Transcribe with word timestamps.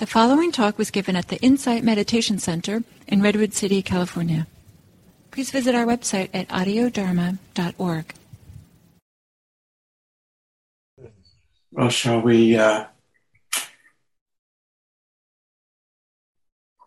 The 0.00 0.06
following 0.06 0.50
talk 0.50 0.78
was 0.78 0.90
given 0.90 1.14
at 1.14 1.28
the 1.28 1.36
Insight 1.42 1.84
Meditation 1.84 2.38
Center 2.38 2.84
in 3.06 3.20
Redwood 3.20 3.52
City, 3.52 3.82
California. 3.82 4.46
Please 5.30 5.50
visit 5.50 5.74
our 5.74 5.84
website 5.84 6.30
at 6.32 6.48
audiodharma.org. 6.48 8.14
Well, 11.70 11.90
shall 11.90 12.22
we 12.22 12.56
uh, 12.56 12.86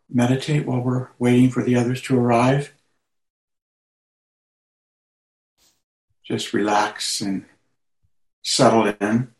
meditate 0.10 0.66
while 0.66 0.82
we're 0.82 1.10
waiting 1.20 1.52
for 1.52 1.64
the 1.64 1.76
others 1.76 2.02
to 2.02 2.18
arrive? 2.18 2.74
Just 6.24 6.52
relax 6.52 7.22
and 7.22 7.46
settle 8.42 8.88
in. 9.00 9.33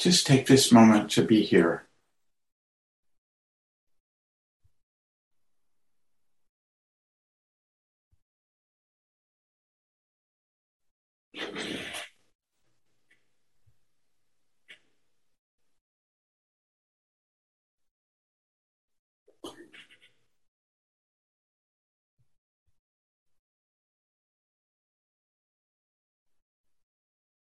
Just 0.00 0.26
take 0.26 0.46
this 0.46 0.72
moment 0.72 1.10
to 1.10 1.22
be 1.22 1.42
here. 1.42 1.84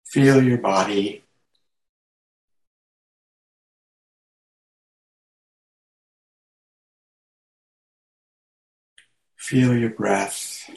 Feel 0.07 0.41
your 0.41 0.59
body 0.59 1.24
Feel 9.45 9.77
your 9.77 9.91
breath. 9.91 10.71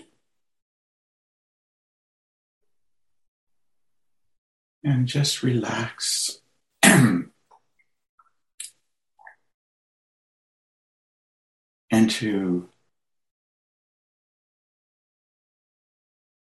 And 4.84 5.08
just 5.08 5.42
relax. 5.42 6.42
into 11.90 12.68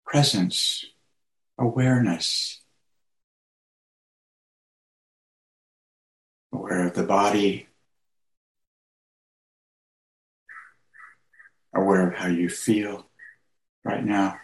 presence, 0.05 0.85
awareness, 1.57 2.61
aware 6.53 6.87
of 6.87 6.93
the 6.93 7.03
body, 7.03 7.70
aware 11.75 12.09
of 12.09 12.15
how 12.15 12.29
you 12.29 12.49
feel 12.49 13.07
right 13.85 14.05
now. 14.05 14.39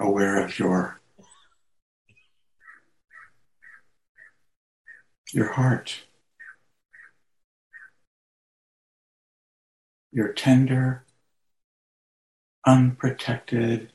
Aware 0.00 0.44
of 0.44 0.58
your 0.58 1.00
your 5.32 5.52
heart, 5.52 6.04
your 10.12 10.32
tender, 10.32 11.04
unprotected, 12.66 13.91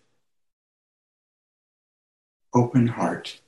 open 2.53 2.87
heart. 2.87 3.39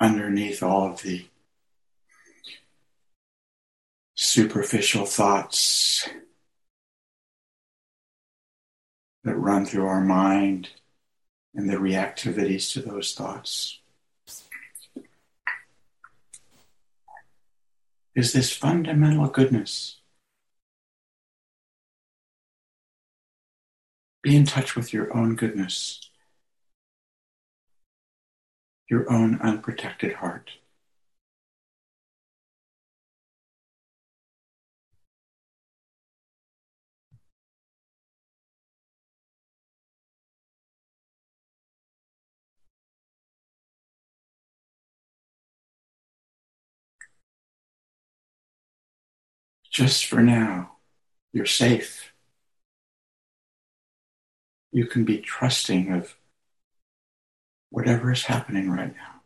Underneath 0.00 0.62
all 0.62 0.92
of 0.92 1.02
the 1.02 1.26
superficial 4.14 5.06
thoughts 5.06 6.08
that 9.22 9.36
run 9.36 9.64
through 9.64 9.86
our 9.86 10.02
mind 10.02 10.70
and 11.54 11.70
the 11.70 11.76
reactivities 11.76 12.72
to 12.72 12.82
those 12.82 13.14
thoughts. 13.14 13.80
Is 18.14 18.32
this 18.32 18.52
fundamental 18.52 19.26
goodness 19.28 20.00
Be 24.24 24.36
in 24.36 24.46
touch 24.46 24.74
with 24.74 24.94
your 24.94 25.14
own 25.14 25.36
goodness, 25.36 26.00
your 28.88 29.12
own 29.12 29.38
unprotected 29.42 30.14
heart. 30.14 30.52
Just 49.70 50.06
for 50.06 50.22
now, 50.22 50.76
you're 51.34 51.44
safe 51.44 52.13
you 54.74 54.84
can 54.86 55.04
be 55.04 55.18
trusting 55.18 55.92
of 55.92 56.16
whatever 57.70 58.10
is 58.10 58.24
happening 58.24 58.68
right 58.68 58.92
now. 58.92 59.22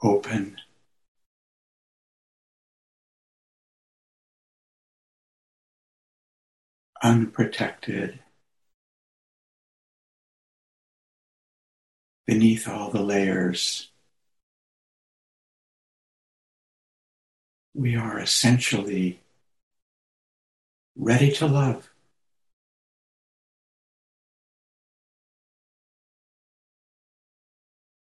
Open 0.00 0.56
unprotected, 7.02 8.20
beneath 12.26 12.68
all 12.68 12.90
the 12.90 13.02
layers. 13.02 13.90
We 17.74 17.96
are 17.96 18.18
essentially 18.18 19.20
ready 20.96 21.30
to 21.32 21.46
love. 21.46 21.90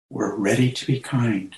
We're 0.09 0.35
ready 0.35 0.71
to 0.71 0.87
be 0.87 0.99
kind. 0.99 1.55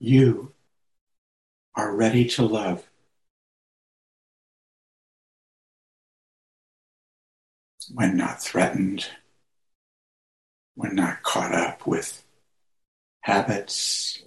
You 0.00 0.52
are 1.78 1.94
ready 1.94 2.24
to 2.24 2.42
love. 2.42 2.84
When 7.94 8.16
not 8.16 8.42
threatened, 8.42 9.06
when 10.74 10.96
not 10.96 11.22
caught 11.22 11.54
up 11.54 11.86
with 11.86 12.24
habits, 13.20 14.20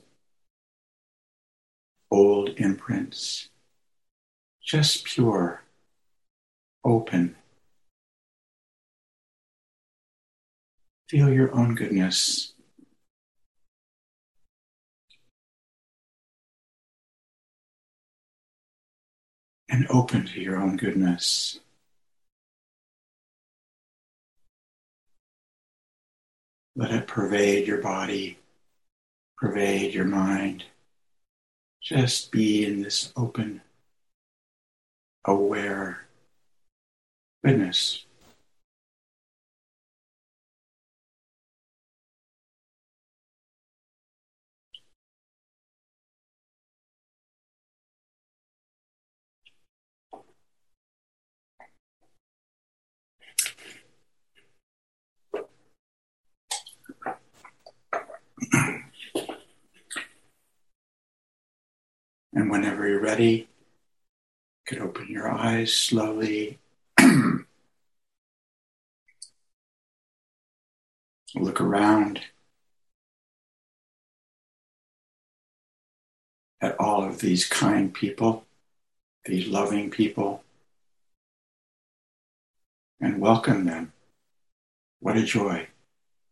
old 2.09 2.51
imprints, 2.55 3.49
just 4.63 5.03
pure, 5.03 5.61
open. 6.85 7.35
Feel 11.09 11.29
your 11.29 11.53
own 11.53 11.75
goodness 11.75 12.53
and 19.71 19.87
open 19.89 20.25
to 20.25 20.41
your 20.41 20.57
own 20.57 20.75
goodness. 20.75 21.59
Let 26.75 26.91
it 26.91 27.07
pervade 27.07 27.67
your 27.67 27.81
body, 27.81 28.37
pervade 29.37 29.93
your 29.93 30.05
mind. 30.05 30.65
Just 31.81 32.31
be 32.31 32.65
in 32.65 32.81
this 32.81 33.13
open, 33.15 33.61
aware 35.25 36.05
goodness. 37.43 38.05
And 62.33 62.49
whenever 62.49 62.79
you're 62.91 62.99
ready, 62.99 63.31
you 63.31 63.47
could 64.65 64.79
open 64.79 65.07
your 65.07 65.31
eyes 65.31 65.73
slowly. 65.73 66.59
Look 71.33 71.61
around 71.61 72.19
at 76.59 76.77
all 76.81 77.05
of 77.05 77.21
these 77.21 77.47
kind 77.47 77.93
people, 77.93 78.43
these 79.23 79.47
loving 79.47 79.89
people, 79.89 80.43
and 82.99 83.21
welcome 83.21 83.63
them. 83.63 83.93
What 84.99 85.15
a 85.15 85.23
joy 85.23 85.67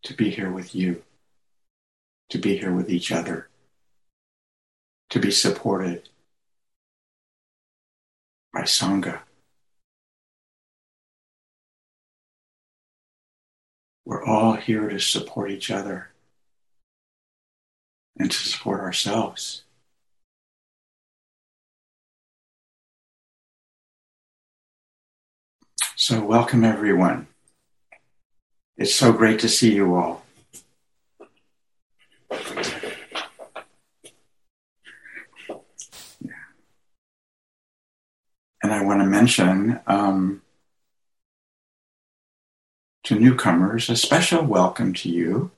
to 0.04 0.14
be 0.14 0.30
here 0.30 0.52
with 0.52 0.76
you, 0.76 1.04
to 2.32 2.38
be 2.38 2.58
here 2.58 2.74
with 2.74 2.90
each 2.90 3.14
other 3.14 3.48
to 5.10 5.20
be 5.20 5.32
supported 5.32 6.10
by 8.54 8.62
Sangha. 8.62 9.20
We're 14.06 14.26
all 14.26 14.54
here 14.54 14.90
to 14.90 15.00
support 15.00 15.52
each 15.52 15.70
other 15.70 16.10
and 18.18 18.32
to 18.32 18.38
support 18.38 18.80
ourselves. 18.82 19.64
So, 25.96 26.24
welcome 26.24 26.64
everyone. 26.64 27.28
It's 28.78 28.96
so 28.96 29.12
great 29.12 29.40
to 29.42 29.50
see 29.50 29.76
you 29.76 29.96
all. 29.96 30.24
And 38.62 38.74
I 38.74 38.84
want 38.84 39.02
to 39.02 39.06
mention 39.06 39.80
um, 39.88 40.42
to 43.04 43.18
newcomers 43.18 43.90
a 43.90 43.96
special 43.96 44.44
welcome 44.44 44.94
to 44.96 45.10
you. 45.10 45.52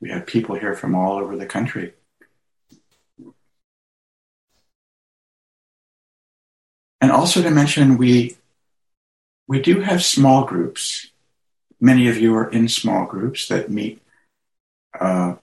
We 0.00 0.10
have 0.10 0.26
people 0.26 0.54
here 0.56 0.74
from 0.74 0.94
all 0.94 1.18
over 1.18 1.36
the 1.36 1.46
country. 1.46 1.94
And 7.00 7.10
also 7.10 7.42
to 7.42 7.50
mention, 7.50 7.96
we 7.96 8.36
we 9.46 9.60
do 9.60 9.80
have 9.80 10.02
small 10.02 10.44
groups. 10.44 11.08
Many 11.80 12.08
of 12.08 12.16
you 12.16 12.34
are 12.34 12.50
in 12.50 12.68
small 12.68 13.06
groups 13.06 13.48
that 13.48 13.70
meet 13.70 14.00
uh, 14.98 15.36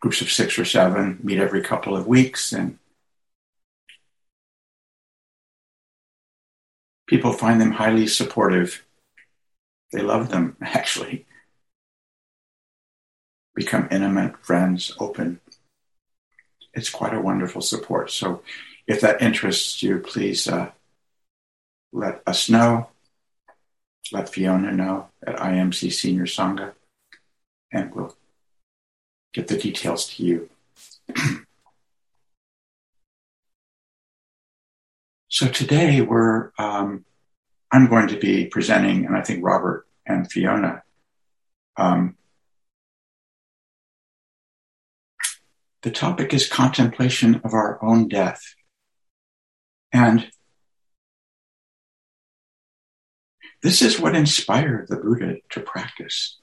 groups 0.00 0.20
of 0.20 0.30
six 0.30 0.58
or 0.58 0.64
seven, 0.64 1.18
meet 1.22 1.38
every 1.38 1.62
couple 1.62 1.96
of 1.96 2.06
weeks, 2.06 2.52
and 2.52 2.78
people 7.14 7.32
find 7.32 7.60
them 7.60 7.70
highly 7.70 8.08
supportive. 8.08 8.84
They 9.92 10.02
love 10.02 10.30
them, 10.30 10.56
actually. 10.60 11.26
Become 13.54 13.86
intimate 13.92 14.44
friends, 14.44 14.92
open. 14.98 15.38
It's 16.72 16.90
quite 16.90 17.14
a 17.14 17.20
wonderful 17.20 17.60
support. 17.60 18.10
So, 18.10 18.42
if 18.88 19.00
that 19.00 19.22
interests 19.22 19.80
you, 19.80 20.00
please 20.00 20.48
uh, 20.48 20.72
let 21.92 22.20
us 22.26 22.50
know. 22.50 22.88
Let 24.10 24.28
Fiona 24.28 24.72
know 24.72 25.10
at 25.24 25.36
IMC 25.36 25.92
Senior 25.92 26.26
Sangha, 26.26 26.72
and 27.70 27.94
we'll 27.94 28.16
get 29.32 29.46
the 29.46 29.56
details 29.56 30.08
to 30.14 30.24
you. 30.24 30.48
So 35.34 35.48
today 35.48 36.00
we're, 36.00 36.52
um, 36.60 37.04
I'm 37.72 37.88
going 37.88 38.06
to 38.06 38.16
be 38.16 38.46
presenting, 38.46 39.04
and 39.04 39.16
I 39.16 39.22
think 39.22 39.44
Robert 39.44 39.84
and 40.06 40.30
Fiona, 40.30 40.84
um, 41.76 42.16
the 45.82 45.90
topic 45.90 46.32
is 46.32 46.48
contemplation 46.48 47.40
of 47.42 47.52
our 47.52 47.84
own 47.84 48.06
death. 48.06 48.42
And 49.92 50.30
this 53.60 53.82
is 53.82 53.98
what 53.98 54.14
inspired 54.14 54.86
the 54.88 54.98
Buddha 54.98 55.38
to 55.50 55.60
practice. 55.60 56.38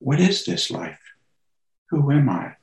What 0.00 0.20
is 0.20 0.44
this 0.44 0.70
life? 0.70 1.00
Who 1.88 2.12
am 2.12 2.28
I? 2.28 2.56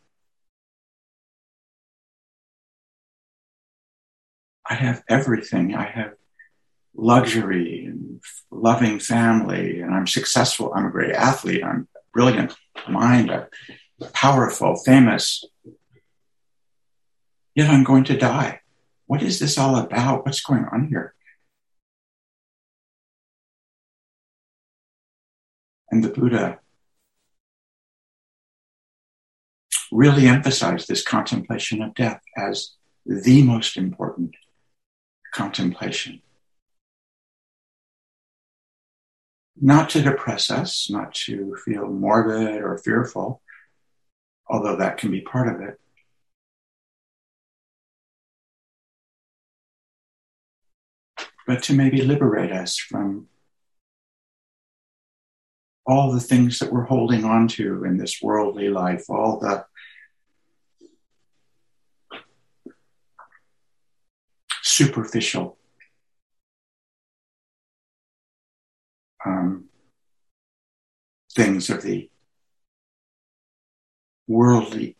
I 4.71 4.75
have 4.75 5.03
everything. 5.09 5.75
I 5.75 5.83
have 5.83 6.13
luxury 6.95 7.83
and 7.87 8.21
loving 8.49 8.99
family, 8.99 9.81
and 9.81 9.93
I'm 9.93 10.07
successful. 10.07 10.71
I'm 10.73 10.85
a 10.85 10.89
great 10.89 11.13
athlete. 11.13 11.61
I'm 11.61 11.89
brilliant 12.13 12.55
mind. 12.87 13.29
I'm 13.31 13.47
powerful, 14.13 14.77
famous. 14.77 15.43
Yet 17.53 17.69
I'm 17.69 17.83
going 17.83 18.05
to 18.05 18.17
die. 18.17 18.61
What 19.07 19.21
is 19.21 19.39
this 19.39 19.57
all 19.57 19.75
about? 19.75 20.25
What's 20.25 20.39
going 20.39 20.63
on 20.71 20.87
here? 20.87 21.15
And 25.91 26.01
the 26.01 26.07
Buddha 26.07 26.59
really 29.91 30.27
emphasized 30.27 30.87
this 30.87 31.03
contemplation 31.03 31.81
of 31.81 31.93
death 31.93 32.21
as 32.37 32.75
the 33.05 33.43
most 33.43 33.75
important 33.75 34.33
contemplation. 35.31 36.21
Not 39.59 39.89
to 39.91 40.01
depress 40.01 40.49
us, 40.49 40.89
not 40.89 41.13
to 41.25 41.55
feel 41.63 41.87
morbid 41.87 42.61
or 42.61 42.77
fearful, 42.77 43.41
although 44.47 44.75
that 44.77 44.97
can 44.97 45.11
be 45.11 45.21
part 45.21 45.47
of 45.53 45.61
it. 45.61 45.79
But 51.47 51.63
to 51.63 51.73
maybe 51.73 52.01
liberate 52.01 52.51
us 52.51 52.77
from 52.77 53.27
all 55.85 56.11
the 56.11 56.19
things 56.19 56.59
that 56.59 56.71
we're 56.71 56.85
holding 56.85 57.25
on 57.25 57.47
to 57.49 57.83
in 57.83 57.97
this 57.97 58.21
worldly 58.21 58.69
life, 58.69 59.09
all 59.09 59.39
the 59.39 59.65
superficial. 64.81 65.57
Um, 69.23 69.65
things 71.35 71.69
of 71.69 71.83
the 71.83 72.09
worldly 74.27 74.95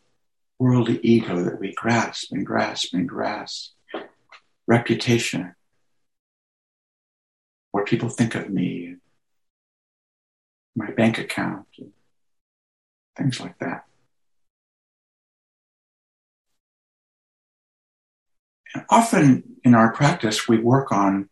worldly 0.59 1.00
ego 1.01 1.43
that 1.43 1.59
we 1.59 1.73
grasp 1.73 2.31
and 2.31 2.45
grasp 2.45 2.93
and 2.93 3.09
grasp. 3.09 3.71
Reputation. 4.67 5.55
What 7.71 7.88
people 7.88 8.09
think 8.09 8.35
of 8.35 8.50
me. 8.50 8.97
My 10.75 10.91
bank 10.91 11.17
account. 11.17 11.65
Things 13.17 13.39
like 13.39 13.57
that 13.59 13.85
often 18.90 19.58
in 19.63 19.74
our 19.75 19.92
practice, 19.94 20.48
we 20.48 20.58
work 20.58 20.92
on 20.92 21.30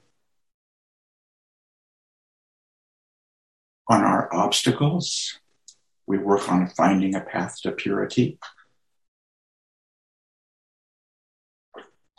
on 3.88 4.04
our 4.04 4.34
obstacles. 4.34 5.40
We 6.06 6.18
work 6.18 6.50
on 6.52 6.68
finding 6.70 7.16
a 7.16 7.22
path 7.22 7.62
to 7.64 7.72
purity. 7.72 8.40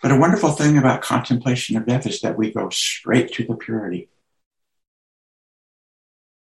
But 0.03 0.13
a 0.13 0.17
wonderful 0.17 0.51
thing 0.51 0.79
about 0.79 1.03
contemplation 1.03 1.77
of 1.77 1.87
death 1.87 2.07
is 2.07 2.21
that 2.21 2.39
we 2.39 2.53
go 2.53 2.71
straight 2.71 3.33
to 3.35 3.45
the 3.45 3.55
purity. 3.55 4.09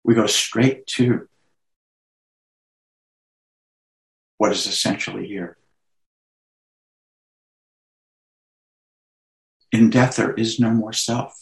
We 0.04 0.16
go 0.16 0.26
straight 0.26 0.88
to 0.88 1.28
what 4.38 4.52
is 4.52 4.66
essentially 4.66 5.28
here. 5.28 5.58
In 9.76 9.90
death, 9.90 10.16
there 10.16 10.32
is 10.32 10.58
no 10.58 10.70
more 10.72 10.94
self. 10.94 11.36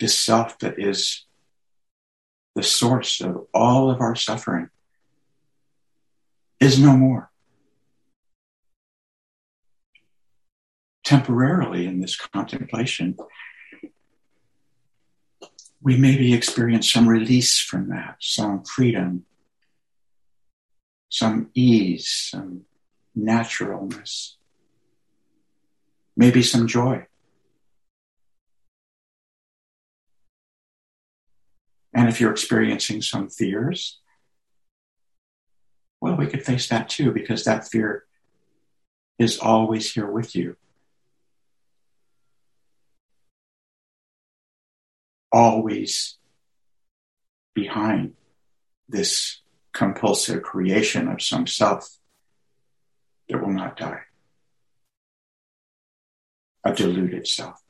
This 0.00 0.18
self 0.18 0.58
that 0.58 0.74
is 0.76 1.24
the 2.56 2.64
source 2.64 3.20
of 3.20 3.46
all 3.54 3.92
of 3.92 4.00
our 4.00 4.16
suffering 4.16 4.68
is 6.58 6.76
no 6.80 6.96
more. 6.96 7.30
Temporarily 11.04 11.86
in 11.86 12.00
this 12.00 12.16
contemplation, 12.16 13.16
we 15.80 15.96
maybe 15.96 16.34
experience 16.34 16.90
some 16.90 17.08
release 17.08 17.60
from 17.60 17.88
that, 17.90 18.16
some 18.18 18.64
freedom, 18.64 19.26
some 21.08 21.50
ease, 21.54 22.08
some 22.08 22.62
naturalness, 23.14 24.37
maybe 26.18 26.42
some 26.42 26.66
joy. 26.66 27.06
And 31.94 32.08
if 32.08 32.20
you're 32.20 32.32
experiencing 32.32 33.00
some 33.00 33.28
fears, 33.28 34.00
well, 36.00 36.16
we 36.16 36.26
could 36.26 36.44
face 36.44 36.68
that 36.68 36.88
too, 36.88 37.12
because 37.12 37.44
that 37.44 37.68
fear 37.68 38.04
is 39.18 39.38
always 39.38 39.92
here 39.92 40.10
with 40.10 40.34
you. 40.36 40.56
Always 45.32 46.18
behind 47.54 48.14
this 48.88 49.40
compulsive 49.72 50.42
creation 50.42 51.06
of 51.08 51.22
some 51.22 51.46
self 51.46 51.98
that 53.28 53.40
will 53.40 53.52
not 53.52 53.76
die, 53.76 54.00
a 56.68 56.74
deluded 56.74 57.26
self. 57.26 57.60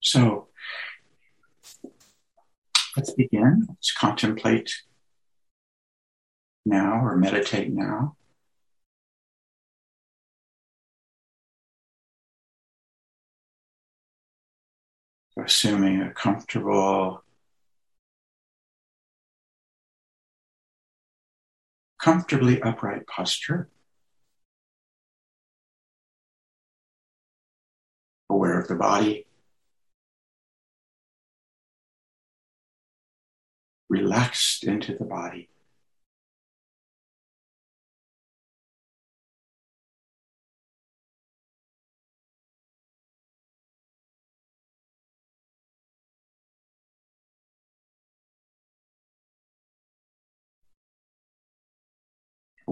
So 0.00 0.48
let's 2.96 3.12
begin. 3.12 3.66
Let's 3.68 3.92
contemplate 3.92 4.72
now 6.64 7.04
or 7.04 7.16
meditate 7.16 7.72
now. 7.72 8.16
Assuming 15.38 16.00
a 16.00 16.10
comfortable, 16.14 17.22
comfortably 22.00 22.62
upright 22.62 23.06
posture. 23.06 23.68
Aware 28.28 28.60
of 28.60 28.68
the 28.68 28.74
body. 28.74 29.26
Relaxed 33.88 34.64
into 34.64 34.94
the 34.94 35.04
body. 35.04 35.48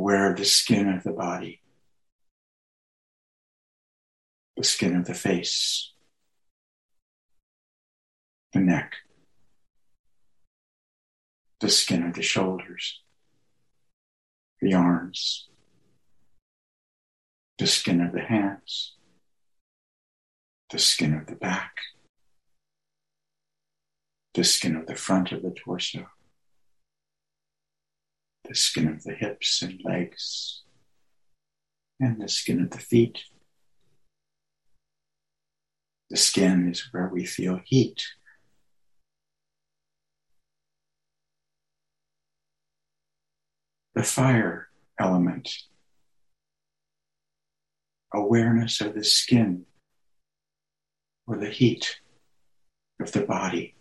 aware 0.04 0.30
of 0.30 0.36
the 0.36 0.44
skin 0.44 0.88
of 0.88 1.02
the 1.02 1.12
body, 1.12 1.60
the 4.56 4.64
skin 4.64 4.96
of 4.96 5.06
the 5.06 5.14
face, 5.14 5.92
the 8.52 8.60
neck, 8.60 8.94
the 11.60 11.68
skin 11.68 12.02
of 12.02 12.14
the 12.14 12.22
shoulders, 12.22 13.00
the 14.60 14.74
arms, 14.74 15.48
the 17.58 17.66
skin 17.66 18.00
of 18.00 18.12
the 18.12 18.22
hands, 18.22 18.94
the 20.70 20.78
skin 20.78 21.14
of 21.14 21.26
the 21.26 21.36
back, 21.36 21.76
the 24.34 24.44
skin 24.44 24.76
of 24.76 24.86
the 24.86 24.96
front 24.96 25.32
of 25.32 25.42
the 25.42 25.50
torso 25.50 26.06
the 28.44 28.54
skin 28.54 28.88
of 28.88 29.02
the 29.04 29.14
hips 29.14 29.62
and 29.62 29.80
legs, 29.84 30.62
and 31.98 32.20
the 32.20 32.28
skin 32.28 32.60
of 32.60 32.70
the 32.70 32.78
feet. 32.78 33.24
The 36.14 36.20
skin 36.20 36.68
is 36.68 36.92
where 36.92 37.08
we 37.08 37.24
feel 37.24 37.58
heat. 37.64 38.00
The 43.96 44.04
fire 44.04 44.68
element, 44.96 45.52
awareness 48.14 48.80
of 48.80 48.94
the 48.94 49.02
skin 49.02 49.66
or 51.26 51.36
the 51.36 51.50
heat 51.50 51.98
of 53.00 53.10
the 53.10 53.24
body. 53.24 53.74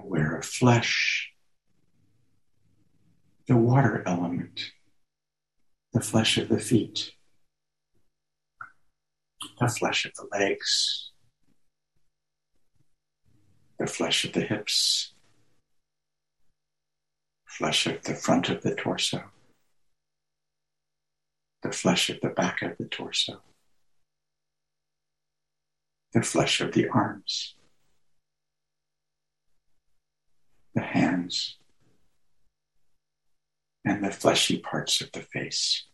aware 0.00 0.34
of 0.34 0.44
flesh, 0.44 1.30
the 3.46 3.56
water 3.56 4.02
element, 4.04 4.72
the 5.92 6.00
flesh 6.00 6.38
of 6.38 6.48
the 6.48 6.58
feet, 6.58 7.12
the 9.58 9.68
flesh 9.68 10.04
of 10.04 10.12
the 10.14 10.26
legs, 10.30 11.10
the 13.78 13.86
flesh 13.86 14.24
of 14.24 14.32
the 14.32 14.42
hips, 14.42 15.14
flesh 17.46 17.86
of 17.86 18.02
the 18.04 18.14
front 18.14 18.48
of 18.48 18.62
the 18.62 18.74
torso, 18.74 19.24
the 21.62 21.72
flesh 21.72 22.08
of 22.08 22.20
the 22.20 22.28
back 22.28 22.62
of 22.62 22.76
the 22.78 22.86
torso, 22.86 23.40
the 26.12 26.22
flesh 26.22 26.60
of 26.60 26.72
the 26.72 26.88
arms 26.88 27.54
the 30.74 30.82
hands, 30.82 31.56
and 33.84 34.04
the 34.04 34.10
fleshy 34.10 34.58
parts 34.58 35.00
of 35.00 35.10
the 35.12 35.22
face. 35.22 35.86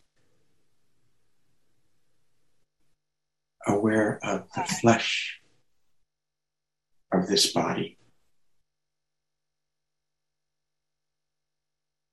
Aware 3.67 4.21
of 4.23 4.49
the 4.55 4.65
flesh 4.65 5.41
of 7.13 7.27
this 7.29 7.53
body. 7.53 7.99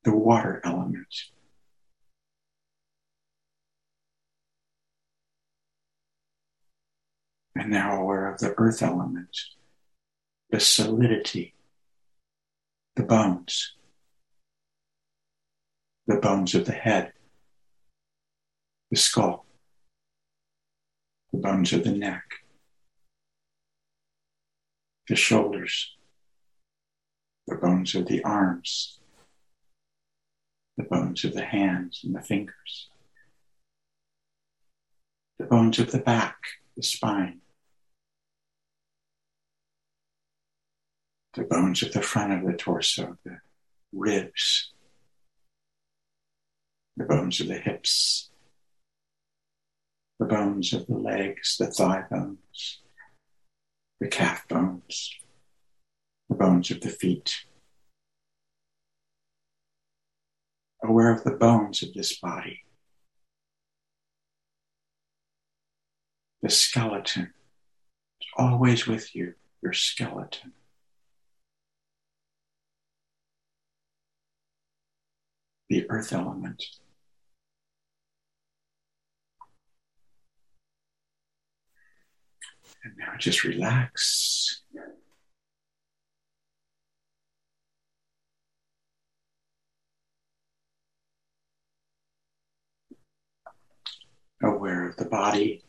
The 0.04 0.16
water 0.16 0.62
element. 0.64 1.14
And 7.56 7.70
now 7.70 8.02
aware 8.02 8.32
of 8.34 8.40
the 8.40 8.54
earth 8.58 8.82
element, 8.82 9.38
the 10.50 10.60
solidity 10.60 11.54
the 12.96 13.04
bones, 13.04 13.74
the 16.08 16.18
bones 16.18 16.54
of 16.54 16.66
the 16.66 16.74
head, 16.74 17.14
the 18.92 18.98
skull, 18.98 19.46
the 21.32 21.40
bones 21.40 21.72
of 21.72 21.84
the 21.84 21.92
neck, 21.92 22.24
the 25.08 25.16
shoulders, 25.16 25.96
the 27.48 27.56
bones 27.56 27.96
of 27.96 28.08
the 28.08 28.24
arms, 28.24 29.00
the 30.78 30.84
bones 30.84 31.24
of 31.24 31.34
the 31.34 31.46
hands 31.46 32.02
and 32.04 32.16
the 32.16 32.22
fingers, 32.22 32.90
the 35.40 35.46
bones 35.46 35.80
of 35.80 35.92
the 35.92 36.00
back, 36.00 36.38
the 36.76 36.84
spine, 36.84 37.40
the 41.36 41.44
bones 41.44 41.82
of 41.82 41.94
the 41.94 42.02
front 42.02 42.34
of 42.34 42.46
the 42.46 42.58
torso, 42.58 43.18
the 43.24 43.38
ribs, 43.92 44.73
the 46.96 47.06
bones 47.06 47.40
of 47.40 47.48
the 47.48 47.58
hips, 47.58 48.30
the 50.20 50.26
bones 50.26 50.74
of 50.74 50.86
the 50.88 50.98
legs, 50.98 51.58
the 51.58 51.68
thigh 51.68 52.04
bones, 52.10 52.82
the 54.00 54.08
calf 54.08 54.48
bones, 54.48 55.16
the 56.30 56.36
bones 56.36 56.70
of 56.72 56.82
the 56.82 56.90
feet, 56.90 57.46
aware 60.84 61.12
of 61.12 61.24
the 61.24 61.32
bones 61.32 61.82
of 61.82 61.94
this 61.94 62.20
body, 62.20 62.64
the 66.42 66.50
skeleton. 66.50 67.34
It's 68.22 68.30
always 68.38 68.86
with 68.86 69.16
you, 69.16 69.34
your 69.62 69.74
skeleton. 69.74 70.54
The 75.70 75.90
earth 75.90 76.14
element. 76.14 76.64
And 82.84 82.94
now 82.98 83.14
just 83.18 83.44
relax. 83.44 84.62
Aware 94.42 94.90
of 94.90 94.98
the 94.98 95.06
body. 95.06 95.64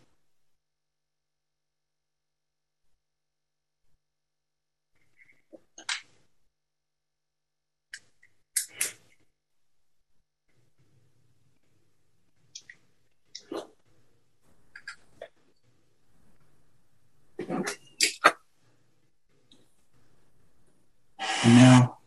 And 21.44 21.56
now 21.56 21.98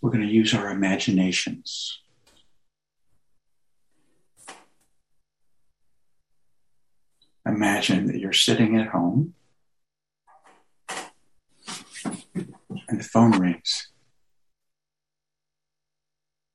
we're 0.00 0.10
going 0.10 0.24
to 0.24 0.32
use 0.32 0.54
our 0.54 0.70
imaginations. 0.70 2.00
Imagine 7.44 8.06
that 8.06 8.20
you're 8.20 8.32
sitting 8.32 8.78
at 8.78 8.88
home 8.88 9.34
and 12.34 13.00
the 13.00 13.02
phone 13.02 13.32
rings. 13.32 13.88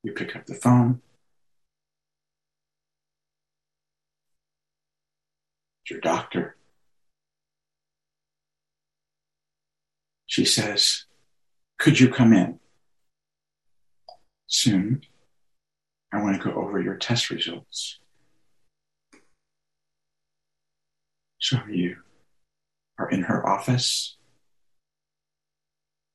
You 0.02 0.14
pick 0.14 0.34
up 0.34 0.46
the 0.46 0.56
phone. 0.56 1.02
It's 5.84 5.92
your 5.92 6.00
doctor. 6.00 6.56
She 10.36 10.44
says, 10.44 11.06
Could 11.80 11.98
you 11.98 12.10
come 12.10 12.34
in? 12.34 12.60
Soon, 14.48 15.00
I 16.12 16.22
want 16.22 16.36
to 16.36 16.50
go 16.50 16.54
over 16.56 16.82
your 16.82 16.98
test 16.98 17.30
results. 17.30 18.00
So 21.40 21.60
you 21.70 22.00
are 23.00 23.10
in 23.10 23.24
her 23.24 23.48
office. 23.48 24.18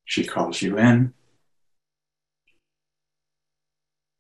She 0.05 0.25
calls 0.25 0.61
you 0.61 0.77
in. 0.77 1.15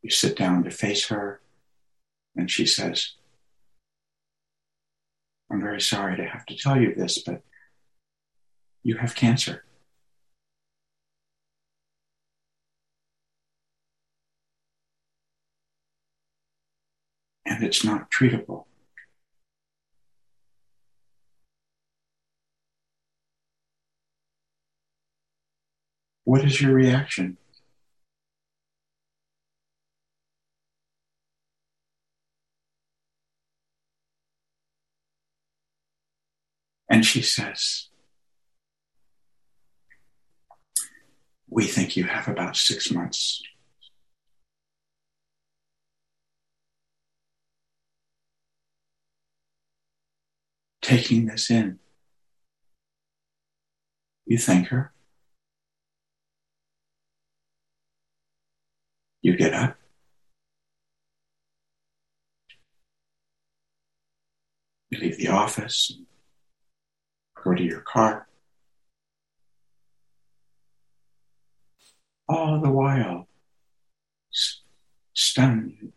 You 0.00 0.08
sit 0.08 0.34
down 0.34 0.64
to 0.64 0.70
face 0.70 1.08
her, 1.08 1.42
and 2.34 2.50
she 2.50 2.64
says, 2.64 3.16
I'm 5.52 5.60
very 5.60 5.82
sorry 5.82 6.16
to 6.16 6.24
have 6.24 6.46
to 6.46 6.56
tell 6.56 6.80
you 6.80 6.94
this, 6.94 7.18
but 7.18 7.42
you 8.82 8.96
have 8.96 9.14
cancer. 9.14 9.62
And 17.60 17.68
it's 17.68 17.84
not 17.84 18.10
treatable. 18.10 18.64
What 26.24 26.42
is 26.42 26.62
your 26.62 26.72
reaction? 26.72 27.36
And 36.88 37.04
she 37.04 37.20
says, 37.20 37.88
We 41.50 41.66
think 41.66 41.94
you 41.94 42.04
have 42.04 42.26
about 42.26 42.56
six 42.56 42.90
months. 42.90 43.42
Taking 50.82 51.26
this 51.26 51.50
in, 51.50 51.78
you 54.26 54.38
thank 54.38 54.68
her. 54.68 54.92
You 59.22 59.36
get 59.36 59.52
up. 59.52 59.76
You 64.90 64.98
leave 64.98 65.18
the 65.18 65.28
office, 65.28 65.92
go 67.44 67.54
to 67.54 67.62
your 67.62 67.82
car. 67.82 68.26
All 72.28 72.60
the 72.60 72.70
while, 72.70 73.28
stunned, 75.14 75.92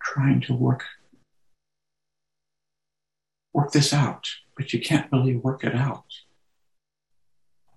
trying 0.00 0.40
to 0.42 0.54
work 0.54 0.84
work 3.56 3.72
this 3.72 3.94
out, 3.94 4.28
but 4.54 4.74
you 4.74 4.80
can't 4.80 5.10
really 5.10 5.34
work 5.34 5.64
it 5.64 5.74
out. 5.74 6.04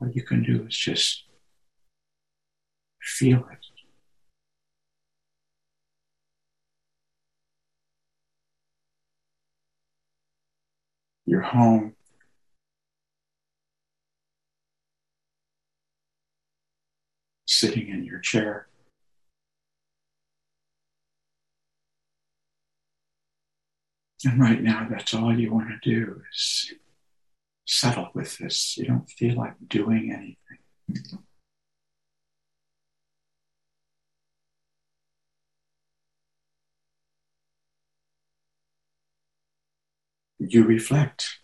All 0.02 0.10
you 0.10 0.24
can 0.24 0.44
do 0.44 0.66
is 0.68 0.76
just 0.76 1.24
feel 3.02 3.48
it. 3.50 3.66
You're 11.26 11.42
home. 11.42 11.96
Sitting 17.46 17.88
in 17.88 18.04
your 18.04 18.20
chair. 18.20 18.69
And 24.26 24.40
right 24.40 24.62
now, 24.62 24.86
that's 24.90 25.14
all 25.14 25.38
you 25.38 25.54
want 25.54 25.70
to 25.70 25.90
do 25.90 26.22
is 26.32 26.74
settle 27.66 28.10
with 28.14 28.38
this. 28.38 28.78
You 28.78 28.86
don't 28.86 29.10
feel 29.10 29.38
like 29.38 29.54
doing 29.68 30.12
anything. 30.12 31.24
You 40.40 40.64
reflect. 40.64 41.40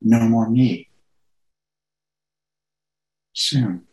No 0.00 0.20
more 0.20 0.48
me. 0.48 0.88
Soon. 3.32 3.86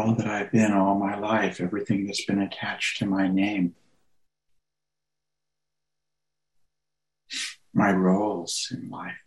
All 0.00 0.14
that 0.14 0.26
I've 0.26 0.50
been 0.50 0.72
all 0.72 0.98
my 0.98 1.18
life, 1.18 1.60
everything 1.60 2.06
that's 2.06 2.24
been 2.24 2.40
attached 2.40 2.98
to 2.98 3.06
my 3.06 3.28
name, 3.28 3.74
my 7.74 7.92
roles 7.92 8.68
in 8.70 8.88
life, 8.88 9.18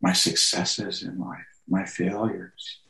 my 0.00 0.12
successes 0.12 1.02
in 1.02 1.18
life, 1.18 1.40
my 1.68 1.84
failures. 1.84 2.80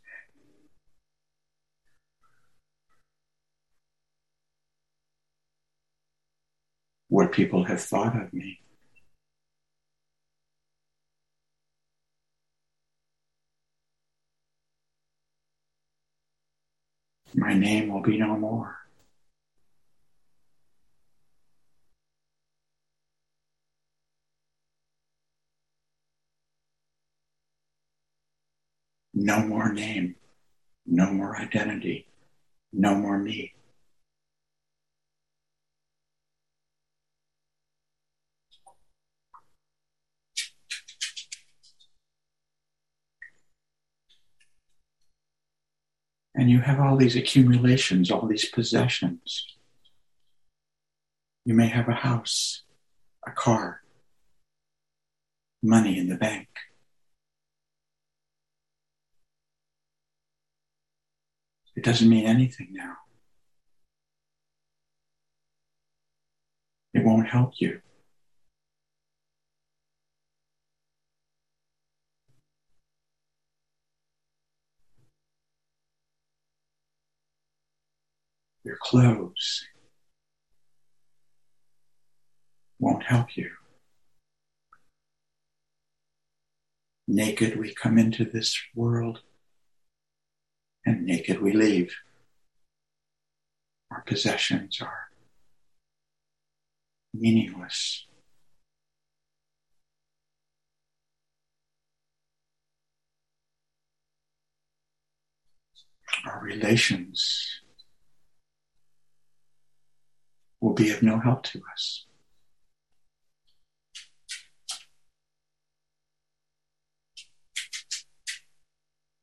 What 7.09 7.33
people 7.33 7.65
have 7.65 7.81
thought 7.81 8.21
of 8.21 8.33
me. 8.33 8.64
My 17.35 17.53
name 17.53 17.93
will 17.93 18.01
be 18.03 18.17
no 18.17 18.37
more. 18.37 18.77
No 29.17 29.41
more 29.41 29.73
name, 29.73 30.17
no 30.87 31.13
more 31.13 31.37
identity, 31.37 32.07
no 32.73 32.95
more 32.95 33.19
me. 33.19 33.54
And 46.35 46.51
you 46.51 46.61
have 46.61 46.81
all 46.81 46.97
these 46.97 47.17
accumulations, 47.17 48.11
all 48.11 48.27
these 48.27 48.47
possessions. 48.47 49.47
You 51.45 51.55
may 51.55 51.69
have 51.69 51.89
a 51.89 51.95
house, 51.95 52.63
a 53.27 53.31
car, 53.31 53.83
money 55.63 55.99
in 55.99 56.09
the 56.09 56.17
bank. 56.17 56.49
It 61.77 61.85
doesn't 61.85 62.09
mean 62.09 62.27
anything 62.27 62.69
now. 62.73 62.97
It 66.93 67.05
won't 67.05 67.29
help 67.29 67.55
you. 67.59 67.81
Your 78.75 78.81
clothes 78.81 79.65
won't 82.81 83.05
help 83.05 83.37
you. 83.37 83.51
Naked 87.07 87.57
we 87.57 87.73
come 87.73 87.99
into 87.99 88.25
this 88.25 88.61
world, 88.75 89.21
and 90.85 91.07
naked 91.07 91.41
we 91.41 91.53
leave. 91.53 91.95
Our 93.93 94.03
possessions 94.03 94.81
are 94.81 95.11
meaningless. 97.13 98.07
Our 106.27 106.41
relations 106.43 107.61
will 110.65 110.73
be 110.73 110.89
of 110.89 111.03
no 111.03 111.19
help 111.21 111.43
to 111.43 111.61
us. 111.71 112.07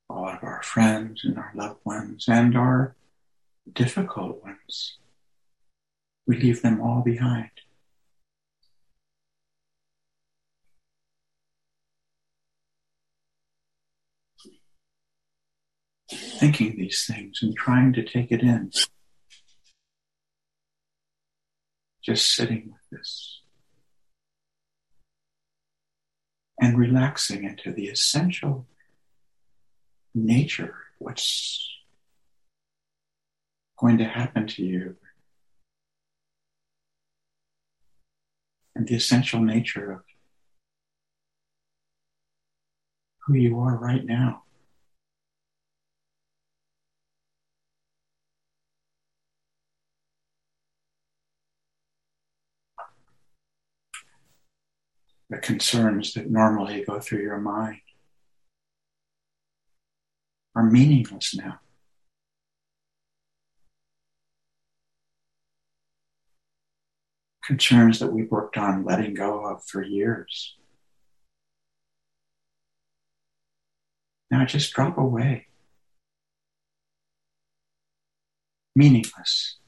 All 0.08 0.30
of 0.30 0.44
our 0.44 0.62
friends 0.62 1.22
and 1.24 1.40
our 1.40 1.52
loved 1.56 1.80
ones 1.84 2.26
and 2.28 2.56
our 2.56 2.96
difficult 3.74 4.44
ones, 4.44 5.00
we 6.28 6.38
leave 6.38 6.62
them 6.62 6.80
all 6.80 7.02
behind. 7.02 7.50
Thinking 16.12 16.76
these 16.78 17.04
things 17.08 17.40
and 17.42 17.56
trying 17.56 17.94
to 17.94 18.04
take 18.04 18.32
it 18.32 18.42
in 18.42 18.72
just 22.04 22.34
sitting 22.34 22.72
with 22.72 23.00
this 23.00 23.42
and 26.60 26.78
relaxing 26.78 27.44
into 27.44 27.72
the 27.72 27.88
essential 27.88 28.68
nature, 30.14 30.76
what's 31.00 31.70
going 33.78 33.98
to 33.98 34.06
happen 34.06 34.46
to 34.46 34.64
you, 34.64 34.96
and 38.76 38.88
the 38.88 38.96
essential 38.96 39.42
nature 39.42 39.92
of 39.92 40.02
who 43.26 43.36
you 43.36 43.60
are 43.60 43.76
right 43.78 44.06
now. 44.06 44.44
The 55.32 55.38
concerns 55.38 56.14
that 56.14 56.30
normally 56.30 56.84
go 56.84 57.00
through 57.00 57.22
your 57.22 57.40
mind 57.40 57.80
are 60.54 60.70
meaningless 60.70 61.34
now. 61.34 61.62
Concerns 67.46 68.00
that 68.00 68.12
we've 68.12 68.30
worked 68.30 68.58
on 68.58 68.84
letting 68.84 69.14
go 69.14 69.46
of 69.46 69.64
for 69.64 69.82
years. 69.82 70.58
Now 74.30 74.44
just 74.44 74.74
drop 74.74 74.98
away. 74.98 75.48
Meaningless. 78.76 79.61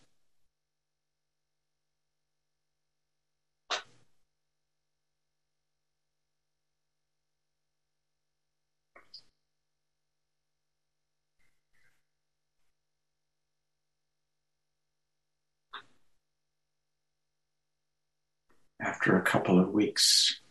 After 18.83 19.17
a 19.17 19.21
couple 19.21 19.59
of 19.59 19.69
weeks, 19.69 20.41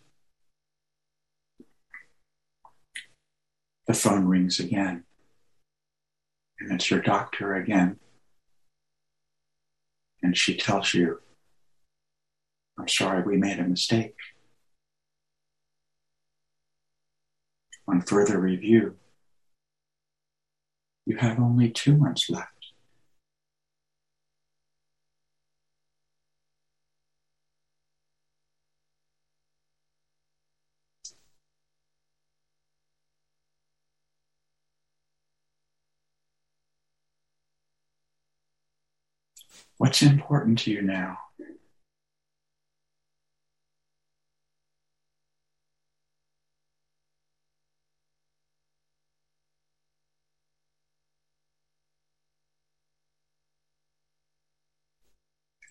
the 3.87 3.95
phone 3.95 4.25
rings 4.25 4.59
again. 4.59 5.05
And 6.59 6.73
it's 6.73 6.90
your 6.90 7.01
doctor 7.01 7.55
again. 7.55 7.99
And 10.23 10.37
she 10.37 10.57
tells 10.57 10.95
you, 10.95 11.21
I'm 12.79 12.88
sorry, 12.88 13.23
we 13.23 13.37
made 13.37 13.59
a 13.59 13.64
mistake. 13.64 14.14
On 17.88 18.01
further 18.01 18.38
review, 18.38 18.97
you 21.05 21.16
have 21.16 21.38
only 21.38 21.68
two 21.71 21.97
months 21.97 22.31
left. 22.31 22.52
What's 39.83 40.01
important 40.01 40.61
to 40.61 40.71
you 40.71 40.81
now? 40.81 41.18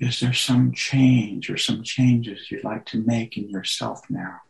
Is 0.01 0.19
there 0.19 0.33
some 0.33 0.73
change 0.73 1.49
or 1.49 1.55
some 1.55 1.81
changes 1.81 2.51
you'd 2.51 2.65
like 2.65 2.85
to 2.87 3.01
make 3.01 3.37
in 3.37 3.49
yourself 3.49 4.01
now? 4.09 4.41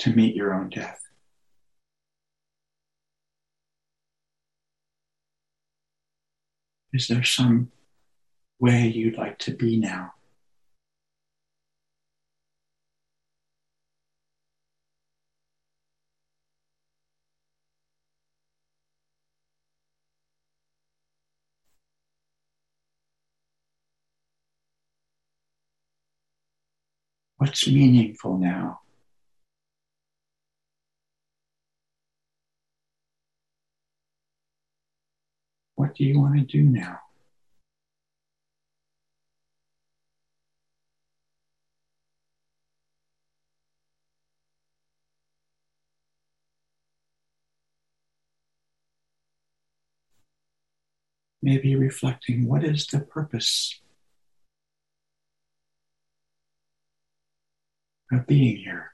To 0.00 0.10
meet 0.10 0.34
your 0.34 0.52
own 0.52 0.70
death. 0.70 1.11
Is 6.92 7.08
there 7.08 7.24
some 7.24 7.72
way 8.60 8.86
you'd 8.86 9.16
like 9.16 9.38
to 9.38 9.52
be 9.52 9.78
now? 9.78 10.12
What's 27.38 27.66
meaningful 27.66 28.36
now? 28.38 28.81
What 35.92 35.98
do 35.98 36.04
you 36.04 36.18
want 36.18 36.36
to 36.36 36.40
do 36.40 36.62
now? 36.62 37.00
Maybe 51.42 51.76
reflecting 51.76 52.48
what 52.48 52.64
is 52.64 52.86
the 52.86 53.00
purpose 53.00 53.78
of 58.10 58.26
being 58.26 58.56
here? 58.56 58.91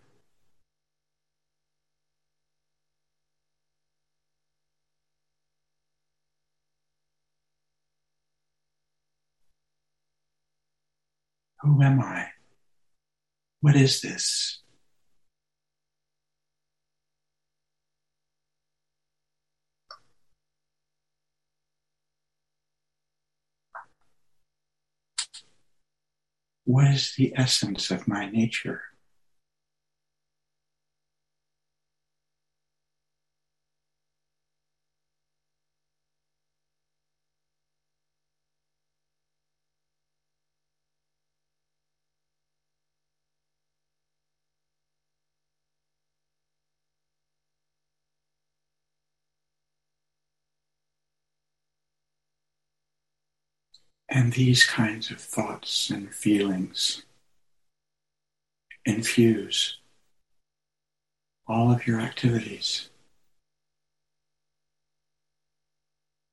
Who 11.63 11.83
am 11.83 12.01
I? 12.01 12.29
What 13.61 13.75
is 13.75 14.01
this? 14.01 14.61
What 26.65 26.87
is 26.89 27.15
the 27.17 27.33
essence 27.35 27.91
of 27.91 28.07
my 28.07 28.31
nature? 28.31 28.88
And 54.09 54.33
these 54.33 54.65
kinds 54.65 55.11
of 55.11 55.21
thoughts 55.21 55.91
and 55.91 56.15
feelings 56.15 57.03
infuse 58.87 59.79
all 61.47 61.71
of 61.71 61.87
your 61.87 62.01
activities. 62.01 62.89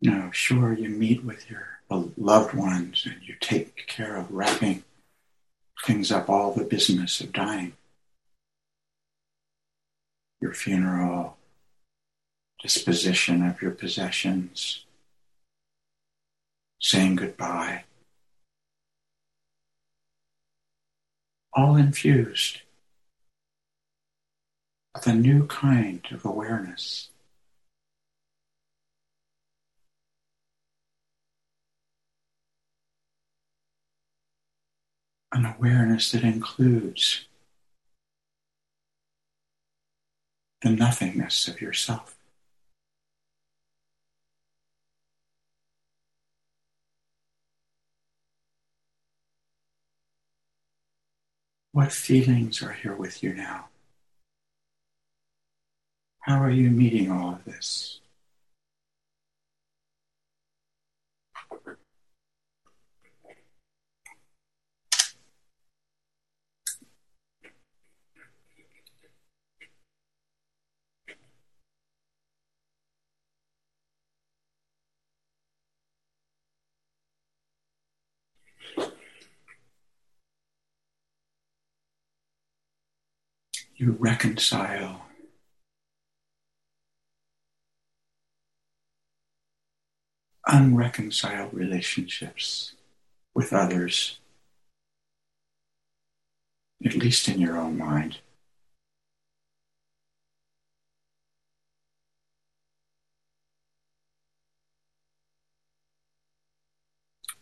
Now, 0.01 0.29
sure, 0.31 0.73
you 0.73 0.89
meet 0.89 1.23
with 1.23 1.49
your 1.49 1.79
loved 1.89 2.53
ones 2.53 3.05
and 3.05 3.21
you 3.23 3.35
take 3.39 3.87
care 3.87 4.15
of 4.15 4.31
wrapping 4.31 4.83
things 5.85 6.11
up, 6.11 6.29
all 6.29 6.53
the 6.53 6.63
business 6.63 7.21
of 7.21 7.31
dying. 7.31 7.73
Your 10.41 10.53
funeral, 10.53 11.37
disposition 12.61 13.45
of 13.45 13.61
your 13.61 13.71
possessions, 13.71 14.84
saying 16.85 17.15
goodbye. 17.15 17.83
All 21.51 21.75
infused 21.77 22.61
with 24.93 25.07
a 25.07 25.15
new 25.15 25.47
kind 25.47 26.05
of 26.11 26.23
awareness. 26.25 27.09
An 35.31 35.43
awareness 35.57 36.11
that 36.11 36.23
includes 36.23 37.25
the 40.61 40.69
nothingness 40.69 41.47
of 41.47 41.59
yourself. 41.61 42.14
What 51.75 51.91
feelings 51.91 52.63
are 52.63 52.71
here 52.71 52.95
with 52.95 53.21
you 53.21 53.33
now? 53.33 53.65
How 56.21 56.41
are 56.41 56.49
you 56.49 56.69
meeting 56.69 57.11
all 57.11 57.33
of 57.33 57.43
this? 57.43 57.99
You 83.77 83.91
reconcile 83.99 85.01
unreconciled 90.47 91.53
relationships 91.53 92.73
with 93.33 93.51
others, 93.51 94.19
at 96.85 96.95
least 96.95 97.27
in 97.27 97.41
your 97.41 97.57
own 97.57 97.77
mind. 97.77 98.19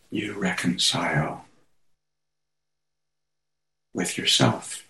You 0.10 0.34
reconcile 0.34 1.46
with 3.94 4.18
yourself. 4.18 4.84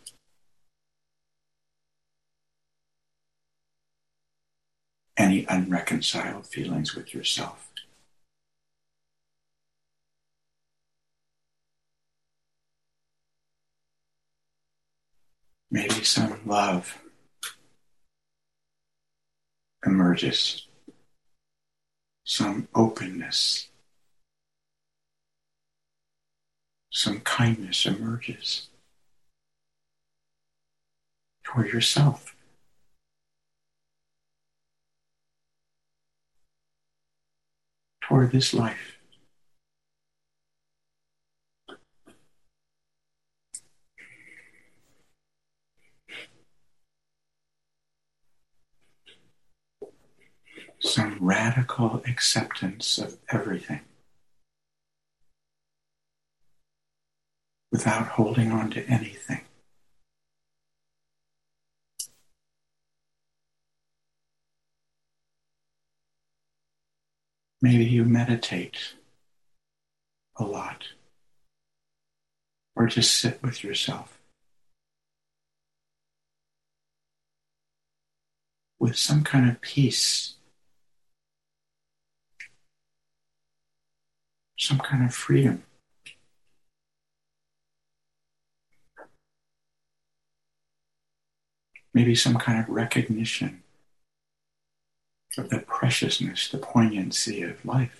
Any 5.17 5.45
unreconciled 5.47 6.47
feelings 6.47 6.95
with 6.95 7.13
yourself. 7.13 7.71
Maybe 15.69 16.03
some 16.03 16.39
love 16.45 16.99
emerges, 19.85 20.67
some 22.23 22.67
openness, 22.75 23.69
some 26.91 27.21
kindness 27.21 27.87
emerges 27.87 28.69
toward 31.43 31.73
yourself. 31.73 32.32
Toward 38.07 38.31
this 38.31 38.53
life. 38.53 38.97
Some 50.79 51.17
radical 51.21 52.01
acceptance 52.05 52.97
of 52.97 53.17
everything 53.29 53.79
without 57.71 58.07
holding 58.09 58.51
on 58.51 58.69
to 58.71 58.85
anything. 58.87 59.41
Maybe 67.63 67.85
you 67.85 68.03
meditate 68.03 68.95
a 70.35 70.43
lot 70.43 70.83
or 72.75 72.87
just 72.87 73.17
sit 73.17 73.41
with 73.41 73.63
yourself 73.63 74.19
with 78.79 78.97
some 78.97 79.23
kind 79.23 79.49
of 79.49 79.61
peace, 79.61 80.35
some 84.59 84.79
kind 84.79 85.05
of 85.05 85.15
freedom. 85.15 85.63
Maybe 91.93 92.13
some 92.13 92.35
kind 92.35 92.59
of 92.59 92.67
recognition 92.67 93.62
of 95.37 95.49
the 95.49 95.59
preciousness, 95.59 96.49
the 96.49 96.57
poignancy 96.57 97.41
of 97.41 97.65
life. 97.65 97.99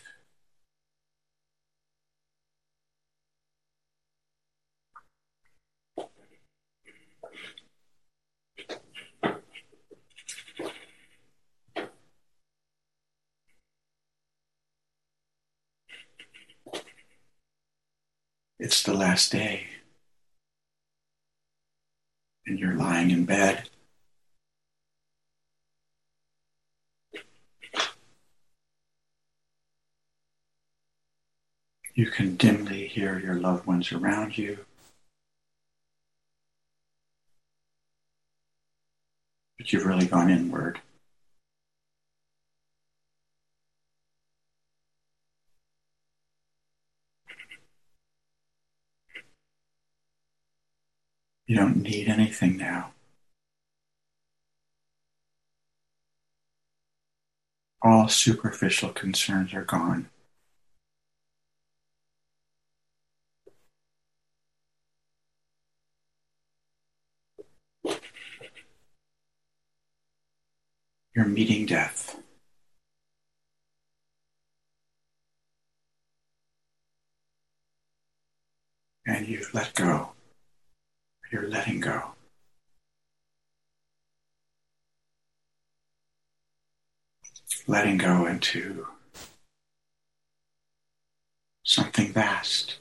It's 18.60 18.82
the 18.84 18.94
last 18.94 19.32
day, 19.32 19.68
and 22.46 22.58
you're 22.58 22.76
lying 22.76 23.12
in 23.12 23.26
bed. 23.26 23.70
You 31.96 32.08
can 32.08 32.38
dimly 32.38 32.88
hear 32.88 33.20
your 33.20 33.36
loved 33.36 33.68
ones 33.68 33.92
around 33.92 34.36
you. 34.36 34.66
But 39.60 39.72
you've 39.72 39.86
really 39.86 40.08
gone 40.08 40.32
inward. 40.32 40.82
You 51.46 51.58
don't 51.58 51.78
need 51.78 52.08
anything 52.08 52.58
now. 52.58 52.94
All 57.84 58.08
superficial 58.08 58.90
concerns 58.90 59.54
are 59.54 59.64
gone. 59.64 60.10
You're 71.16 71.26
meeting 71.26 71.68
death. 71.68 72.20
And 79.06 79.28
you've 79.28 79.54
let 79.54 79.76
go. 79.76 80.14
You're 81.32 81.48
letting 81.48 81.82
go. 81.82 82.02
Letting 87.68 87.98
go 87.98 88.26
into 88.26 88.88
something 91.64 92.12
vast. 92.12 92.78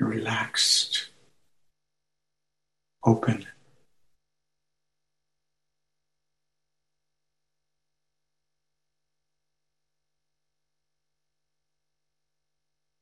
You're 0.00 0.08
relaxed 0.08 1.11
open. 3.04 3.46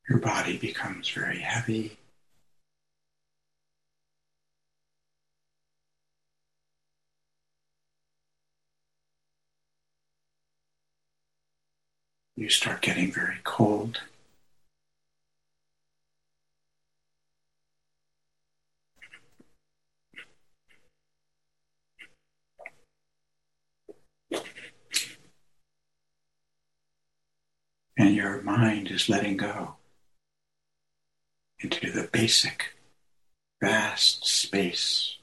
Your 0.09 0.19
body 0.19 0.57
becomes 0.57 1.09
very 1.09 1.39
heavy. 1.39 1.97
You 12.35 12.49
start 12.49 12.81
getting 12.81 13.11
very 13.11 13.37
cold. 13.43 14.01
And 28.01 28.15
your 28.15 28.41
mind 28.41 28.89
is 28.89 29.07
letting 29.09 29.37
go 29.37 29.75
into 31.59 31.91
the 31.91 32.09
basic, 32.11 32.73
vast 33.61 34.25
space. 34.25 35.17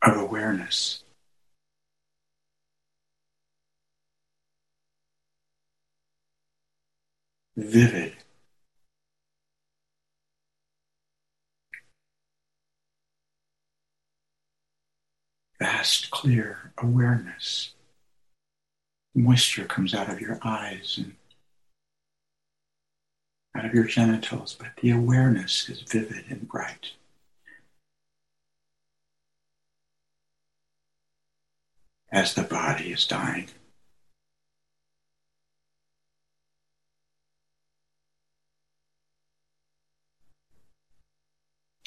Of 0.00 0.16
awareness. 0.16 1.02
Vivid 7.56 8.14
vast, 15.58 16.10
clear 16.10 16.72
awareness. 16.78 17.72
Moisture 19.14 19.64
comes 19.64 19.94
out 19.94 20.08
of 20.08 20.20
your 20.20 20.38
eyes 20.44 20.94
and 20.96 21.14
out 23.56 23.64
of 23.64 23.74
your 23.74 23.84
genitals, 23.84 24.56
but 24.58 24.68
the 24.80 24.90
awareness 24.90 25.68
is 25.68 25.82
vivid 25.82 26.24
and 26.28 26.46
bright. 26.46 26.92
As 32.12 32.34
the 32.34 32.42
body 32.42 32.92
is 32.92 33.06
dying. 33.06 33.48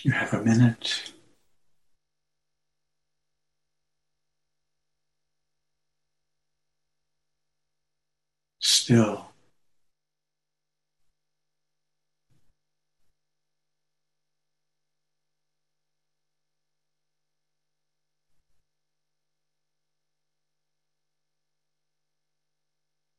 You 0.03 0.11
have 0.11 0.33
a 0.33 0.43
minute 0.43 1.11
still. 8.81 9.27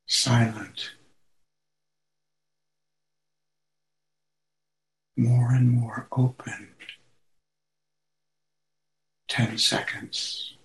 Silent. 0.07 0.91
More 5.17 5.53
and 5.53 5.71
more 5.71 6.09
open. 6.11 6.71
10 9.29 9.59
seconds. 9.59 10.57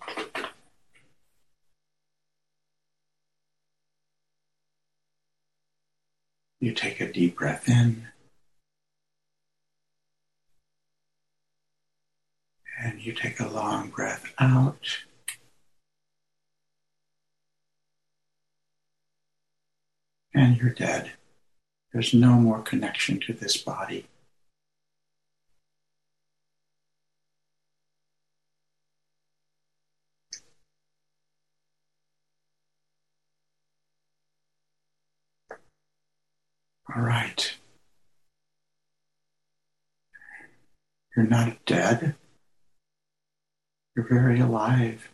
You 6.60 6.72
take 6.72 7.00
a 7.00 7.12
deep 7.12 7.36
breath 7.36 7.68
in. 7.68 8.08
And 12.80 13.00
you 13.00 13.12
take 13.12 13.38
a 13.40 13.48
long 13.48 13.90
breath 13.90 14.32
out. 14.38 14.98
And 20.34 20.56
you're 20.56 20.70
dead. 20.70 21.12
There's 21.92 22.12
no 22.12 22.34
more 22.34 22.60
connection 22.60 23.20
to 23.20 23.32
this 23.32 23.56
body. 23.56 24.06
All 36.94 37.02
right. 37.02 37.54
You're 41.16 41.26
not 41.26 41.64
dead. 41.66 42.14
You're 43.94 44.08
very 44.08 44.40
alive. 44.40 45.10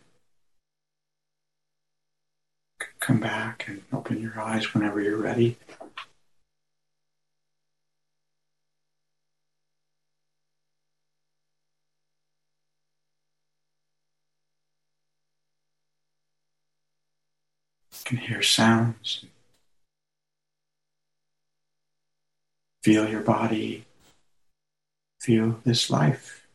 Come 2.99 3.19
back 3.19 3.65
and 3.67 3.83
open 3.91 4.21
your 4.21 4.39
eyes 4.39 4.73
whenever 4.73 5.01
you're 5.01 5.17
ready. 5.17 5.57
You 17.91 18.03
can 18.05 18.17
hear 18.17 18.41
sounds. 18.41 19.25
Feel 22.85 23.09
your 23.09 23.21
body. 23.21 23.83
Feel 25.19 25.59
this 25.65 25.89
life. 25.89 26.45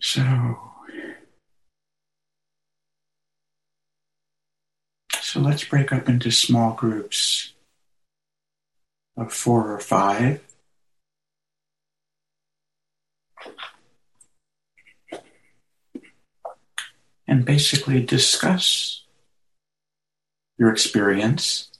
So, 0.00 0.60
so 5.20 5.40
let's 5.40 5.64
break 5.64 5.92
up 5.92 6.08
into 6.08 6.30
small 6.30 6.74
groups 6.74 7.52
of 9.16 9.32
four 9.32 9.72
or 9.72 9.80
five. 9.80 10.40
And 17.32 17.46
basically 17.46 18.02
discuss 18.02 19.04
your 20.58 20.70
experience. 20.70 21.70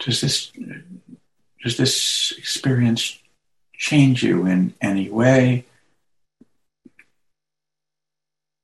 does 0.00 0.20
this 0.20 0.52
does 1.62 1.76
this 1.76 2.32
experience 2.38 3.18
change 3.74 4.22
you 4.22 4.46
in 4.46 4.74
any 4.80 5.08
way? 5.10 5.66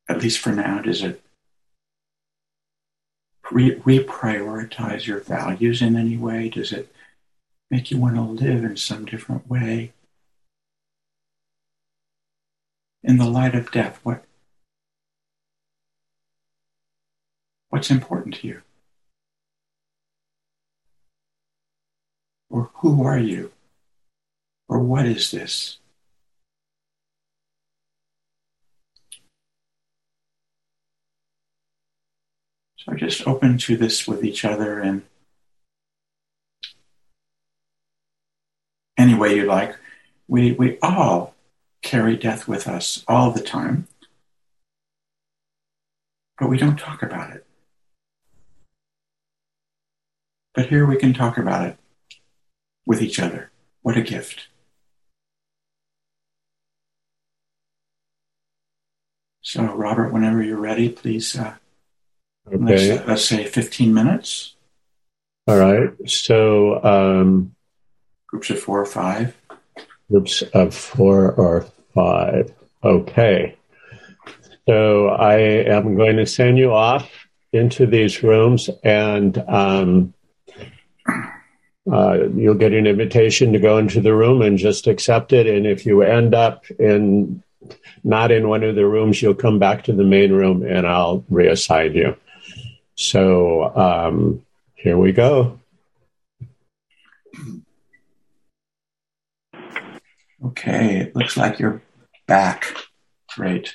At 0.09 0.23
least 0.23 0.39
for 0.39 0.53
now, 0.53 0.81
does 0.81 1.03
it 1.03 1.23
re- 3.51 3.81
reprioritize 3.81 5.07
your 5.07 5.21
values 5.21 5.83
in 5.83 5.97
any 5.97 6.17
way? 6.17 6.49
Does 6.49 6.73
it 6.73 6.91
make 7.71 7.91
you 7.91 7.99
want 7.99 8.15
to 8.17 8.23
live 8.23 8.65
in 8.65 8.77
some 8.77 9.05
different 9.05 9.49
way? 9.49 9.93
In 13.03 13.19
the 13.19 13.29
light 13.29 13.55
of 13.55 13.71
death, 13.71 14.01
what 14.03 14.25
what's 17.69 17.91
important 17.91 18.37
to 18.37 18.49
you? 18.49 18.63
Or 22.51 22.71
who 22.77 23.05
are 23.05 23.19
you? 23.19 23.53
Or 24.69 24.81
what 24.81 25.07
is 25.07 25.31
this? 25.31 25.79
So 32.79 32.95
just 32.95 33.27
open 33.27 33.59
to 33.59 33.77
this 33.77 34.07
with 34.07 34.25
each 34.25 34.45
other 34.45 34.81
in 34.81 35.03
any 38.97 39.15
way 39.15 39.35
you 39.35 39.45
like. 39.45 39.77
We, 40.29 40.53
we 40.53 40.79
all 40.81 41.35
carry 41.83 42.17
death 42.17 42.49
with 42.49 42.67
us 42.67 43.05
all 43.07 43.31
the 43.31 43.43
time, 43.43 43.89
but 46.39 46.49
we 46.49 46.59
don't 46.59 46.79
talk 46.79 47.03
about 47.03 47.31
it. 47.31 47.45
But 50.55 50.67
here 50.67 50.87
we 50.87 50.97
can 50.97 51.13
talk 51.13 51.37
about 51.37 51.67
it 51.67 51.77
with 52.87 53.03
each 53.03 53.21
other. 53.21 53.51
What 53.83 53.97
a 53.97 54.03
gift. 54.03 54.49
So, 59.43 59.63
Robert, 59.63 60.13
whenever 60.13 60.43
you're 60.43 60.59
ready, 60.59 60.89
please. 60.89 61.39
Uh, 61.39 61.55
okay. 62.49 62.91
Let's, 62.91 63.07
let's, 63.07 63.25
say 63.25 63.45
15 63.45 63.95
minutes. 63.95 64.57
All 65.47 65.57
right. 65.57 65.91
So, 66.07 66.83
um, 66.83 67.56
groups 68.27 68.51
of 68.51 68.61
four 68.61 68.81
or 68.81 68.87
five. 68.87 69.37
Groups 70.11 70.43
of 70.55 70.75
four 70.75 71.33
or 71.33 71.67
five. 71.95 72.53
Okay. 72.85 73.57
So, 74.69 75.09
I 75.09 75.37
am 75.37 75.97
going 75.97 76.17
to 76.17 76.27
send 76.27 76.59
you 76.59 76.73
off 76.73 77.11
into 77.53 77.87
these 77.87 78.23
rooms 78.23 78.69
and 78.83 79.39
um, 79.49 80.15
uh, 81.91 82.29
you'll 82.35 82.55
get 82.55 82.73
an 82.73 82.87
invitation 82.87 83.53
to 83.53 83.59
go 83.59 83.79
into 83.79 84.01
the 84.01 84.15
room 84.15 84.43
and 84.43 84.59
just 84.59 84.87
accept 84.87 85.33
it. 85.33 85.47
And 85.47 85.67
if 85.67 85.87
you 85.87 86.03
end 86.03 86.35
up 86.35 86.69
in 86.79 87.43
not 88.05 88.31
in 88.31 88.49
one 88.49 88.63
of 88.63 88.75
the 88.75 88.87
rooms, 88.87 89.21
you'll 89.21 89.35
come 89.35 89.59
back 89.59 89.85
to 89.85 89.93
the 89.93 90.05
main 90.05 90.33
room 90.33 90.63
and 90.63 90.87
I'll 90.87 91.21
reassign 91.31 91.95
you. 91.95 92.17
So 92.95 93.75
um, 93.77 94.45
here 94.75 94.99
we 94.99 95.13
go. 95.13 95.61
Okay, 100.47 101.01
it 101.01 101.17
looks 101.17 101.37
like 101.37 101.59
you're 101.59 101.83
back. 102.29 102.73
Great. 103.35 103.75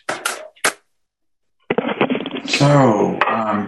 So, 2.45 3.19
um, 3.27 3.67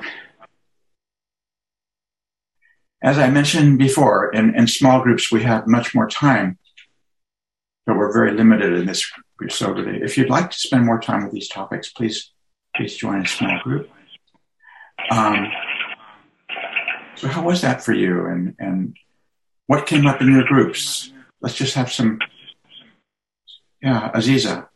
as 3.03 3.19
I 3.19 3.29
mentioned 3.29 3.77
before, 3.77 4.31
in, 4.31 4.55
in 4.55 4.67
small 4.67 5.01
groups, 5.01 5.29
we 5.33 5.43
have 5.43 5.67
much 5.67 5.93
more 5.93 6.07
time, 6.07 6.57
but 7.85 7.97
we're 7.97 8.13
very 8.13 8.31
limited 8.31 8.71
in 8.71 8.85
this 8.85 9.05
group. 9.37 9.51
So 9.51 9.75
if 9.77 10.17
you'd 10.17 10.29
like 10.29 10.51
to 10.51 10.57
spend 10.57 10.85
more 10.85 11.01
time 11.01 11.25
with 11.25 11.33
these 11.33 11.49
topics, 11.49 11.91
please, 11.91 12.31
please 12.73 12.95
join 12.95 13.25
a 13.25 13.27
small 13.27 13.59
group. 13.63 13.89
Um, 15.11 15.51
so 17.15 17.27
how 17.27 17.43
was 17.43 17.59
that 17.61 17.83
for 17.83 17.91
you? 17.91 18.27
And, 18.27 18.55
and 18.59 18.95
what 19.67 19.87
came 19.87 20.07
up 20.07 20.21
in 20.21 20.31
your 20.31 20.45
groups? 20.45 21.11
Let's 21.41 21.55
just 21.55 21.75
have 21.75 21.91
some, 21.91 22.19
yeah, 23.83 24.11
Aziza. 24.15 24.67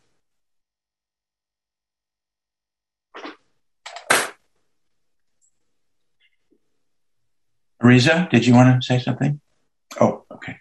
Riza, 7.80 8.28
did 8.30 8.46
you 8.46 8.54
want 8.54 8.82
to 8.82 8.86
say 8.86 8.98
something? 8.98 9.40
Oh, 10.00 10.24
okay. 10.30 10.56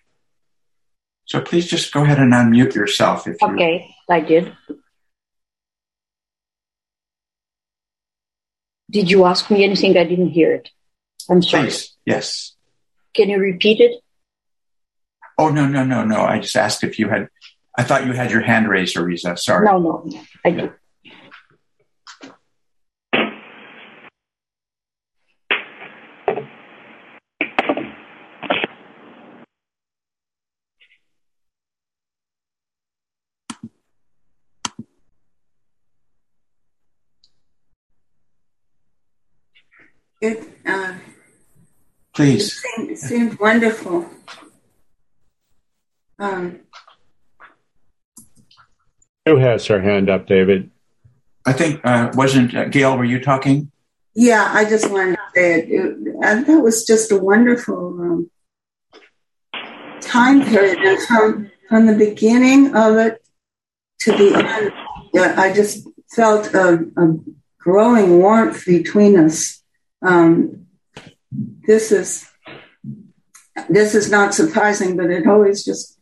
So 1.26 1.41
please 1.41 1.68
just 1.68 1.91
go 1.91 2.04
ahead 2.04 2.20
and 2.20 2.32
unmute 2.32 2.74
yourself 2.74 3.28
if 3.28 3.36
you. 3.41 3.48
Okay, 3.50 3.93
I 4.10 4.22
did. 4.22 4.56
Did 8.89 9.12
you 9.12 9.26
ask 9.26 9.52
me 9.52 9.66
anything? 9.66 9.98
I 9.98 10.06
didn't 10.06 10.30
hear 10.30 10.54
it. 10.54 10.70
I'm 11.30 11.41
sorry. 11.41 11.66
Please, 11.66 11.98
yes. 12.06 12.56
Can 13.14 13.30
you 13.30 13.39
repeat 13.39 13.82
it? 13.82 14.02
Oh 15.38 15.50
no 15.50 15.68
no 15.68 15.84
no 15.84 16.06
no! 16.06 16.22
I 16.22 16.39
just 16.39 16.56
asked 16.56 16.84
if 16.84 16.98
you 16.98 17.10
had. 17.10 17.28
I 17.78 17.84
thought 17.84 18.08
you 18.08 18.14
had 18.14 18.32
your 18.32 18.42
hand 18.42 18.68
raised, 18.68 18.96
Ariza. 18.96 19.38
Sorry. 19.38 19.66
No 19.66 19.78
no, 19.78 20.12
I 20.44 20.52
do. 20.52 20.74
It, 40.20 40.44
uh, 40.66 40.96
Please. 42.16 42.48
It 42.48 42.52
seemed, 42.52 42.90
it 42.90 42.98
seemed 42.98 43.40
wonderful. 43.40 44.10
Um, 46.18 46.62
Who 49.28 49.36
has 49.36 49.66
her 49.66 49.82
hand 49.82 50.10
up, 50.10 50.26
David? 50.26 50.72
I 51.46 51.52
think, 51.52 51.82
uh, 51.84 52.12
wasn't 52.14 52.56
uh, 52.56 52.66
Gail, 52.66 52.98
were 52.98 53.04
you 53.04 53.20
talking? 53.20 53.72
Yeah, 54.16 54.50
I 54.54 54.64
just 54.64 54.90
wanted 54.90 55.16
to 55.16 55.22
say 55.36 55.60
it. 55.60 55.70
it 55.70 56.22
that 56.22 56.48
was 56.62 56.86
just 56.86 57.12
a 57.12 57.18
wonderful 57.18 58.02
um, 58.02 58.32
time 60.00 60.46
period. 60.46 60.78
And 60.80 61.02
from, 61.02 61.52
from 61.68 61.88
the 61.88 61.96
beginning 61.96 62.74
of 62.74 62.96
it 62.96 63.22
to 64.00 64.12
the 64.14 64.36
end, 64.38 64.72
yeah, 65.14 65.36
I 65.38 65.54
just 65.54 65.86
felt 66.10 66.54
a, 66.54 66.86
a 66.96 67.16
growing 67.60 68.20
warmth 68.20 68.66
between 68.66 69.20
us. 69.20 69.62
Um, 70.02 70.68
this 71.68 71.92
is 71.92 72.26
this 73.68 73.94
is 73.94 74.10
not 74.10 74.34
surprising, 74.34 74.96
but 74.96 75.10
it 75.10 75.28
always 75.28 75.66
just 75.66 75.98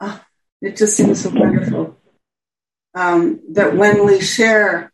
oh, 0.00 0.20
it 0.60 0.76
just 0.76 0.96
seems 0.96 1.22
so 1.22 1.30
wonderful 1.30 1.96
um, 2.94 3.40
that 3.52 3.76
when 3.76 4.06
we 4.06 4.20
share 4.20 4.92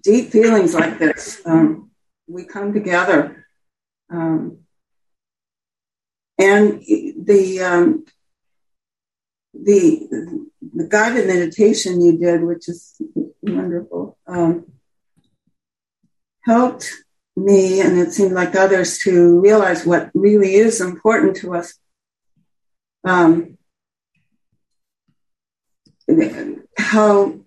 deep 0.00 0.30
feelings 0.30 0.74
like 0.74 0.98
this, 0.98 1.40
um, 1.44 1.90
we 2.26 2.44
come 2.44 2.72
together. 2.72 3.46
Um, 4.10 4.58
and 6.38 6.80
the 6.80 7.60
um, 7.62 8.04
the 9.54 10.48
the 10.74 10.88
guided 10.88 11.26
meditation 11.26 12.00
you 12.00 12.18
did, 12.18 12.42
which 12.42 12.68
is 12.68 13.00
wonderful, 13.42 14.18
um, 14.26 14.66
helped 16.44 16.90
me 17.36 17.80
and 17.80 17.98
it 17.98 18.12
seemed 18.12 18.32
like 18.32 18.54
others 18.54 18.98
to 18.98 19.40
realize 19.40 19.86
what 19.86 20.10
really 20.14 20.54
is 20.54 20.80
important 20.80 21.36
to 21.36 21.54
us. 21.54 21.74
Um, 23.04 23.58
how 26.78 27.40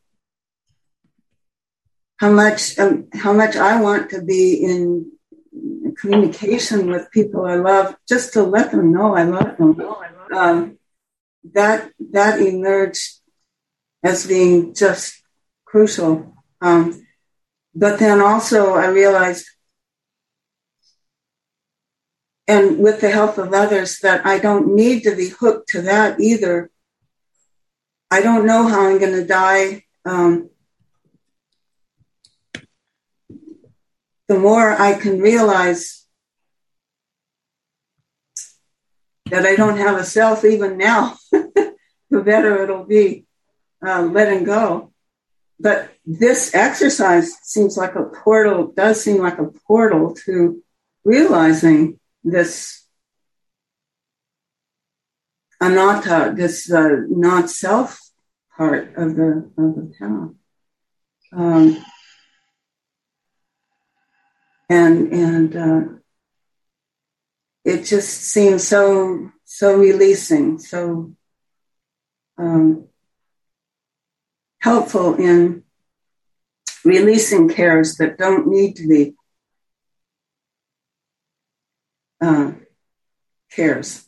how 2.18 2.32
much 2.32 2.80
um, 2.80 3.08
how 3.14 3.34
much 3.34 3.56
I 3.56 3.82
want 3.82 4.10
to 4.12 4.22
be 4.22 4.64
in 4.64 5.12
communication 5.98 6.92
with 6.92 7.12
people 7.12 7.46
I 7.46 7.56
love, 7.56 7.96
just 8.08 8.34
to 8.34 8.44
let 8.44 8.72
them 8.72 8.92
know 8.92 9.16
I 9.16 9.24
love 9.24 9.58
them. 9.58 9.82
Um, 10.34 10.78
that 11.54 11.92
that 12.12 12.42
emerged 12.42 13.20
as 14.04 14.28
being 14.28 14.74
just 14.74 15.22
crucial. 15.66 16.34
Um, 16.62 17.06
but 17.74 18.00
then 18.00 18.22
also 18.22 18.74
I 18.74 18.88
realized, 18.88 19.48
and 22.48 22.80
with 22.80 23.02
the 23.02 23.12
help 23.12 23.38
of 23.38 23.54
others, 23.54 24.00
that 24.00 24.26
I 24.26 24.40
don't 24.40 24.76
need 24.76 25.04
to 25.04 25.16
be 25.16 25.30
hooked 25.30 25.70
to 25.70 25.82
that 25.82 26.20
either. 26.20 26.70
I 28.12 28.22
don't 28.22 28.46
know 28.46 28.68
how 28.68 28.88
I'm 28.88 29.00
going 29.00 29.14
to 29.14 29.26
die. 29.26 29.84
Um, 30.06 30.50
the 34.28 34.40
more 34.40 34.72
I 34.72 34.94
can 34.94 35.20
realize 35.20 36.06
that 39.30 39.46
I 39.46 39.56
don't 39.56 39.78
have 39.78 39.98
a 39.98 40.04
self 40.04 40.46
even 40.46 40.78
now, 40.78 41.18
the 41.32 41.74
better 42.10 42.64
it'll 42.64 42.86
be 42.86 43.26
uh, 43.86 44.04
letting 44.04 44.44
go. 44.44 44.94
But 45.60 45.92
this 46.06 46.54
exercise 46.54 47.34
seems 47.44 47.78
like 47.78 47.96
a 47.96 48.04
portal, 48.04 48.72
does 48.76 49.02
seem 49.02 49.18
like 49.18 49.40
a 49.40 49.52
portal 49.68 50.16
to 50.26 50.62
realizing 51.04 52.00
this 52.24 52.85
anatta, 55.66 56.34
this 56.36 56.72
uh, 56.72 57.02
not 57.08 57.50
self 57.50 58.00
part 58.56 58.96
of 58.96 59.16
the 59.16 59.52
of 59.58 59.76
the 59.76 59.94
path. 59.98 60.30
Um, 61.32 61.86
and 64.70 65.14
and 65.14 65.56
uh, 65.56 65.82
it 67.64 67.84
just 67.84 68.10
seems 68.10 68.68
so 68.68 69.32
so 69.44 69.78
releasing, 69.78 70.60
so 70.60 71.14
um, 72.38 72.88
helpful 74.60 75.16
in 75.16 75.64
releasing 76.84 77.50
cares 77.50 77.96
that 77.98 78.18
don't 78.18 78.48
need 78.48 78.76
to 78.76 78.88
be 78.88 79.14
uh, 82.22 82.52
cares. 83.52 84.08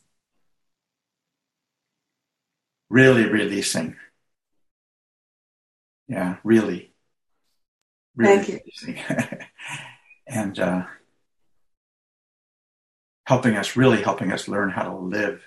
Really 2.89 3.25
releasing. 3.25 3.95
Yeah, 6.07 6.37
really. 6.43 6.93
really 8.15 8.43
Thank 8.43 8.65
you. 8.87 8.95
and 10.27 10.59
uh, 10.59 10.83
helping 13.25 13.55
us, 13.55 13.75
really 13.75 14.01
helping 14.01 14.31
us 14.31 14.47
learn 14.47 14.69
how 14.69 14.83
to 14.83 14.95
live. 14.95 15.41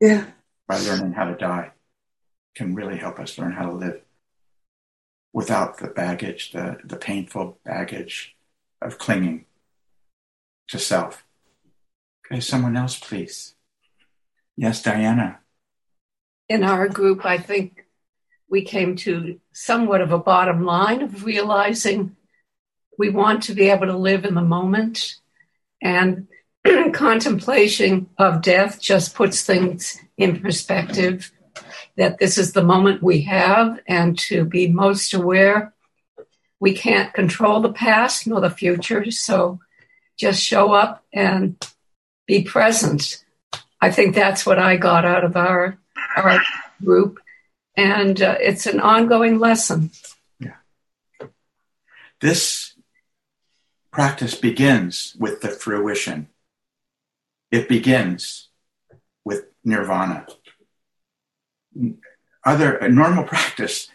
Yeah. 0.00 0.26
By 0.66 0.78
learning 0.78 1.12
how 1.12 1.24
to 1.24 1.36
die 1.36 1.72
can 2.54 2.74
really 2.74 2.96
help 2.96 3.18
us 3.18 3.38
learn 3.38 3.52
how 3.52 3.66
to 3.66 3.72
live 3.72 4.02
without 5.32 5.78
the 5.78 5.88
baggage, 5.88 6.52
the, 6.52 6.78
the 6.84 6.96
painful 6.96 7.58
baggage 7.64 8.36
of 8.82 8.98
clinging 8.98 9.44
to 10.68 10.78
self. 10.78 11.24
Okay, 12.26 12.40
someone 12.40 12.76
else, 12.76 12.98
please. 12.98 13.54
Yes, 14.56 14.82
Diana. 14.82 15.39
In 16.50 16.64
our 16.64 16.88
group, 16.88 17.24
I 17.24 17.38
think 17.38 17.86
we 18.50 18.62
came 18.62 18.96
to 18.96 19.38
somewhat 19.52 20.00
of 20.00 20.10
a 20.10 20.18
bottom 20.18 20.64
line 20.64 21.00
of 21.00 21.24
realizing 21.24 22.16
we 22.98 23.08
want 23.08 23.44
to 23.44 23.54
be 23.54 23.70
able 23.70 23.86
to 23.86 23.96
live 23.96 24.24
in 24.24 24.34
the 24.34 24.42
moment. 24.42 25.14
And 25.80 26.26
contemplation 26.92 28.10
of 28.18 28.42
death 28.42 28.80
just 28.80 29.14
puts 29.14 29.42
things 29.42 29.96
in 30.16 30.40
perspective 30.40 31.30
that 31.96 32.18
this 32.18 32.36
is 32.36 32.52
the 32.52 32.64
moment 32.64 33.00
we 33.00 33.20
have 33.20 33.78
and 33.86 34.18
to 34.18 34.44
be 34.44 34.66
most 34.66 35.14
aware 35.14 35.72
we 36.58 36.74
can't 36.74 37.14
control 37.14 37.60
the 37.60 37.72
past 37.72 38.26
nor 38.26 38.40
the 38.40 38.50
future 38.50 39.08
so 39.12 39.60
just 40.18 40.42
show 40.42 40.72
up 40.72 41.04
and 41.12 41.64
be 42.26 42.42
present. 42.42 43.24
I 43.80 43.92
think 43.92 44.16
that's 44.16 44.44
what 44.44 44.58
i 44.58 44.76
got 44.76 45.04
out 45.04 45.24
of 45.24 45.36
our 45.36 45.79
our 46.16 46.40
group 46.84 47.18
and 47.76 48.22
uh, 48.22 48.36
it's 48.40 48.66
an 48.66 48.80
ongoing 48.80 49.38
lesson 49.38 49.90
yeah 50.38 50.56
this 52.20 52.74
practice 53.90 54.34
begins 54.34 55.16
with 55.18 55.40
the 55.40 55.48
fruition 55.48 56.28
it 57.50 57.68
begins 57.68 58.48
with 59.24 59.46
nirvana. 59.64 60.26
Other 62.44 62.88
normal 62.88 63.24
practice 63.24 63.88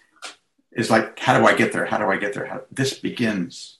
is 0.72 0.89
like, 0.89 1.18
how 1.20 1.39
do 1.39 1.45
I 1.45 1.55
get 1.55 1.72
there? 1.72 1.86
How 1.86 1.97
do 1.97 2.05
I 2.05 2.18
get 2.18 2.34
there? 2.34 2.45
How, 2.45 2.61
this 2.72 2.93
begins 2.93 3.80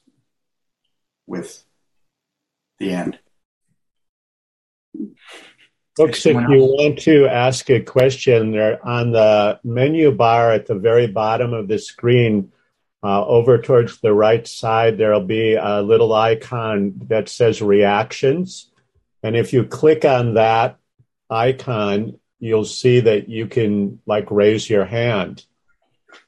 with 1.28 1.64
the 2.80 2.92
end. 2.92 3.20
Folks, 5.96 6.26
if 6.26 6.36
you 6.50 6.60
want 6.60 7.00
to 7.00 7.26
ask 7.26 7.70
a 7.70 7.80
question, 7.80 8.52
there 8.52 8.86
on 8.86 9.12
the 9.12 9.60
menu 9.64 10.12
bar 10.12 10.52
at 10.52 10.66
the 10.66 10.76
very 10.76 11.08
bottom 11.08 11.54
of 11.54 11.70
the 11.70 11.80
screen, 11.80 12.52
uh, 13.02 13.26
over 13.26 13.60
towards 13.60 14.00
the 14.00 14.14
right 14.14 14.48
side, 14.48 14.98
there'll 14.98 15.24
be 15.24 15.54
a 15.54 15.82
little 15.82 16.12
icon 16.12 16.94
that 17.08 17.30
says 17.30 17.62
reactions. 17.62 18.72
And 19.22 19.36
if 19.36 19.54
you 19.54 19.64
click 19.64 20.04
on 20.04 20.34
that 20.34 20.80
icon, 21.30 22.20
you'll 22.40 22.66
see 22.66 23.00
that 23.02 23.30
you 23.30 23.48
can 23.48 24.02
like 24.06 24.32
raise 24.32 24.70
your 24.70 24.86
hand 24.86 25.46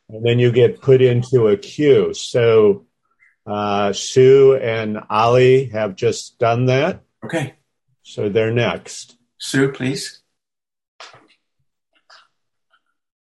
and 0.08 0.26
then 0.26 0.40
you 0.40 0.52
get 0.52 0.82
put 0.82 1.02
into 1.02 1.48
a 1.48 1.58
queue. 1.58 2.14
So 2.14 2.86
uh, 3.46 3.94
Sue 3.94 4.56
and 4.56 5.00
Ali 5.10 5.66
have 5.66 5.96
just 5.96 6.40
done 6.40 6.68
that. 6.68 7.02
Okay. 7.24 7.56
So 8.04 8.30
they're 8.30 8.54
next. 8.54 9.17
Sue, 9.40 9.72
please. 9.72 10.22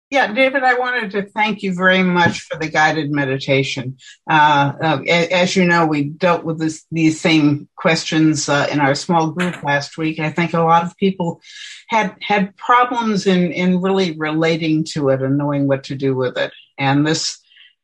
Yeah, 0.09 0.31
David, 0.31 0.63
I 0.63 0.75
wanted 0.75 1.11
to 1.11 1.23
thank 1.23 1.63
you 1.63 1.73
very 1.73 2.01
much 2.01 2.39
for 2.43 2.57
the 2.57 2.69
guided 2.69 3.11
meditation. 3.11 3.97
Uh, 4.29 4.71
uh, 4.81 5.01
as 5.05 5.53
you 5.57 5.65
know, 5.65 5.85
we 5.85 6.05
dealt 6.05 6.45
with 6.45 6.59
this, 6.59 6.85
these 6.91 7.19
same 7.19 7.67
questions 7.75 8.47
uh, 8.47 8.67
in 8.71 8.79
our 8.79 8.95
small 8.95 9.31
group 9.31 9.61
last 9.63 9.97
week. 9.97 10.19
I 10.19 10.31
think 10.31 10.53
a 10.53 10.61
lot 10.61 10.85
of 10.85 10.95
people 10.95 11.41
had 11.89 12.15
had 12.21 12.55
problems 12.55 13.27
in 13.27 13.51
in 13.51 13.81
really 13.81 14.13
relating 14.13 14.85
to 14.93 15.09
it 15.09 15.21
and 15.21 15.37
knowing 15.37 15.67
what 15.67 15.83
to 15.85 15.95
do 15.95 16.15
with 16.15 16.37
it. 16.37 16.53
And 16.77 17.05
this 17.05 17.39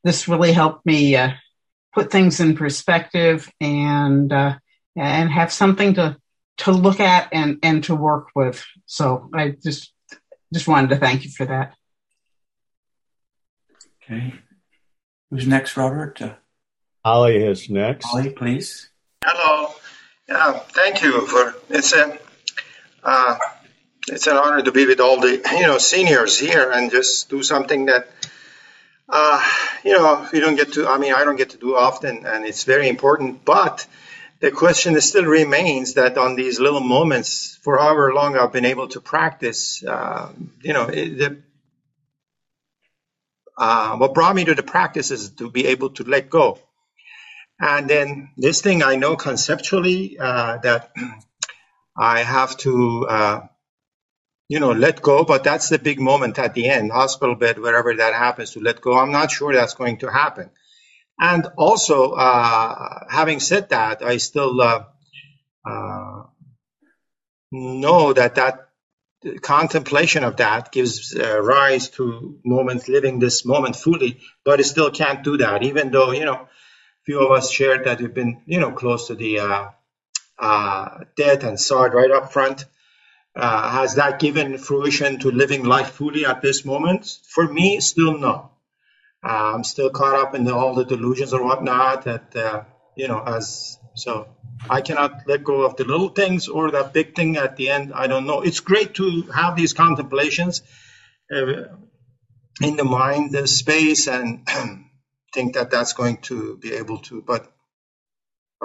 this 0.06 0.30
really 0.30 0.54
helped 0.54 0.86
me 0.86 1.18
uh, 1.18 1.32
put 1.94 2.10
things 2.10 2.40
in 2.40 2.56
perspective 2.56 3.52
and 3.60 4.32
uh, 4.32 4.56
and 4.96 5.30
have 5.30 5.52
something 5.52 5.96
to 5.96 6.18
to 6.58 6.72
look 6.72 7.00
at 7.00 7.30
and 7.32 7.60
and 7.64 7.84
to 7.86 7.96
work 7.96 8.30
with. 8.36 8.64
So 8.86 9.30
I 9.34 9.50
just 9.50 9.92
just 10.54 10.68
wanted 10.68 10.90
to 10.92 10.98
thank 10.98 11.24
you 11.24 11.32
for 11.32 11.46
that. 11.46 11.74
Okay. 14.04 14.34
Who's 15.30 15.48
next, 15.48 15.78
Robert? 15.78 16.22
Uh, 16.22 16.36
Ali 17.04 17.38
is 17.38 17.70
next. 17.70 18.06
Ali, 18.14 18.30
please. 18.30 18.90
Hello. 19.26 19.74
Yeah, 20.28 20.54
thank 20.54 21.02
you 21.02 21.26
for 21.28 21.56
it's 21.70 21.94
a 21.94 22.18
uh, 23.04 23.38
it's 24.08 24.28
an 24.28 24.38
honor 24.38 24.62
to 24.62 24.72
be 24.72 24.86
with 24.86 25.00
all 25.00 25.20
the 25.20 25.42
you 25.52 25.62
know 25.62 25.78
seniors 25.78 26.40
here 26.40 26.72
and 26.72 26.92
just 26.92 27.30
do 27.30 27.44
something 27.44 27.86
that 27.88 28.08
uh, 29.10 29.44
you 29.84 29.94
know 29.94 30.28
you 30.32 30.40
don't 30.40 30.56
get 30.56 30.74
to. 30.74 30.88
I 30.88 30.98
mean, 30.98 31.14
I 31.14 31.24
don't 31.24 31.36
get 31.36 31.52
to 31.52 31.58
do 31.58 31.76
often, 31.76 32.26
and 32.26 32.46
it's 32.46 32.64
very 32.64 32.88
important. 32.88 33.44
But 33.44 33.86
the 34.44 34.52
question 34.52 35.00
still 35.00 35.24
remains 35.24 35.94
that 35.94 36.18
on 36.18 36.36
these 36.36 36.60
little 36.60 36.82
moments, 36.82 37.58
for 37.62 37.78
however 37.78 38.14
long 38.14 38.38
I've 38.38 38.52
been 38.52 38.66
able 38.66 38.90
to 38.90 39.00
practice, 39.00 39.82
uh, 39.86 40.34
you 40.62 40.74
know, 40.74 40.88
it, 40.88 41.18
the 41.18 41.42
uh, 43.58 43.96
what 43.96 44.14
brought 44.14 44.36
me 44.36 44.44
to 44.44 44.54
the 44.54 44.62
practice 44.62 45.12
is 45.12 45.30
to 45.40 45.50
be 45.50 45.68
able 45.68 45.92
to 45.92 46.04
let 46.04 46.30
go. 46.30 46.60
And 47.58 47.90
then 47.90 48.32
this 48.36 48.60
thing 48.60 48.84
I 48.84 48.98
know 48.98 49.16
conceptually 49.16 50.20
uh, 50.20 50.58
that 50.58 50.92
I 51.98 52.24
have 52.24 52.58
to, 52.58 53.08
uh, 53.10 53.48
you 54.50 54.60
know, 54.60 54.74
let 54.74 55.02
go, 55.02 55.24
but 55.24 55.46
that's 55.46 55.70
the 55.70 55.80
big 55.80 56.02
moment 56.02 56.38
at 56.38 56.54
the 56.54 56.68
end, 56.68 56.92
hospital 56.92 57.36
bed, 57.36 57.60
wherever 57.60 57.96
that 57.96 58.14
happens 58.14 58.52
to 58.52 58.60
let 58.60 58.82
go. 58.82 58.98
I'm 58.98 59.14
not 59.14 59.32
sure 59.32 59.54
that's 59.54 59.76
going 59.76 60.00
to 60.00 60.12
happen. 60.12 60.50
And 61.24 61.48
also, 61.56 62.12
uh, 62.12 63.06
having 63.10 63.40
said 63.40 63.70
that, 63.70 64.04
I 64.04 64.18
still 64.18 64.60
uh, 64.60 64.84
uh, 65.66 66.24
know 67.50 68.12
that 68.12 68.36
that 68.36 68.68
contemplation 69.42 70.26
of 70.26 70.36
that 70.38 70.74
gives 70.74 71.16
uh, 71.16 71.42
rise 71.42 71.88
to 71.92 72.42
moments 72.44 72.90
living 72.90 73.20
this 73.20 73.46
moment 73.46 73.78
fully, 73.78 74.20
but 74.44 74.60
it 74.60 74.66
still 74.66 74.92
can't 74.92 75.24
do 75.24 75.38
that, 75.38 75.64
even 75.64 75.92
though, 75.92 76.12
you 76.12 76.26
know, 76.26 76.50
few 77.06 77.22
of 77.22 77.32
us 77.32 77.50
shared 77.50 77.86
that 77.86 78.02
we've 78.02 78.14
been, 78.14 78.42
you 78.46 78.60
know, 78.60 78.72
close 78.74 79.08
to 79.08 79.16
the 79.16 79.40
uh, 79.40 79.70
uh, 80.38 81.06
death 81.16 81.46
and 81.46 81.58
saw 81.58 81.84
it 81.84 81.94
right 81.94 82.12
up 82.12 82.34
front. 82.34 82.66
Has 83.34 83.96
that 83.96 84.20
given 84.20 84.58
fruition 84.58 85.20
to 85.20 85.32
living 85.32 85.64
life 85.64 85.92
fully 85.92 86.26
at 86.26 86.42
this 86.42 86.66
moment? 86.66 87.18
For 87.30 87.48
me, 87.48 87.80
still 87.80 88.18
no. 88.18 88.53
Uh, 89.24 89.54
I'm 89.56 89.66
still 89.66 89.92
caught 89.92 90.16
up 90.16 90.36
in 90.36 90.46
the, 90.46 90.56
all 90.56 90.76
the 90.76 90.86
delusions 90.86 91.34
or 91.34 91.44
whatnot 91.44 92.06
that, 92.06 92.36
uh, 92.36 92.64
you 92.98 93.08
know, 93.08 93.22
as 93.24 93.80
so 93.96 94.28
I 94.70 94.82
cannot 94.82 95.24
let 95.28 95.44
go 95.44 95.64
of 95.64 95.78
the 95.78 95.86
little 95.86 96.10
things 96.10 96.50
or 96.50 96.72
that 96.72 96.94
big 96.94 97.16
thing 97.16 97.38
at 97.38 97.58
the 97.58 97.70
end. 97.70 97.94
I 97.94 98.08
don't 98.08 98.28
know. 98.28 98.42
It's 98.42 98.62
great 98.62 98.96
to 98.96 99.24
have 99.36 99.56
these 99.58 99.74
contemplations 99.74 100.64
uh, 101.34 101.66
in 102.62 102.78
the 102.78 102.86
mind, 102.86 103.32
the 103.34 103.48
space, 103.48 104.08
and 104.08 104.48
think 105.34 105.56
that 105.56 105.72
that's 105.72 105.94
going 105.94 106.18
to 106.24 106.58
be 106.58 106.74
able 106.74 107.00
to. 107.00 107.22
But 107.22 107.52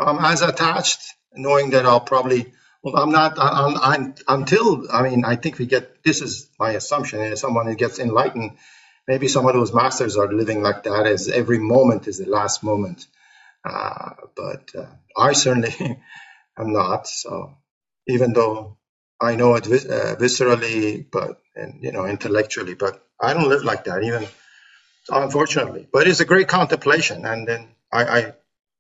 um, 0.01 0.19
as 0.21 0.43
attached, 0.43 1.01
knowing 1.35 1.71
that 1.71 1.87
I'll 1.87 2.01
probably 2.01 2.53
Well, 2.83 2.97
I'm 2.97 3.11
not. 3.13 3.39
I'm, 3.39 3.77
I'm, 3.79 4.15
until 4.29 4.87
I 4.93 5.03
mean, 5.03 5.25
I 5.25 5.37
think 5.37 5.59
we 5.59 5.67
get. 5.67 6.05
This 6.05 6.23
is 6.23 6.51
my 6.59 6.73
assumption. 6.73 7.37
Someone 7.37 7.67
who 7.67 7.77
gets 7.77 7.99
enlightened, 8.01 8.59
maybe 9.09 9.27
some 9.27 9.47
of 9.47 9.55
those 9.55 9.73
masters 9.73 10.17
are 10.17 10.33
living 10.33 10.63
like 10.63 10.85
that, 10.85 11.07
as 11.07 11.29
every 11.29 11.59
moment 11.59 12.07
is 12.07 12.19
the 12.19 12.27
last 12.31 12.63
moment. 12.63 13.07
Uh, 13.65 14.11
but 14.37 14.71
uh, 14.77 14.87
I 15.17 15.33
certainly 15.33 15.75
am 16.59 16.73
not. 16.73 17.09
So 17.09 17.57
even 18.07 18.35
though 18.35 18.77
I 19.21 19.35
know 19.35 19.57
it 19.57 19.67
vis- 19.67 19.87
uh, 19.87 20.15
viscerally, 20.21 21.05
but 21.11 21.41
and 21.57 21.83
you 21.83 21.91
know 21.91 22.07
intellectually, 22.07 22.75
but 22.75 23.03
I 23.21 23.35
don't 23.35 23.49
live 23.49 23.65
like 23.65 23.85
that. 23.85 24.05
Even 24.05 24.29
unfortunately, 25.11 25.89
but 25.93 26.07
it's 26.07 26.21
a 26.21 26.25
great 26.27 26.49
contemplation, 26.49 27.25
and 27.25 27.49
then 27.49 27.69
I, 27.93 28.05
I 28.05 28.33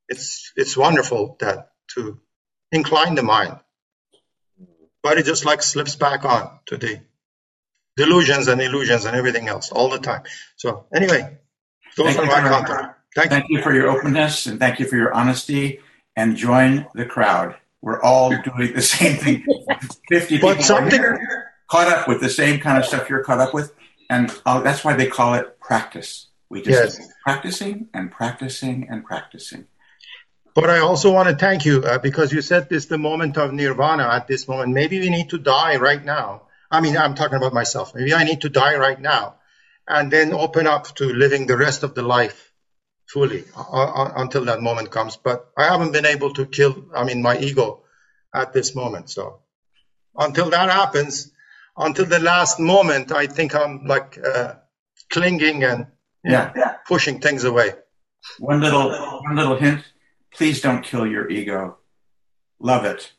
it's 0.09 0.53
it's 0.57 0.77
wonderful 0.77 1.37
that 1.41 1.71
to 1.95 2.21
incline 2.71 3.15
the 3.17 3.23
mind, 3.23 3.59
but 5.03 5.19
it 5.19 5.27
just 5.27 5.45
like 5.45 5.63
slips 5.63 5.97
back 5.97 6.25
on 6.25 6.61
to 6.67 6.77
the 6.77 7.01
delusions 7.99 8.47
and 8.49 8.61
illusions 8.63 9.05
and 9.05 9.15
everything 9.17 9.49
else 9.49 9.71
all 9.73 9.89
the 9.91 9.99
time. 9.99 10.23
So 10.57 10.87
anyway, 10.95 11.37
those 11.97 12.15
Thank 12.15 12.19
are 12.21 12.25
you 12.25 12.31
my 12.31 12.43
for- 12.43 12.49
content. 12.67 12.93
Thank, 13.17 13.31
Thank 13.31 13.47
you 13.49 13.61
for 13.63 13.73
your 13.75 13.89
openness 13.89 14.47
and 14.47 14.61
thank 14.61 14.79
you 14.79 14.87
for 14.87 14.97
your 14.97 15.13
honesty 15.13 15.81
and 16.15 16.37
join 16.37 16.87
the 16.95 17.05
crowd. 17.05 17.57
We're 17.83 18.01
all 18.01 18.31
doing 18.31 18.73
the 18.75 18.83
same 18.97 19.17
thing. 19.17 19.45
50 20.09 20.37
people 20.37 20.55
something- 20.63 21.01
are 21.01 21.19
here, 21.19 21.53
caught 21.69 21.89
up 21.89 22.07
with 22.09 22.21
the 22.21 22.31
same 22.31 22.61
kind 22.61 22.79
of 22.79 22.85
stuff 22.85 23.11
you're 23.11 23.25
caught 23.25 23.41
up 23.41 23.53
with. 23.53 23.73
And 24.09 24.33
uh, 24.47 24.61
that's 24.61 24.85
why 24.85 24.95
they 24.95 25.07
call 25.09 25.35
it 25.35 25.59
practice. 25.61 26.29
We 26.49 26.63
just 26.63 26.99
Yes. 27.01 27.09
practicing 27.25 27.89
and 27.93 28.11
practicing 28.11 28.87
and 28.91 29.05
practicing. 29.05 29.67
But 30.55 30.71
I 30.71 30.79
also 30.79 31.13
want 31.13 31.29
to 31.29 31.37
thank 31.37 31.65
you 31.67 31.83
uh, 31.83 31.99
because 31.99 32.33
you 32.33 32.41
said 32.43 32.69
this 32.69 32.87
the 32.87 32.99
moment 32.99 33.37
of 33.37 33.53
nirvana 33.53 34.09
at 34.09 34.27
this 34.29 34.49
moment. 34.49 34.73
Maybe 34.73 34.99
we 35.01 35.11
need 35.11 35.29
to 35.31 35.39
die 35.39 35.77
right 35.77 36.03
now. 36.05 36.48
I 36.71 36.81
mean, 36.81 36.97
I'm 36.97 37.15
talking 37.15 37.37
about 37.37 37.55
myself. 37.55 37.95
Maybe 37.95 38.15
I 38.15 38.25
need 38.25 38.43
to 38.43 38.49
die 38.49 38.77
right 38.77 39.01
now 39.01 39.37
and 39.87 40.13
then 40.13 40.33
open 40.35 40.67
up 40.67 40.95
to 40.97 41.05
living 41.07 41.47
the 41.47 41.57
rest 41.57 41.83
of 41.83 41.95
the 41.95 42.03
life 42.03 42.53
fully 43.07 43.45
uh, 43.57 43.63
uh, 43.63 44.13
until 44.17 44.45
that 44.45 44.61
moment 44.61 44.91
comes. 44.91 45.17
But 45.17 45.51
I 45.57 45.65
haven't 45.65 45.93
been 45.93 46.07
able 46.07 46.35
to 46.35 46.47
kill, 46.47 46.87
I 46.95 47.05
mean, 47.05 47.23
my 47.23 47.39
ego 47.39 47.85
at 48.35 48.53
this 48.53 48.75
moment. 48.75 49.11
So 49.11 49.41
until 50.17 50.51
that 50.51 50.71
happens, 50.71 51.33
until 51.77 52.05
the 52.05 52.19
last 52.19 52.61
moment, 52.61 53.13
I 53.13 53.27
think 53.27 53.55
I'm 53.55 53.87
like 53.87 54.19
uh, 54.19 54.55
clinging 55.11 55.65
and 55.65 55.87
know, 56.25 56.53
pushing 56.87 57.21
things 57.21 57.45
away. 57.45 57.73
One 58.39 58.61
little, 58.61 58.91
one 59.23 59.37
little 59.37 59.57
hint. 59.57 59.83
Please 60.35 60.61
don't 60.61 60.83
kill 60.83 61.07
your 61.07 61.31
ego. 61.31 61.79
Love 62.61 62.85
it. 62.85 63.13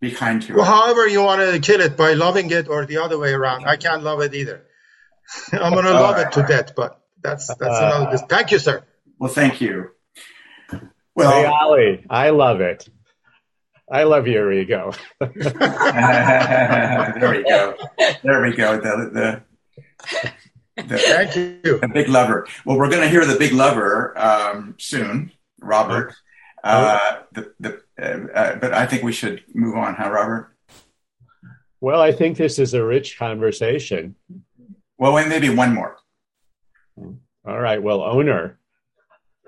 Be 0.00 0.10
kind 0.10 0.42
to 0.42 0.54
Well, 0.54 0.62
it. 0.62 0.66
however 0.68 1.06
you 1.08 1.22
want 1.22 1.40
to 1.40 1.58
kill 1.60 1.80
it, 1.80 1.96
by 1.96 2.12
loving 2.12 2.50
it 2.50 2.68
or 2.68 2.84
the 2.86 2.98
other 2.98 3.18
way 3.18 3.32
around. 3.32 3.64
I 3.64 3.76
can't 3.76 4.02
love 4.02 4.20
it 4.20 4.34
either. 4.34 4.66
I'm 5.52 5.72
going 5.72 5.84
to 5.86 5.92
love 5.92 6.16
right. 6.16 6.26
it 6.26 6.32
to 6.32 6.42
death, 6.46 6.74
but 6.76 7.00
that's 7.22 7.46
that's 7.48 7.60
another. 7.78 8.10
dis- 8.12 8.22
Thank 8.28 8.50
you, 8.52 8.58
sir. 8.58 8.84
Well, 9.18 9.32
thank 9.32 9.60
you. 9.60 9.90
Well, 11.14 11.32
Hey, 11.32 11.44
Well, 11.44 11.54
Ali, 11.54 12.04
I 12.10 12.30
love 12.30 12.60
it. 12.60 12.88
I 13.90 14.02
love 14.02 14.26
your 14.26 14.52
ego. 14.52 14.92
there 15.20 15.30
we 17.30 17.42
go. 17.44 17.76
There 18.22 18.42
we 18.42 18.54
go. 18.56 18.80
The, 18.80 19.10
the, 19.14 19.42
the, 20.82 20.98
Thank 20.98 21.36
you. 21.36 21.78
the 21.78 21.88
big 21.88 22.08
lover. 22.08 22.46
Well, 22.64 22.76
we're 22.76 22.90
going 22.90 23.02
to 23.02 23.08
hear 23.08 23.24
the 23.24 23.36
big 23.38 23.52
lover 23.52 24.12
um, 24.18 24.74
soon, 24.78 25.32
Robert. 25.60 26.14
Uh, 26.62 27.18
the, 27.32 27.52
the, 27.60 27.80
uh, 28.00 28.04
uh, 28.34 28.56
but 28.56 28.74
I 28.74 28.86
think 28.86 29.02
we 29.02 29.12
should 29.12 29.42
move 29.54 29.76
on, 29.76 29.94
huh, 29.94 30.10
Robert? 30.10 30.56
Well, 31.80 32.00
I 32.00 32.12
think 32.12 32.36
this 32.36 32.58
is 32.58 32.74
a 32.74 32.84
rich 32.84 33.18
conversation. 33.18 34.16
Well, 34.98 35.12
wait, 35.12 35.28
maybe 35.28 35.50
one 35.50 35.74
more. 35.74 35.96
All 36.98 37.60
right. 37.60 37.82
Well, 37.82 38.02
owner. 38.02 38.58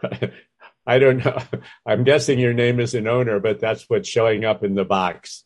I 0.86 0.98
don't 0.98 1.24
know. 1.24 1.38
I'm 1.86 2.04
guessing 2.04 2.38
your 2.38 2.54
name 2.54 2.80
is 2.80 2.94
an 2.94 3.06
owner, 3.06 3.40
but 3.40 3.60
that's 3.60 3.84
what's 3.88 4.08
showing 4.08 4.44
up 4.44 4.62
in 4.62 4.74
the 4.74 4.84
box. 4.84 5.44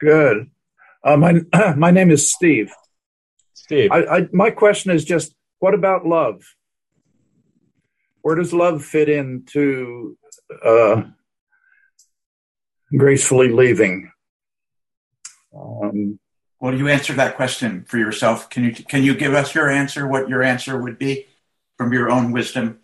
Good. 0.00 0.50
Uh, 1.04 1.16
my 1.16 1.40
my 1.76 1.90
name 1.90 2.10
is 2.10 2.30
Steve. 2.30 2.72
Steve. 3.54 3.90
I, 3.92 4.04
I, 4.04 4.28
my 4.32 4.50
question 4.50 4.90
is 4.90 5.04
just, 5.04 5.34
what 5.58 5.74
about 5.74 6.06
love? 6.06 6.42
Where 8.22 8.34
does 8.34 8.52
love 8.52 8.84
fit 8.84 9.08
into 9.08 10.16
uh, 10.64 11.02
gracefully 12.96 13.48
leaving? 13.48 14.10
Um, 15.54 16.18
Well, 16.60 16.74
you 16.74 16.88
answer 16.88 17.12
that 17.14 17.36
question 17.36 17.84
for 17.88 17.98
yourself. 17.98 18.48
Can 18.48 18.64
you 18.64 18.72
can 18.72 19.02
you 19.02 19.14
give 19.14 19.34
us 19.34 19.54
your 19.54 19.68
answer? 19.68 20.06
What 20.06 20.28
your 20.28 20.42
answer 20.42 20.80
would 20.80 20.98
be 20.98 21.26
from 21.76 21.92
your 21.92 22.10
own 22.10 22.32
wisdom? 22.32 22.78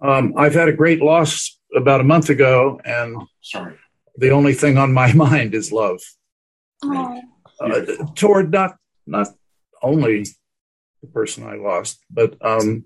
um, 0.00 0.34
I've 0.36 0.54
had 0.54 0.68
a 0.68 0.72
great 0.72 1.00
loss 1.00 1.58
about 1.74 2.00
a 2.00 2.04
month 2.04 2.28
ago, 2.28 2.80
and 2.84 3.16
Sorry. 3.40 3.74
the 4.16 4.30
only 4.30 4.54
thing 4.54 4.76
on 4.78 4.92
my 4.92 5.12
mind 5.26 5.54
is 5.54 5.72
love 5.72 6.00
uh, 6.84 7.80
toward 8.14 8.50
not 8.52 8.76
not 9.06 9.28
only 9.82 10.26
the 11.02 11.08
person 11.08 11.44
I 11.44 11.56
lost, 11.56 11.98
but 12.10 12.36
um, 12.40 12.84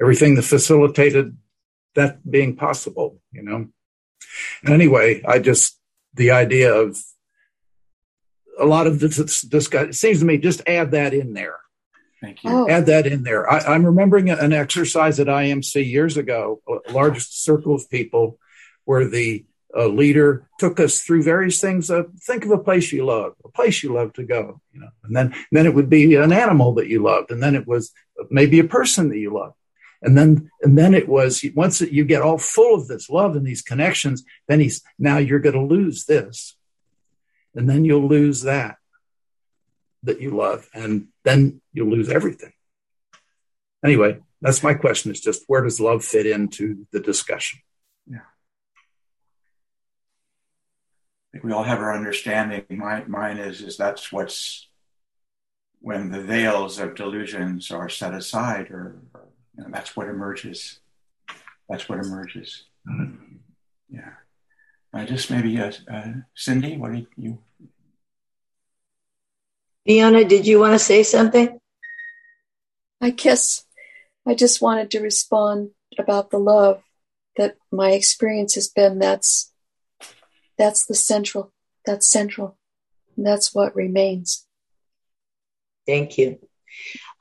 everything 0.00 0.34
that 0.36 0.42
facilitated 0.42 1.36
that 1.94 2.18
being 2.28 2.54
possible. 2.56 3.20
You 3.32 3.42
know. 3.42 3.68
And 4.62 4.74
anyway, 4.74 5.22
I 5.26 5.38
just 5.38 5.78
the 6.14 6.30
idea 6.32 6.74
of 6.74 6.98
a 8.58 8.64
lot 8.64 8.86
of 8.86 9.00
this, 9.00 9.42
this 9.42 9.68
guy 9.68 9.82
it 9.82 9.94
seems 9.94 10.20
to 10.20 10.24
me 10.24 10.38
just 10.38 10.62
add 10.66 10.90
that 10.90 11.14
in 11.14 11.32
there 11.32 11.60
Thank 12.20 12.44
you. 12.44 12.50
Oh, 12.50 12.68
add 12.68 12.86
that 12.86 13.06
in 13.06 13.22
there. 13.22 13.50
I, 13.50 13.60
I'm 13.60 13.86
remembering 13.86 14.28
an 14.28 14.52
exercise 14.52 15.18
at 15.18 15.26
IMC 15.26 15.90
years 15.90 16.16
ago, 16.16 16.60
a 16.68 16.92
large 16.92 17.26
circle 17.26 17.74
of 17.74 17.88
people, 17.88 18.38
where 18.84 19.08
the 19.08 19.46
uh, 19.74 19.86
leader 19.86 20.46
took 20.58 20.78
us 20.80 21.00
through 21.00 21.22
various 21.22 21.60
things. 21.60 21.90
Uh, 21.90 22.02
think 22.20 22.44
of 22.44 22.50
a 22.50 22.58
place 22.58 22.92
you 22.92 23.06
love, 23.06 23.34
a 23.44 23.48
place 23.48 23.82
you 23.82 23.94
love 23.94 24.12
to 24.14 24.24
go, 24.24 24.60
you 24.72 24.80
know, 24.80 24.88
and 25.04 25.16
then 25.16 25.34
then 25.50 25.64
it 25.64 25.74
would 25.74 25.88
be 25.88 26.14
an 26.16 26.32
animal 26.32 26.74
that 26.74 26.88
you 26.88 27.02
loved, 27.02 27.30
and 27.30 27.42
then 27.42 27.54
it 27.54 27.66
was 27.66 27.92
maybe 28.30 28.58
a 28.58 28.64
person 28.64 29.08
that 29.08 29.18
you 29.18 29.32
loved, 29.32 29.54
and 30.02 30.16
then 30.16 30.50
and 30.62 30.78
then 30.78 30.94
it 30.94 31.08
was 31.08 31.44
once 31.54 31.80
you 31.80 32.04
get 32.04 32.22
all 32.22 32.38
full 32.38 32.74
of 32.74 32.88
this 32.88 33.10
love 33.10 33.36
and 33.36 33.46
these 33.46 33.62
connections, 33.62 34.24
then 34.48 34.60
he's 34.60 34.82
now 34.98 35.18
you're 35.18 35.40
going 35.40 35.54
to 35.54 35.60
lose 35.60 36.04
this, 36.04 36.56
and 37.54 37.68
then 37.68 37.84
you'll 37.84 38.08
lose 38.08 38.42
that 38.42 38.76
that 40.02 40.20
you 40.20 40.30
love, 40.30 40.68
and 40.72 41.08
then 41.24 41.60
you'll 41.72 41.90
lose 41.90 42.08
everything. 42.08 42.52
Anyway, 43.84 44.18
that's 44.40 44.62
my 44.62 44.74
question 44.74 45.10
is 45.10 45.20
just 45.20 45.44
where 45.46 45.62
does 45.62 45.80
love 45.80 46.04
fit 46.04 46.26
into 46.26 46.86
the 46.92 47.00
discussion? 47.00 47.60
Yeah. 48.06 48.18
I 51.28 51.32
think 51.32 51.44
we 51.44 51.52
all 51.52 51.64
have 51.64 51.78
our 51.78 51.94
understanding. 51.94 52.64
My, 52.70 53.04
mine 53.04 53.38
is 53.38 53.60
is 53.60 53.76
that's 53.76 54.10
what's 54.10 54.66
when 55.80 56.10
the 56.10 56.20
veils 56.20 56.78
of 56.78 56.94
delusions 56.94 57.70
are 57.70 57.88
set 57.88 58.14
aside, 58.14 58.70
or, 58.70 59.00
or 59.14 59.28
you 59.60 59.66
know, 59.66 59.70
that's 59.72 59.94
what 59.96 60.08
emerges. 60.08 60.80
That's 61.68 61.88
what 61.88 61.98
emerges. 61.98 62.64
Yeah. 63.90 64.12
I 64.92 65.04
just 65.04 65.30
maybe 65.30 65.58
uh, 65.58 65.72
uh, 65.92 66.12
Cindy, 66.34 66.76
what 66.76 66.92
did 66.92 67.06
you? 67.16 67.38
Fiona, 69.86 70.24
did 70.24 70.46
you 70.46 70.58
want 70.58 70.72
to 70.72 70.78
say 70.78 71.02
something? 71.02 71.58
I 73.00 73.10
guess 73.10 73.64
I 74.26 74.34
just 74.34 74.62
wanted 74.62 74.90
to 74.92 75.00
respond 75.00 75.70
about 75.98 76.30
the 76.30 76.38
love 76.38 76.82
that 77.36 77.56
my 77.70 77.92
experience 77.92 78.54
has 78.54 78.68
been. 78.68 78.98
That's 78.98 79.52
that's 80.58 80.86
the 80.86 80.94
central. 80.94 81.52
That's 81.86 82.08
central. 82.08 82.56
That's 83.16 83.54
what 83.54 83.76
remains. 83.76 84.46
Thank 85.86 86.18
you. 86.18 86.38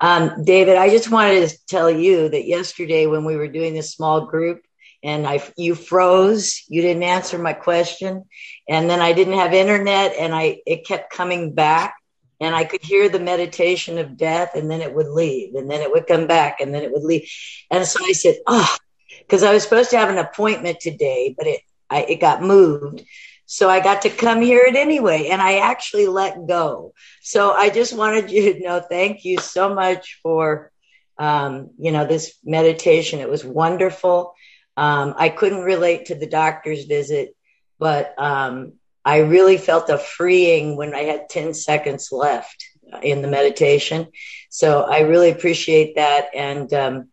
Um, 0.01 0.43
David, 0.43 0.77
I 0.77 0.89
just 0.89 1.11
wanted 1.11 1.49
to 1.49 1.57
tell 1.67 1.89
you 1.89 2.29
that 2.29 2.45
yesterday 2.45 3.05
when 3.05 3.25
we 3.25 3.35
were 3.35 3.47
doing 3.47 3.73
this 3.73 3.93
small 3.93 4.25
group 4.25 4.61
and 5.03 5.27
I, 5.27 5.41
you 5.57 5.75
froze, 5.75 6.63
you 6.67 6.81
didn't 6.81 7.03
answer 7.03 7.37
my 7.37 7.53
question. 7.53 8.25
And 8.67 8.89
then 8.89 9.01
I 9.01 9.13
didn't 9.13 9.37
have 9.37 9.53
internet 9.53 10.13
and 10.17 10.33
I, 10.33 10.61
it 10.65 10.85
kept 10.85 11.11
coming 11.11 11.53
back 11.53 11.95
and 12.39 12.55
I 12.55 12.63
could 12.63 12.81
hear 12.81 13.09
the 13.09 13.19
meditation 13.19 13.97
of 13.97 14.17
death 14.17 14.51
and 14.55 14.71
then 14.71 14.81
it 14.81 14.93
would 14.93 15.07
leave 15.07 15.55
and 15.55 15.69
then 15.69 15.81
it 15.81 15.91
would 15.91 16.07
come 16.07 16.27
back 16.27 16.61
and 16.61 16.73
then 16.73 16.83
it 16.83 16.91
would 16.91 17.03
leave. 17.03 17.29
And 17.69 17.85
so 17.85 17.99
I 18.03 18.13
said, 18.13 18.37
oh, 18.47 18.77
because 19.19 19.43
I 19.43 19.53
was 19.53 19.63
supposed 19.63 19.89
to 19.91 19.97
have 19.97 20.09
an 20.09 20.17
appointment 20.17 20.79
today, 20.79 21.35
but 21.37 21.47
it, 21.47 21.61
I, 21.89 22.03
it 22.03 22.21
got 22.21 22.41
moved. 22.41 23.03
So 23.51 23.67
I 23.67 23.79
got 23.79 24.03
to 24.03 24.11
come 24.11 24.43
hear 24.43 24.59
it 24.59 24.75
anyway, 24.75 25.29
and 25.29 25.41
I 25.41 25.57
actually 25.57 26.05
let 26.05 26.45
go. 26.45 26.93
So 27.23 27.51
I 27.51 27.71
just 27.71 27.97
wanted 27.97 28.29
you 28.29 28.53
to 28.53 28.59
know, 28.59 28.79
thank 28.79 29.25
you 29.25 29.39
so 29.39 29.73
much 29.73 30.19
for, 30.21 30.71
um, 31.17 31.71
you 31.79 31.91
know, 31.91 32.05
this 32.05 32.37
meditation. 32.43 33.21
It 33.21 33.27
was 33.27 33.43
wonderful. 33.43 34.35
Um, 34.77 35.15
I 35.17 35.29
couldn't 35.29 35.63
relate 35.63 36.05
to 36.05 36.15
the 36.15 36.27
doctor's 36.27 36.85
visit, 36.85 37.35
but 37.79 38.13
um, 38.19 38.73
I 39.03 39.21
really 39.21 39.57
felt 39.57 39.89
a 39.89 39.97
freeing 39.97 40.77
when 40.77 40.93
I 40.93 41.05
had 41.05 41.27
10 41.29 41.55
seconds 41.55 42.09
left 42.11 42.63
in 43.01 43.23
the 43.23 43.27
meditation. 43.27 44.09
So 44.51 44.83
I 44.83 44.99
really 44.99 45.31
appreciate 45.31 45.95
that. 45.95 46.27
And 46.35 46.71
um, 46.71 47.07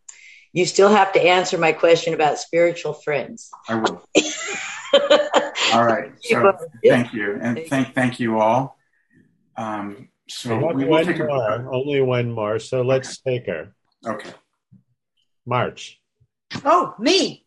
you 0.52 0.66
still 0.66 0.90
have 0.90 1.14
to 1.14 1.22
answer 1.22 1.56
my 1.56 1.72
question 1.72 2.12
about 2.12 2.38
spiritual 2.38 2.92
friends. 2.92 3.48
I 3.66 3.76
will. 3.76 4.06
all 5.74 5.84
right. 5.84 6.12
So 6.22 6.52
thank 6.84 7.12
you. 7.12 7.38
And 7.40 7.60
thank, 7.68 7.94
thank 7.94 8.20
you 8.20 8.38
all. 8.40 8.76
Um, 9.56 10.08
so 10.28 10.72
we 10.72 10.84
will 10.84 10.90
one 10.90 11.04
take 11.06 11.18
a 11.20 11.24
more, 11.24 11.72
only 11.72 12.00
one 12.00 12.30
more. 12.32 12.58
So 12.58 12.82
let's 12.82 13.18
take 13.18 13.46
her. 13.46 13.72
Okay. 14.04 14.30
March, 15.46 16.00
Oh, 16.64 16.94
me. 16.98 17.44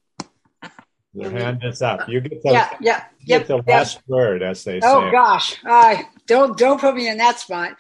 your 1.13 1.31
hand 1.31 1.61
is 1.63 1.81
up. 1.81 2.07
You 2.07 2.21
get 2.21 2.41
the, 2.43 2.51
Yeah, 2.51 2.69
yeah, 2.79 2.99
get 3.25 3.39
yep. 3.41 3.47
the 3.47 3.55
yep. 3.57 3.67
last 3.67 3.99
word, 4.07 4.41
as 4.41 4.63
they 4.63 4.77
Oh 4.77 5.01
say. 5.01 5.07
Oh 5.07 5.11
gosh, 5.11 5.57
uh, 5.65 6.03
don't 6.27 6.57
don't 6.57 6.79
put 6.79 6.95
me 6.95 7.09
in 7.09 7.17
that 7.17 7.39
spot. 7.39 7.75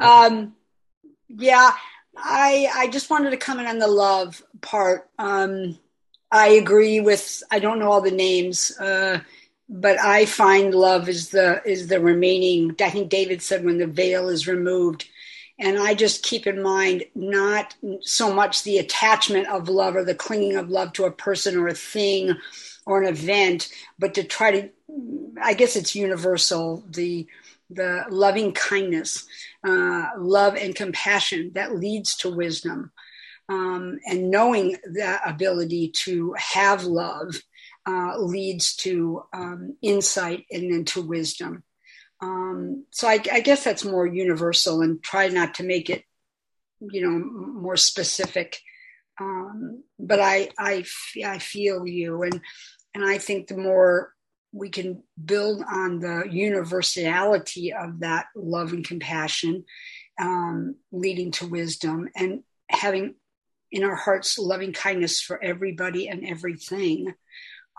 Um, 0.00 0.54
yeah, 1.28 1.70
I 2.16 2.68
I 2.74 2.88
just 2.88 3.10
wanted 3.10 3.30
to 3.30 3.36
comment 3.36 3.68
on 3.68 3.78
the 3.78 3.86
love 3.88 4.42
part. 4.60 5.08
Um, 5.18 5.78
I 6.30 6.48
agree 6.48 7.00
with. 7.00 7.42
I 7.50 7.58
don't 7.58 7.78
know 7.78 7.90
all 7.90 8.00
the 8.00 8.10
names, 8.10 8.76
uh, 8.78 9.20
but 9.68 9.98
I 10.00 10.26
find 10.26 10.74
love 10.74 11.08
is 11.08 11.30
the 11.30 11.62
is 11.64 11.88
the 11.88 12.00
remaining. 12.00 12.74
I 12.80 12.90
think 12.90 13.10
David 13.10 13.42
said 13.42 13.64
when 13.64 13.78
the 13.78 13.86
veil 13.86 14.28
is 14.28 14.46
removed, 14.46 15.08
and 15.58 15.78
I 15.78 15.94
just 15.94 16.22
keep 16.22 16.46
in 16.46 16.62
mind 16.62 17.04
not 17.14 17.74
so 18.02 18.32
much 18.32 18.62
the 18.62 18.78
attachment 18.78 19.48
of 19.48 19.68
love 19.68 19.96
or 19.96 20.04
the 20.04 20.14
clinging 20.14 20.56
of 20.56 20.70
love 20.70 20.92
to 20.94 21.04
a 21.04 21.10
person 21.10 21.56
or 21.56 21.68
a 21.68 21.74
thing 21.74 22.34
or 22.86 23.02
an 23.02 23.08
event, 23.08 23.68
but 23.98 24.14
to 24.14 24.24
try 24.24 24.50
to. 24.52 24.68
I 25.42 25.54
guess 25.54 25.76
it's 25.76 25.94
universal. 25.96 26.84
The 26.90 27.26
the 27.70 28.04
loving 28.10 28.52
kindness, 28.52 29.26
uh, 29.64 30.08
love 30.18 30.56
and 30.56 30.74
compassion 30.74 31.52
that 31.54 31.76
leads 31.76 32.16
to 32.18 32.30
wisdom. 32.30 32.92
Um, 33.50 33.98
and 34.06 34.30
knowing 34.30 34.76
that 34.94 35.22
ability 35.26 35.92
to 36.04 36.34
have 36.38 36.84
love 36.84 37.34
uh, 37.84 38.16
leads 38.18 38.76
to 38.76 39.24
um, 39.32 39.76
insight 39.82 40.46
and 40.52 40.72
then 40.72 40.84
to 40.84 41.02
wisdom. 41.02 41.64
Um, 42.22 42.84
so 42.90 43.08
I, 43.08 43.18
I 43.32 43.40
guess 43.40 43.64
that's 43.64 43.84
more 43.84 44.06
universal 44.06 44.82
and 44.82 45.02
try 45.02 45.26
not 45.28 45.54
to 45.54 45.64
make 45.64 45.90
it, 45.90 46.04
you 46.80 47.02
know, 47.02 47.18
more 47.18 47.76
specific. 47.76 48.60
Um, 49.20 49.82
but 49.98 50.20
I 50.20 50.82
feel 51.40 51.86
you. 51.86 52.22
And, 52.22 52.40
and 52.94 53.04
I 53.04 53.18
think 53.18 53.48
the 53.48 53.56
more 53.56 54.14
we 54.52 54.68
can 54.68 55.02
build 55.22 55.64
on 55.68 55.98
the 55.98 56.24
universality 56.30 57.72
of 57.72 58.00
that 58.00 58.26
love 58.36 58.72
and 58.72 58.86
compassion, 58.86 59.64
um, 60.20 60.76
leading 60.92 61.32
to 61.32 61.46
wisdom 61.46 62.08
and 62.14 62.42
having 62.68 63.14
in 63.72 63.84
our 63.84 63.94
hearts 63.94 64.38
loving 64.38 64.72
kindness 64.72 65.20
for 65.20 65.42
everybody 65.42 66.08
and 66.08 66.26
everything, 66.26 67.14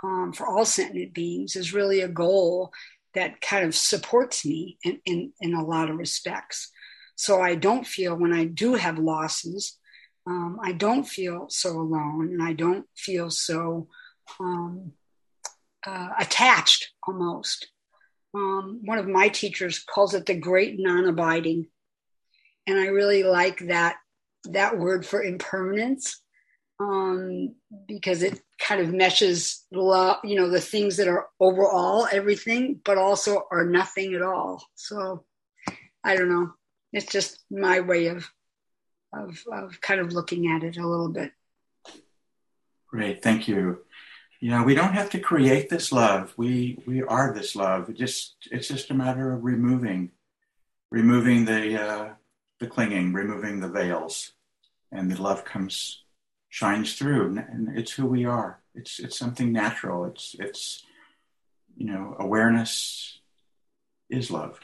um, 0.03 0.33
for 0.33 0.47
all 0.47 0.65
sentient 0.65 1.13
beings, 1.13 1.55
is 1.55 1.73
really 1.73 2.01
a 2.01 2.07
goal 2.07 2.71
that 3.13 3.41
kind 3.41 3.65
of 3.65 3.75
supports 3.75 4.45
me 4.45 4.77
in, 4.83 4.99
in, 5.05 5.33
in 5.41 5.53
a 5.53 5.65
lot 5.65 5.89
of 5.89 5.97
respects. 5.97 6.71
So 7.15 7.41
I 7.41 7.55
don't 7.55 7.85
feel 7.85 8.15
when 8.15 8.33
I 8.33 8.45
do 8.45 8.75
have 8.75 8.97
losses, 8.97 9.77
um, 10.25 10.59
I 10.63 10.71
don't 10.71 11.07
feel 11.07 11.47
so 11.49 11.71
alone 11.71 12.29
and 12.31 12.41
I 12.41 12.53
don't 12.53 12.85
feel 12.95 13.29
so 13.29 13.87
um, 14.39 14.93
uh, 15.85 16.09
attached 16.19 16.91
almost. 17.07 17.67
Um, 18.33 18.81
one 18.85 18.97
of 18.97 19.07
my 19.07 19.27
teachers 19.27 19.79
calls 19.79 20.13
it 20.13 20.25
the 20.25 20.35
great 20.35 20.79
non-abiding, 20.79 21.67
and 22.65 22.79
I 22.79 22.87
really 22.87 23.23
like 23.23 23.67
that 23.67 23.97
that 24.45 24.77
word 24.77 25.05
for 25.05 25.23
impermanence 25.23 26.21
um, 26.81 27.53
because 27.87 28.23
it 28.23 28.41
kind 28.59 28.81
of 28.81 28.93
meshes 28.93 29.65
love, 29.71 30.17
you 30.23 30.35
know, 30.35 30.49
the 30.49 30.61
things 30.61 30.97
that 30.97 31.07
are 31.07 31.27
overall 31.39 32.07
everything, 32.11 32.79
but 32.83 32.97
also 32.97 33.43
are 33.51 33.65
nothing 33.65 34.13
at 34.13 34.21
all. 34.21 34.63
So 34.75 35.25
I 36.03 36.15
don't 36.15 36.29
know. 36.29 36.53
It's 36.91 37.11
just 37.11 37.39
my 37.49 37.79
way 37.81 38.07
of 38.07 38.29
of 39.13 39.43
of 39.51 39.79
kind 39.81 39.99
of 39.99 40.13
looking 40.13 40.51
at 40.51 40.63
it 40.63 40.77
a 40.77 40.87
little 40.87 41.09
bit. 41.09 41.31
Great, 42.87 43.21
thank 43.21 43.47
you. 43.47 43.81
You 44.39 44.49
know, 44.49 44.63
we 44.63 44.73
don't 44.73 44.93
have 44.93 45.11
to 45.11 45.19
create 45.19 45.69
this 45.69 45.91
love. 45.91 46.33
We 46.35 46.79
we 46.87 47.03
are 47.03 47.33
this 47.33 47.55
love. 47.55 47.89
It 47.89 47.97
just 47.97 48.35
it's 48.49 48.67
just 48.67 48.89
a 48.89 48.95
matter 48.95 49.33
of 49.33 49.43
removing, 49.43 50.11
removing 50.89 51.45
the 51.45 51.81
uh, 51.81 52.09
the 52.61 52.67
clinging, 52.67 53.11
removing 53.11 53.59
the 53.59 53.67
veils, 53.67 54.31
and 54.91 55.11
the 55.11 55.21
love 55.21 55.43
comes 55.43 56.03
shines 56.47 56.93
through, 56.93 57.37
and 57.37 57.77
it's 57.77 57.91
who 57.91 58.05
we 58.05 58.23
are. 58.23 58.61
It's 58.73 58.99
it's 58.99 59.17
something 59.17 59.51
natural. 59.51 60.05
It's 60.05 60.35
it's 60.39 60.85
you 61.75 61.87
know 61.87 62.15
awareness 62.19 63.19
is 64.09 64.31
love. 64.31 64.59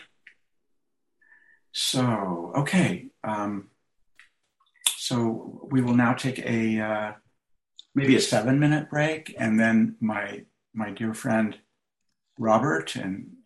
So 1.74 2.54
okay, 2.56 3.08
um, 3.24 3.70
so 4.96 5.68
we 5.70 5.82
will 5.82 5.96
now 5.96 6.14
take 6.14 6.40
a. 6.40 6.80
Uh, 6.80 7.12
maybe 7.98 8.16
a 8.16 8.22
seven 8.22 8.60
minute 8.60 8.92
break 8.92 9.36
and 9.40 9.60
then 9.60 9.96
my 10.00 10.44
my 10.76 10.92
dear 10.92 11.16
friend 11.16 11.58
robert 12.38 12.96
and 12.96 13.37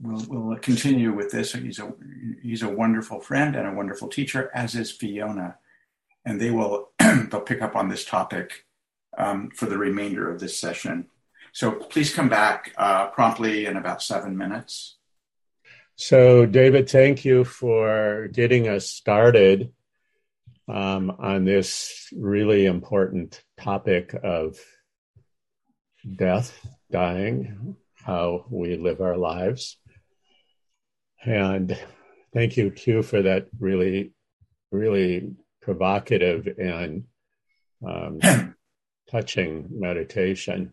we'll, 0.00 0.24
we'll 0.28 0.58
continue 0.58 1.12
with 1.12 1.30
this. 1.30 1.52
He's 1.52 1.78
a 1.78 1.92
he's 2.42 2.62
a 2.62 2.68
wonderful 2.68 3.20
friend 3.20 3.56
and 3.56 3.66
a 3.66 3.72
wonderful 3.72 4.08
teacher 4.08 4.50
as 4.54 4.74
is 4.74 4.90
fiona. 4.90 5.56
And 6.24 6.40
they 6.40 6.50
will 6.50 6.90
they'll 6.98 7.40
pick 7.40 7.62
up 7.62 7.76
on 7.76 7.88
this 7.88 8.04
topic 8.04 8.66
um, 9.18 9.50
for 9.50 9.66
the 9.66 9.78
remainder 9.78 10.30
of 10.30 10.40
this 10.40 10.58
session. 10.58 11.06
So 11.52 11.72
please 11.72 12.14
come 12.14 12.28
back 12.28 12.72
uh, 12.78 13.08
promptly 13.08 13.66
in 13.66 13.76
about 13.76 14.02
seven 14.02 14.36
minutes. 14.36 14.96
So, 15.96 16.46
David, 16.46 16.88
thank 16.88 17.24
you 17.24 17.44
for 17.44 18.28
getting 18.32 18.66
us 18.66 18.88
started 18.88 19.72
um, 20.66 21.10
on 21.18 21.44
this 21.44 22.08
really 22.16 22.64
important 22.64 23.42
topic 23.60 24.14
of 24.24 24.58
death, 26.16 26.58
dying, 26.90 27.76
how 27.94 28.46
we 28.50 28.76
live 28.76 29.00
our 29.00 29.18
lives. 29.18 29.76
And 31.24 31.78
thank 32.32 32.56
you, 32.56 32.70
too, 32.70 33.02
for 33.02 33.22
that 33.22 33.46
really, 33.58 34.12
really 34.70 35.34
provocative 35.60 36.48
and 36.58 37.04
um, 37.86 38.54
touching 39.10 39.68
meditation. 39.70 40.72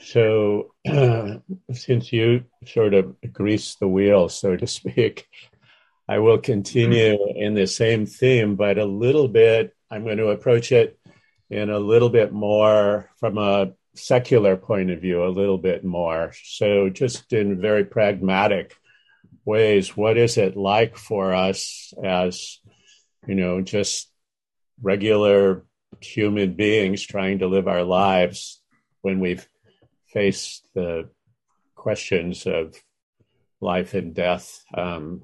So, 0.00 0.74
uh, 0.88 1.36
since 1.72 2.12
you 2.12 2.44
sort 2.66 2.94
of 2.94 3.16
greased 3.32 3.80
the 3.80 3.88
wheel, 3.88 4.28
so 4.28 4.56
to 4.56 4.66
speak, 4.66 5.26
I 6.08 6.18
will 6.18 6.38
continue 6.38 7.18
in 7.34 7.54
the 7.54 7.66
same 7.66 8.06
theme, 8.06 8.56
but 8.56 8.78
a 8.78 8.84
little 8.84 9.28
bit, 9.28 9.74
I'm 9.90 10.04
going 10.04 10.18
to 10.18 10.28
approach 10.28 10.72
it 10.72 10.98
in 11.50 11.70
a 11.70 11.78
little 11.78 12.10
bit 12.10 12.32
more 12.32 13.10
from 13.18 13.38
a 13.38 13.72
secular 13.94 14.56
point 14.56 14.90
of 14.90 15.00
view, 15.00 15.24
a 15.24 15.28
little 15.28 15.58
bit 15.58 15.84
more. 15.84 16.32
So, 16.44 16.88
just 16.90 17.32
in 17.32 17.60
very 17.60 17.84
pragmatic 17.84 18.74
ways, 19.48 19.96
what 19.96 20.16
is 20.18 20.36
it 20.36 20.56
like 20.56 20.96
for 20.96 21.34
us 21.34 21.92
as, 22.04 22.60
you 23.26 23.34
know, 23.34 23.62
just 23.62 24.12
regular 24.80 25.64
human 26.00 26.54
beings 26.54 27.02
trying 27.02 27.38
to 27.38 27.48
live 27.48 27.66
our 27.66 27.82
lives 27.82 28.62
when 29.00 29.20
we've 29.20 29.48
faced 30.12 30.68
the 30.74 31.08
questions 31.74 32.46
of 32.46 32.76
life 33.60 33.94
and 33.94 34.14
death 34.14 34.62
um, 34.74 35.22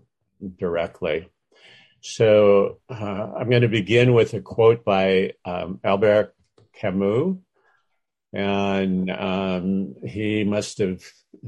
directly. 0.58 1.28
So 2.00 2.78
uh, 2.88 3.32
I'm 3.36 3.50
going 3.50 3.62
to 3.62 3.68
begin 3.68 4.14
with 4.14 4.34
a 4.34 4.40
quote 4.40 4.84
by 4.84 5.34
um, 5.44 5.80
Albert 5.84 6.34
Camus. 6.74 7.36
And 8.32 9.10
um, 9.10 9.94
he 10.04 10.44
must 10.44 10.78
have 10.78 11.02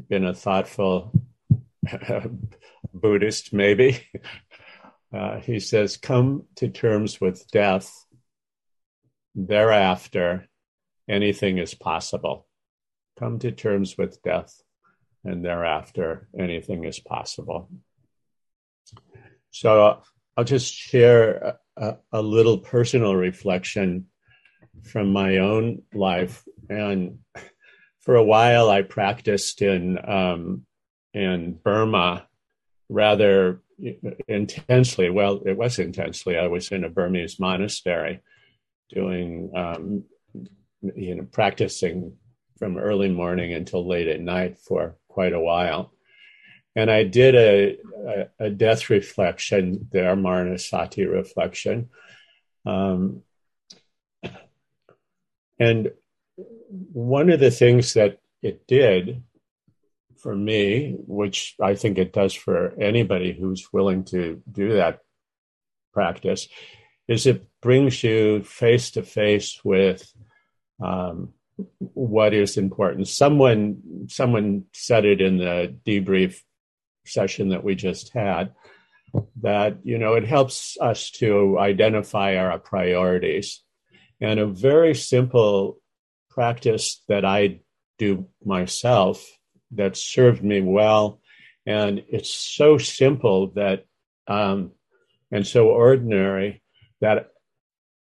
been 0.08 0.24
a 0.24 0.34
thoughtful 0.34 1.12
Buddhist, 2.92 3.52
maybe. 3.52 4.06
Uh, 5.14 5.38
he 5.38 5.60
says, 5.60 5.96
Come 5.96 6.42
to 6.56 6.68
terms 6.68 7.20
with 7.20 7.48
death. 7.50 8.04
Thereafter, 9.36 10.48
anything 11.08 11.58
is 11.58 11.74
possible. 11.74 12.46
Come 13.18 13.38
to 13.38 13.52
terms 13.52 13.96
with 13.96 14.20
death, 14.22 14.60
and 15.24 15.44
thereafter, 15.44 16.28
anything 16.38 16.84
is 16.84 16.98
possible. 16.98 17.70
So 19.50 20.02
I'll 20.36 20.44
just 20.44 20.74
share 20.74 21.56
a, 21.76 21.96
a, 22.12 22.20
little 22.20 22.58
personal 22.58 23.16
reflection 23.16 24.06
from 24.82 25.12
my 25.12 25.38
own 25.38 25.82
life. 25.94 26.44
And 26.68 27.20
for 28.00 28.16
a 28.16 28.24
while, 28.24 28.68
I 28.68 28.82
practiced 28.82 29.62
in 29.62 29.98
um, 30.06 30.66
in 31.14 31.58
Burma 31.64 32.26
rather 32.88 33.60
intensely. 34.28 35.10
Well, 35.10 35.42
it 35.44 35.56
was 35.56 35.78
intensely. 35.78 36.38
I 36.38 36.46
was 36.46 36.70
in 36.70 36.84
a 36.84 36.90
Burmese 36.90 37.38
monastery, 37.38 38.20
doing 38.90 39.50
um, 39.54 40.04
you 40.94 41.14
know 41.16 41.26
practicing 41.30 42.16
from 42.58 42.78
early 42.78 43.10
morning 43.10 43.52
until 43.52 43.86
late 43.86 44.08
at 44.08 44.20
night 44.20 44.58
for 44.58 44.96
quite 45.08 45.32
a 45.32 45.40
while. 45.40 45.92
And 46.74 46.90
I 46.90 47.04
did 47.04 47.34
a, 47.34 47.78
a, 48.06 48.46
a 48.46 48.50
death 48.50 48.90
reflection 48.90 49.88
there, 49.92 50.14
Maranasati 50.14 51.10
reflection. 51.10 51.88
Um, 52.66 53.22
and 55.58 55.90
one 56.68 57.30
of 57.30 57.40
the 57.40 57.50
things 57.50 57.94
that 57.94 58.18
it 58.42 58.66
did 58.66 59.22
for 60.26 60.34
me, 60.34 60.96
which 61.06 61.54
I 61.62 61.76
think 61.76 61.98
it 61.98 62.12
does 62.12 62.34
for 62.34 62.74
anybody 62.80 63.32
who's 63.32 63.72
willing 63.72 64.02
to 64.06 64.42
do 64.50 64.72
that 64.72 64.98
practice, 65.92 66.48
is 67.06 67.28
it 67.28 67.46
brings 67.62 68.02
you 68.02 68.42
face 68.42 68.90
to 68.90 69.04
face 69.04 69.60
with 69.62 70.12
um, 70.84 71.34
what 71.78 72.34
is 72.34 72.56
important. 72.56 73.06
Someone 73.06 74.08
someone 74.08 74.64
said 74.74 75.04
it 75.04 75.20
in 75.20 75.38
the 75.38 75.76
debrief 75.86 76.40
session 77.06 77.50
that 77.50 77.62
we 77.62 77.76
just 77.76 78.12
had 78.12 78.52
that 79.42 79.78
you 79.84 79.96
know 79.96 80.14
it 80.14 80.26
helps 80.26 80.76
us 80.80 81.12
to 81.22 81.56
identify 81.60 82.34
our 82.34 82.58
priorities 82.58 83.62
and 84.20 84.40
a 84.40 84.46
very 84.46 84.92
simple 84.92 85.80
practice 86.30 87.04
that 87.06 87.24
I 87.24 87.60
do 87.96 88.26
myself 88.44 89.24
that 89.72 89.96
served 89.96 90.42
me 90.42 90.60
well 90.60 91.20
and 91.66 92.04
it's 92.08 92.32
so 92.32 92.78
simple 92.78 93.48
that 93.52 93.84
um, 94.28 94.72
and 95.32 95.46
so 95.46 95.68
ordinary 95.68 96.62
that 97.00 97.30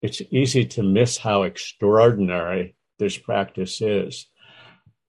it's 0.00 0.22
easy 0.30 0.64
to 0.64 0.82
miss 0.82 1.18
how 1.18 1.42
extraordinary 1.42 2.74
this 2.98 3.16
practice 3.16 3.80
is. 3.80 4.26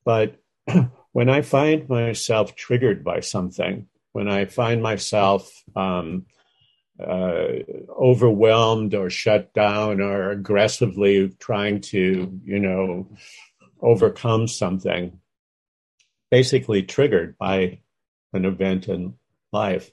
But 0.05 0.35
when 1.13 1.29
I 1.29 1.41
find 1.41 1.87
myself 1.89 2.55
triggered 2.55 3.03
by 3.03 3.21
something, 3.21 3.87
when 4.11 4.27
I 4.27 4.45
find 4.45 4.83
myself 4.83 5.49
um, 5.75 6.25
uh, 6.99 7.45
overwhelmed 7.89 8.93
or 8.93 9.09
shut 9.09 9.53
down 9.53 10.01
or 10.01 10.31
aggressively 10.31 11.29
trying 11.39 11.81
to, 11.81 12.39
you 12.43 12.59
know, 12.59 13.09
overcome 13.81 14.47
something, 14.47 15.19
basically 16.33 16.81
triggered 16.81 17.37
by 17.37 17.77
an 18.33 18.43
event 18.43 18.87
in 18.87 19.13
life, 19.51 19.91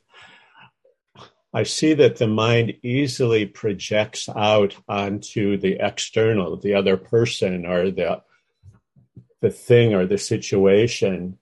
I 1.53 1.65
see 1.65 1.93
that 1.93 2.17
the 2.17 2.29
mind 2.29 2.79
easily 2.83 3.45
projects 3.45 4.27
out 4.27 4.75
onto 4.89 5.59
the 5.59 5.77
external, 5.79 6.57
the 6.57 6.77
other 6.77 6.97
person 6.97 7.67
or 7.67 7.91
the 7.91 8.23
the 9.43 9.51
thing 9.51 9.93
or 9.93 10.07
the 10.07 10.17
situation. 10.17 11.37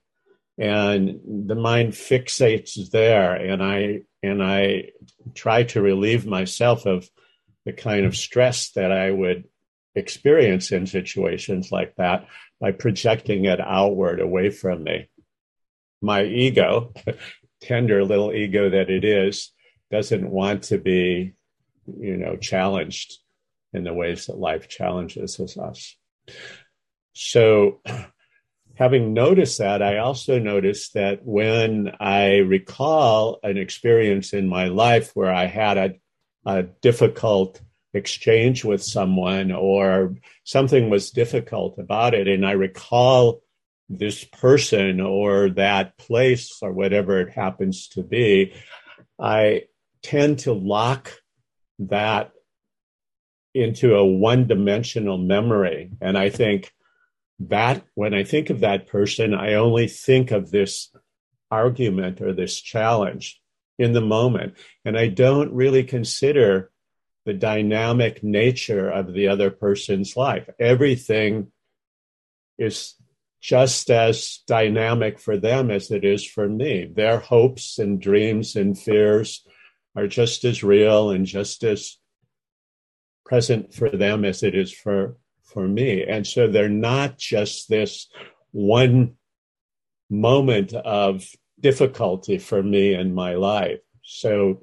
And 0.59 1.21
the 1.47 1.55
mind 1.55 1.93
fixates 1.93 2.91
there. 2.91 3.37
And 3.37 3.63
I 3.63 4.03
and 4.25 4.43
I 4.43 4.91
try 5.33 5.63
to 5.63 5.81
relieve 5.81 6.27
myself 6.27 6.87
of 6.87 7.09
the 7.65 7.73
kind 7.73 8.05
of 8.05 8.17
stress 8.17 8.71
that 8.71 8.91
I 8.91 9.13
would 9.13 9.45
experience 9.95 10.73
in 10.73 10.87
situations 10.87 11.73
like 11.73 11.95
that 11.97 12.27
by 12.61 12.73
projecting 12.73 13.45
it 13.45 13.61
outward 13.61 14.21
away 14.21 14.51
from 14.51 14.85
me. 14.85 15.09
My 16.01 16.25
ego, 16.25 16.93
tender 17.61 18.05
little 18.05 18.33
ego 18.33 18.71
that 18.71 18.91
it 18.91 19.05
is, 19.05 19.53
doesn't 19.91 20.29
want 20.29 20.65
to 20.65 20.79
be, 20.79 21.35
you 21.87 22.17
know, 22.17 22.37
challenged 22.37 23.19
in 23.73 23.85
the 23.85 23.95
ways 23.95 24.27
that 24.27 24.39
life 24.39 24.69
challenges 24.69 25.41
us. 25.41 25.97
So, 27.15 27.81
having 28.75 29.13
noticed 29.13 29.59
that, 29.59 29.83
I 29.83 29.99
also 29.99 30.39
noticed 30.39 30.95
that 30.95 31.25
when 31.25 31.93
I 31.99 32.37
recall 32.37 33.41
an 33.43 33.59
experience 33.59 34.33
in 34.33 34.47
my 34.49 34.69
life 34.69 35.11
where 35.15 35.33
I 35.33 35.47
had 35.47 35.79
a, 35.79 35.95
a 36.47 36.63
difficult 36.63 37.61
exchange 37.95 38.65
with 38.65 38.83
someone 38.83 39.53
or 39.53 40.15
something 40.45 40.91
was 40.91 41.11
difficult 41.11 41.79
about 41.79 42.15
it, 42.15 42.29
and 42.29 42.47
I 42.47 42.53
recall 42.53 43.43
this 43.89 44.25
person 44.25 45.01
or 45.01 45.51
that 45.51 45.97
place 45.97 46.59
or 46.61 46.73
whatever 46.73 47.21
it 47.21 47.33
happens 47.33 47.89
to 47.89 48.03
be, 48.03 48.53
I 49.19 49.63
tend 50.03 50.41
to 50.41 50.53
lock 50.53 51.13
that 51.79 52.33
into 53.55 53.95
a 53.95 54.05
one 54.05 54.47
dimensional 54.47 55.19
memory. 55.19 55.91
And 56.01 56.19
I 56.19 56.29
think 56.29 56.71
that 57.41 57.85
when 57.95 58.15
I 58.15 58.25
think 58.25 58.51
of 58.51 58.61
that 58.61 58.89
person, 58.89 59.35
I 59.35 59.55
only 59.55 59.89
think 59.89 60.31
of 60.31 60.51
this 60.51 60.95
argument 61.51 62.21
or 62.21 62.33
this 62.33 62.61
challenge 62.61 63.41
in 63.79 63.93
the 63.93 64.01
moment. 64.01 64.55
And 64.85 64.99
I 64.99 65.09
don't 65.09 65.53
really 65.53 65.85
consider 65.85 66.71
the 67.29 67.35
dynamic 67.35 68.25
nature 68.25 68.89
of 68.89 69.13
the 69.13 69.29
other 69.29 69.51
person's 69.51 70.17
life. 70.17 70.49
Everything 70.59 71.53
is 72.57 72.95
just 73.43 73.91
as 73.91 74.39
dynamic 74.47 75.19
for 75.19 75.37
them 75.37 75.71
as 75.71 75.91
it 75.91 76.07
is 76.07 76.25
for 76.25 76.49
me. 76.49 76.91
Their 76.91 77.19
hopes 77.19 77.79
and 77.79 78.01
dreams 78.01 78.57
and 78.57 78.79
fears 78.79 79.47
are 79.95 80.07
just 80.07 80.43
as 80.47 80.65
real 80.65 81.11
and 81.11 81.27
just 81.27 81.65
as 81.65 81.99
present 83.27 83.75
for 83.75 83.91
them 83.91 84.25
as 84.25 84.43
it 84.43 84.55
is 84.55 84.73
for 84.73 85.19
for 85.45 85.69
me 85.69 86.03
and 86.03 86.27
so 86.27 86.47
they're 86.47 86.69
not 86.71 87.19
just 87.19 87.69
this 87.69 88.09
one 88.53 89.15
moment 90.09 90.73
of 90.73 91.27
difficulty 91.61 92.39
for 92.39 92.63
me 92.63 92.95
in 92.95 93.15
my 93.15 93.35
life 93.35 93.81
so 94.03 94.63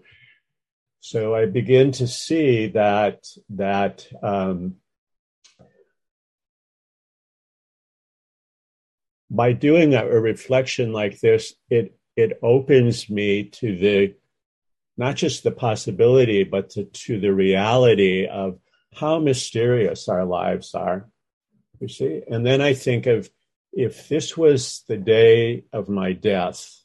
so 1.09 1.35
i 1.35 1.45
begin 1.45 1.91
to 1.91 2.07
see 2.07 2.67
that 2.67 3.19
that 3.49 4.07
um, 4.23 4.75
by 9.29 9.53
doing 9.53 9.93
a, 9.93 10.03
a 10.05 10.19
reflection 10.19 10.91
like 10.91 11.19
this 11.19 11.53
it 11.69 11.97
it 12.15 12.39
opens 12.41 13.09
me 13.09 13.43
to 13.43 13.77
the 13.77 14.15
not 14.97 15.15
just 15.15 15.43
the 15.43 15.51
possibility, 15.51 16.43
but 16.43 16.69
to, 16.71 16.85
to 16.85 17.19
the 17.19 17.33
reality 17.33 18.27
of 18.27 18.59
how 18.93 19.19
mysterious 19.19 20.07
our 20.07 20.25
lives 20.25 20.73
are. 20.73 21.09
You 21.79 21.89
see? 21.89 22.21
And 22.29 22.45
then 22.45 22.61
I 22.61 22.73
think 22.73 23.05
of 23.05 23.29
if 23.73 24.07
this 24.07 24.37
was 24.37 24.83
the 24.87 24.97
day 24.97 25.65
of 25.73 25.89
my 25.89 26.13
death, 26.13 26.81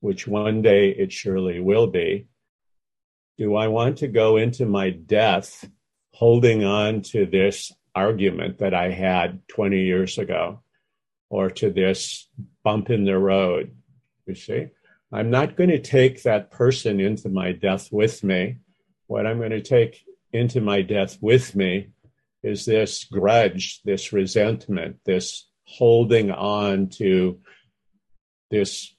which 0.00 0.28
one 0.28 0.62
day 0.62 0.90
it 0.90 1.10
surely 1.10 1.58
will 1.58 1.88
be, 1.88 2.28
do 3.36 3.56
I 3.56 3.68
want 3.68 3.98
to 3.98 4.08
go 4.08 4.36
into 4.36 4.66
my 4.66 4.90
death 4.90 5.68
holding 6.12 6.64
on 6.64 7.02
to 7.02 7.26
this 7.26 7.72
argument 7.94 8.58
that 8.58 8.74
I 8.74 8.90
had 8.90 9.46
20 9.48 9.80
years 9.80 10.18
ago 10.18 10.60
or 11.30 11.50
to 11.50 11.70
this 11.70 12.28
bump 12.62 12.90
in 12.90 13.04
the 13.04 13.18
road? 13.18 13.76
You 14.26 14.34
see? 14.34 14.66
I'm 15.12 15.30
not 15.30 15.56
going 15.56 15.70
to 15.70 15.80
take 15.80 16.22
that 16.22 16.50
person 16.50 16.98
into 17.00 17.28
my 17.28 17.52
death 17.52 17.92
with 17.92 18.24
me. 18.24 18.58
What 19.06 19.26
I'm 19.26 19.38
going 19.38 19.50
to 19.50 19.62
take 19.62 20.04
into 20.32 20.60
my 20.60 20.82
death 20.82 21.18
with 21.20 21.54
me 21.54 21.90
is 22.42 22.64
this 22.64 23.04
grudge, 23.04 23.80
this 23.84 24.12
resentment, 24.12 24.96
this 25.04 25.48
holding 25.64 26.30
on 26.30 26.88
to 26.88 27.40
this 28.50 28.94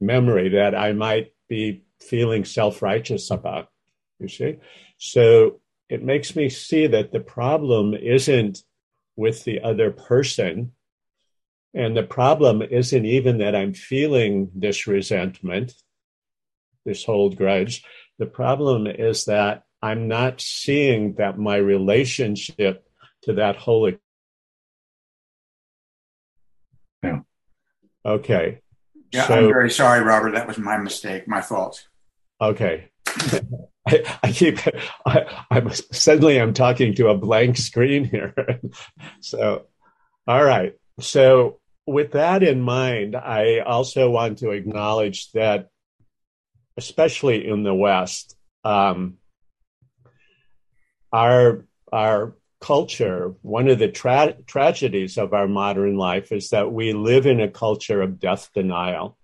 memory 0.00 0.50
that 0.50 0.74
I 0.74 0.92
might 0.92 1.32
be 1.48 1.84
feeling 2.00 2.44
self 2.44 2.82
righteous 2.82 3.30
about. 3.30 3.68
You 4.18 4.28
see? 4.28 4.56
So 4.98 5.60
it 5.88 6.02
makes 6.02 6.34
me 6.36 6.48
see 6.48 6.86
that 6.86 7.12
the 7.12 7.20
problem 7.20 7.94
isn't 7.94 8.62
with 9.16 9.44
the 9.44 9.60
other 9.60 9.90
person 9.90 10.72
and 11.74 11.96
the 11.96 12.02
problem 12.02 12.62
isn't 12.62 13.04
even 13.04 13.38
that 13.38 13.54
I'm 13.54 13.74
feeling 13.74 14.50
this 14.54 14.86
resentment, 14.86 15.74
this 16.84 17.04
hold 17.04 17.36
grudge. 17.36 17.84
The 18.18 18.26
problem 18.26 18.86
is 18.86 19.26
that 19.26 19.64
I'm 19.82 20.08
not 20.08 20.40
seeing 20.40 21.14
that 21.18 21.38
my 21.38 21.56
relationship 21.56 22.84
to 23.22 23.34
that 23.34 23.56
whole. 23.56 23.92
Yeah. 27.02 27.20
Okay. 28.04 28.60
Yeah, 29.12 29.26
so, 29.26 29.34
I'm 29.34 29.48
very 29.48 29.70
sorry, 29.70 30.02
Robert. 30.02 30.32
That 30.32 30.46
was 30.46 30.58
my 30.58 30.76
mistake, 30.76 31.26
my 31.26 31.40
fault. 31.40 31.86
Okay. 32.40 32.90
I, 33.86 34.18
I, 34.22 34.32
keep. 34.32 34.58
I, 35.06 35.44
I'm 35.50 35.70
suddenly 35.92 36.38
I'm 36.38 36.52
talking 36.52 36.94
to 36.96 37.08
a 37.08 37.16
blank 37.16 37.56
screen 37.56 38.04
here. 38.04 38.34
so 39.20 39.66
All 40.28 40.44
right. 40.44 40.74
So, 41.00 41.58
with 41.86 42.12
that 42.12 42.42
in 42.42 42.60
mind, 42.60 43.16
I 43.16 43.60
also 43.60 44.10
want 44.10 44.38
to 44.38 44.50
acknowledge 44.50 45.32
that, 45.32 45.70
especially 46.76 47.48
in 47.48 47.62
the 47.62 47.74
West, 47.74 48.36
um, 48.62 49.16
our 51.10 51.64
our 51.90 52.36
culture, 52.60 53.34
one 53.42 53.68
of 53.68 53.78
the 53.78 53.88
tra- 53.88 54.36
tragedies 54.46 55.16
of 55.16 55.32
our 55.32 55.48
modern 55.48 55.96
life 55.96 56.32
is 56.32 56.50
that 56.50 56.72
we 56.72 56.92
live 56.92 57.26
in 57.26 57.40
a 57.40 57.48
culture 57.48 58.02
of 58.02 58.18
death 58.18 58.50
denial. 58.54 59.16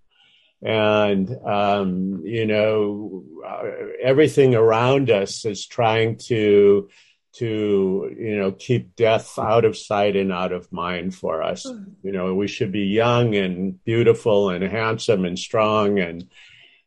And, 0.62 1.28
um, 1.44 2.22
you 2.24 2.46
know, 2.46 3.24
uh, 3.46 3.62
everything 4.02 4.54
around 4.54 5.10
us 5.10 5.44
is 5.44 5.66
trying 5.66 6.16
to, 6.28 6.88
to, 7.34 8.14
you 8.16 8.36
know, 8.36 8.52
keep 8.52 8.94
death 8.96 9.38
out 9.38 9.64
of 9.64 9.76
sight 9.76 10.16
and 10.16 10.32
out 10.32 10.52
of 10.52 10.72
mind 10.72 11.14
for 11.14 11.42
us. 11.42 11.66
You 12.02 12.12
know, 12.12 12.34
we 12.34 12.48
should 12.48 12.72
be 12.72 12.86
young 12.86 13.34
and 13.34 13.82
beautiful 13.84 14.50
and 14.50 14.64
handsome 14.64 15.24
and 15.24 15.38
strong 15.38 15.98
and, 15.98 16.24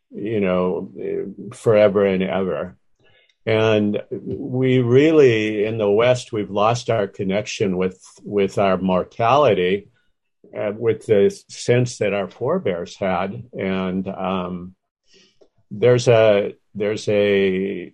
you 0.09 0.39
know, 0.39 0.91
forever 1.53 2.05
and 2.05 2.23
ever. 2.23 2.77
And 3.47 4.03
we 4.11 4.79
really, 4.79 5.63
in 5.63 5.77
the 5.77 5.89
West, 5.89 6.33
we've 6.33 6.51
lost 6.51 6.89
our 6.89 7.07
connection 7.07 7.77
with 7.77 7.97
with 8.21 8.57
our 8.57 8.77
mortality, 8.77 9.89
uh, 10.55 10.73
with 10.77 11.05
the 11.05 11.29
sense 11.47 11.99
that 11.99 12.13
our 12.13 12.27
forebears 12.27 12.97
had. 12.97 13.43
And 13.57 14.05
um, 14.09 14.75
there's 15.71 16.09
a 16.09 16.55
there's 16.75 17.07
a 17.07 17.93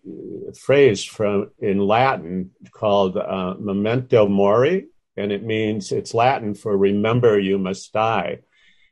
phrase 0.60 1.04
from 1.04 1.52
in 1.60 1.78
Latin 1.78 2.50
called 2.72 3.16
uh, 3.16 3.54
"memento 3.60 4.28
mori," 4.28 4.88
and 5.16 5.32
it 5.32 5.44
means 5.44 5.92
it's 5.92 6.16
Latin 6.16 6.56
for 6.56 6.76
"remember 6.76 7.38
you 7.38 7.60
must 7.60 7.94
die," 7.94 8.40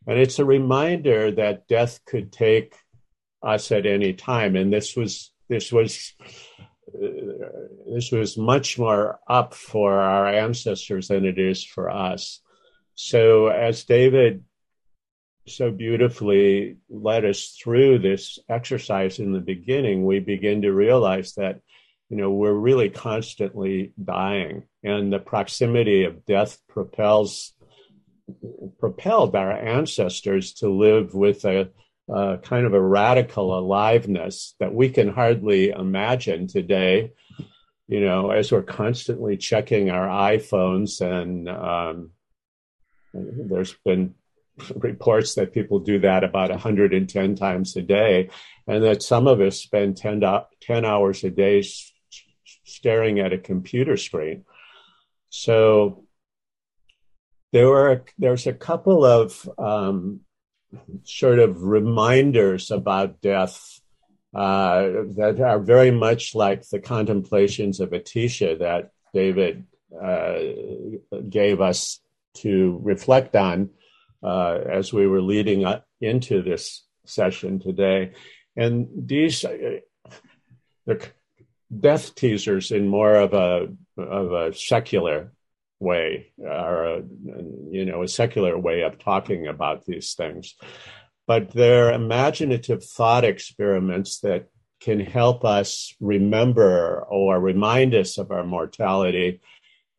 and 0.05 0.19
it's 0.19 0.37
a 0.37 0.45
reminder 0.45 1.31
that 1.31 1.67
death 1.67 2.01
could 2.05 2.31
take 2.31 2.75
us 3.41 3.71
at 3.71 3.87
any 3.87 4.13
time. 4.13 4.55
And 4.55 4.71
this 4.71 4.95
was 4.95 5.30
this 5.51 5.71
was 5.71 6.13
this 7.91 8.11
was 8.11 8.37
much 8.37 8.79
more 8.79 9.19
up 9.27 9.53
for 9.53 9.99
our 9.99 10.27
ancestors 10.27 11.09
than 11.09 11.25
it 11.25 11.37
is 11.37 11.63
for 11.63 11.89
us. 11.89 12.39
So, 12.95 13.47
as 13.47 13.83
David 13.83 14.45
so 15.47 15.69
beautifully 15.69 16.77
led 16.89 17.25
us 17.25 17.57
through 17.61 17.99
this 17.99 18.39
exercise 18.47 19.19
in 19.19 19.33
the 19.33 19.39
beginning, 19.39 20.05
we 20.05 20.19
begin 20.19 20.61
to 20.61 20.71
realize 20.71 21.33
that, 21.33 21.59
you 22.09 22.15
know, 22.15 22.31
we're 22.31 22.53
really 22.53 22.89
constantly 22.89 23.93
dying, 24.01 24.63
and 24.83 25.11
the 25.11 25.19
proximity 25.19 26.05
of 26.05 26.25
death 26.25 26.59
propels 26.69 27.53
propelled 28.79 29.35
our 29.35 29.51
ancestors 29.51 30.53
to 30.53 30.69
live 30.69 31.13
with 31.13 31.43
a 31.43 31.69
uh, 32.13 32.37
kind 32.37 32.65
of 32.65 32.73
a 32.73 32.81
radical 32.81 33.57
aliveness 33.57 34.55
that 34.59 34.73
we 34.73 34.89
can 34.89 35.07
hardly 35.07 35.69
imagine 35.69 36.47
today. 36.47 37.13
You 37.87 38.01
know, 38.01 38.31
as 38.31 38.51
we're 38.51 38.63
constantly 38.63 39.37
checking 39.37 39.89
our 39.89 40.07
iPhones, 40.07 41.01
and 41.01 41.49
um, 41.49 42.11
there's 43.13 43.75
been 43.85 44.15
reports 44.75 45.35
that 45.35 45.53
people 45.53 45.79
do 45.79 45.99
that 45.99 46.23
about 46.23 46.51
110 46.51 47.35
times 47.35 47.75
a 47.75 47.81
day, 47.81 48.29
and 48.67 48.83
that 48.83 49.03
some 49.03 49.27
of 49.27 49.41
us 49.41 49.57
spend 49.57 49.97
10, 49.97 50.21
10 50.61 50.85
hours 50.85 51.23
a 51.23 51.29
day 51.29 51.63
staring 52.63 53.19
at 53.19 53.33
a 53.33 53.37
computer 53.37 53.97
screen. 53.97 54.45
So 55.29 56.05
there 57.51 57.67
were 57.67 58.03
there's 58.17 58.47
a 58.47 58.53
couple 58.53 59.05
of 59.05 59.49
um, 59.57 60.21
sort 61.03 61.39
of 61.39 61.63
reminders 61.63 62.71
about 62.71 63.21
death 63.21 63.79
uh, 64.33 64.81
that 65.17 65.41
are 65.45 65.59
very 65.59 65.91
much 65.91 66.35
like 66.35 66.67
the 66.69 66.79
contemplations 66.79 67.79
of 67.79 67.89
Atisha 67.89 68.59
that 68.59 68.91
David 69.13 69.65
uh, 70.01 70.39
gave 71.29 71.59
us 71.59 71.99
to 72.35 72.79
reflect 72.81 73.35
on 73.35 73.69
uh, 74.23 74.59
as 74.69 74.93
we 74.93 75.07
were 75.07 75.21
leading 75.21 75.65
into 75.99 76.41
this 76.41 76.85
session 77.05 77.59
today. 77.59 78.13
And 78.55 78.87
these, 78.95 79.43
uh, 79.43 79.79
the 80.85 81.05
death 81.77 82.15
teasers 82.15 82.71
in 82.71 82.87
more 82.87 83.15
of 83.15 83.33
a 83.33 83.67
of 83.97 84.31
a 84.31 84.53
secular 84.53 85.31
way 85.81 86.31
or 86.37 86.83
a, 86.85 87.03
you 87.69 87.85
know 87.85 88.03
a 88.03 88.07
secular 88.07 88.57
way 88.57 88.81
of 88.81 88.99
talking 88.99 89.47
about 89.47 89.85
these 89.85 90.13
things. 90.13 90.55
But 91.27 91.51
they're 91.51 91.93
imaginative 91.93 92.83
thought 92.83 93.23
experiments 93.23 94.19
that 94.21 94.49
can 94.81 94.99
help 94.99 95.45
us 95.45 95.93
remember 95.99 97.05
or 97.09 97.39
remind 97.39 97.93
us 97.93 98.17
of 98.17 98.31
our 98.31 98.43
mortality 98.43 99.41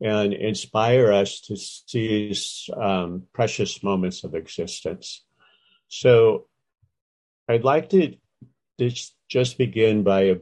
and 0.01 0.33
inspire 0.33 1.11
us 1.11 1.39
to 1.39 1.55
seize 1.55 2.69
um, 2.75 3.23
precious 3.33 3.81
moments 3.83 4.23
of 4.23 4.35
existence. 4.35 5.23
So 5.87 6.47
i'd 7.49 7.63
like 7.63 7.89
to 7.89 8.15
just 9.29 9.57
begin 9.57 10.03
by 10.03 10.21
a 10.21 10.35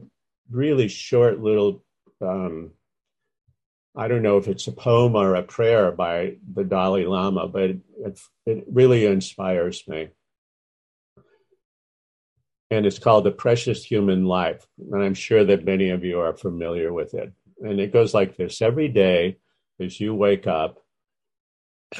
really 0.50 0.88
short 0.88 1.40
little 1.40 1.84
um, 2.20 2.70
I 3.94 4.08
don't 4.08 4.22
know 4.22 4.38
if 4.38 4.48
it's 4.48 4.66
a 4.66 4.72
poem 4.72 5.14
or 5.14 5.34
a 5.34 5.42
prayer 5.42 5.92
by 5.92 6.36
the 6.54 6.64
Dalai 6.64 7.04
Lama, 7.04 7.46
but 7.46 7.70
it, 7.70 7.80
it, 8.46 8.64
really 8.66 9.04
inspires 9.04 9.86
me. 9.86 10.08
And 12.70 12.86
it's 12.86 12.98
called 12.98 13.24
The 13.24 13.32
Precious 13.32 13.84
Human 13.84 14.24
Life. 14.24 14.66
And 14.90 15.02
I'm 15.02 15.12
sure 15.12 15.44
that 15.44 15.66
many 15.66 15.90
of 15.90 16.04
you 16.04 16.20
are 16.20 16.34
familiar 16.34 16.90
with 16.90 17.12
it. 17.12 17.32
And 17.60 17.78
it 17.78 17.92
goes 17.92 18.14
like 18.14 18.36
this 18.36 18.62
Every 18.62 18.88
day 18.88 19.36
as 19.78 20.00
you 20.00 20.14
wake 20.14 20.46
up, 20.46 20.78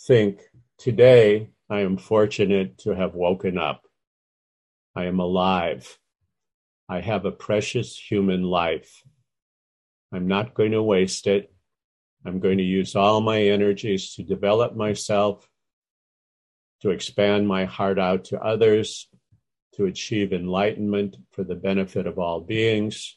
think, 0.00 0.40
Today 0.78 1.50
I 1.68 1.80
am 1.80 1.98
fortunate 1.98 2.78
to 2.78 2.94
have 2.94 3.14
woken 3.14 3.58
up. 3.58 3.82
I 4.96 5.04
am 5.04 5.20
alive. 5.20 5.98
I 6.88 7.00
have 7.00 7.24
a 7.24 7.32
precious 7.32 7.98
human 7.98 8.42
life 8.42 9.02
I'm 10.12 10.26
not 10.26 10.54
going 10.54 10.72
to 10.72 10.82
waste 10.82 11.26
it. 11.26 11.52
I'm 12.24 12.40
going 12.40 12.58
to 12.58 12.64
use 12.64 12.96
all 12.96 13.20
my 13.20 13.40
energies 13.42 14.14
to 14.14 14.22
develop 14.22 14.76
myself, 14.76 15.48
to 16.82 16.90
expand 16.90 17.48
my 17.48 17.64
heart 17.64 17.98
out 17.98 18.24
to 18.26 18.40
others, 18.40 19.08
to 19.74 19.86
achieve 19.86 20.32
enlightenment 20.32 21.16
for 21.32 21.44
the 21.44 21.54
benefit 21.54 22.06
of 22.06 22.18
all 22.18 22.40
beings. 22.40 23.16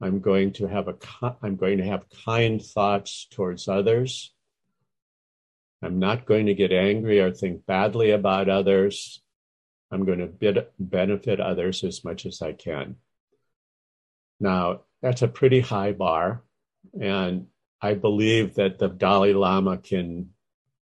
I'm 0.00 0.20
going 0.20 0.52
to 0.54 0.66
have 0.66 0.88
a 0.88 0.96
I'm 1.42 1.56
going 1.56 1.78
to 1.78 1.84
have 1.84 2.04
kind 2.24 2.62
thoughts 2.62 3.26
towards 3.30 3.66
others. 3.66 4.32
I'm 5.82 5.98
not 5.98 6.26
going 6.26 6.46
to 6.46 6.54
get 6.54 6.72
angry 6.72 7.20
or 7.20 7.32
think 7.32 7.66
badly 7.66 8.10
about 8.10 8.48
others. 8.48 9.22
I'm 9.90 10.04
going 10.04 10.18
to 10.18 10.66
benefit 10.78 11.40
others 11.40 11.84
as 11.84 12.04
much 12.04 12.26
as 12.26 12.42
I 12.42 12.52
can. 12.52 12.96
Now, 14.40 14.82
that's 15.02 15.22
a 15.22 15.28
pretty 15.28 15.60
high 15.60 15.92
bar. 15.92 16.42
And 17.00 17.46
I 17.80 17.94
believe 17.94 18.54
that 18.54 18.78
the 18.78 18.88
Dalai 18.88 19.32
Lama 19.32 19.78
can 19.78 20.30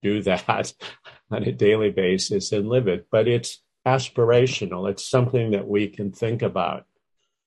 do 0.02 0.22
that 0.24 0.74
on 1.32 1.44
a 1.44 1.52
daily 1.52 1.92
basis 1.92 2.52
and 2.52 2.70
live 2.70 2.88
it. 2.88 3.08
But 3.12 3.28
it's 3.28 3.62
aspirational, 3.86 4.90
it's 4.90 5.08
something 5.08 5.52
that 5.52 5.68
we 5.68 5.88
can 5.88 6.12
think 6.12 6.42
about. 6.42 6.86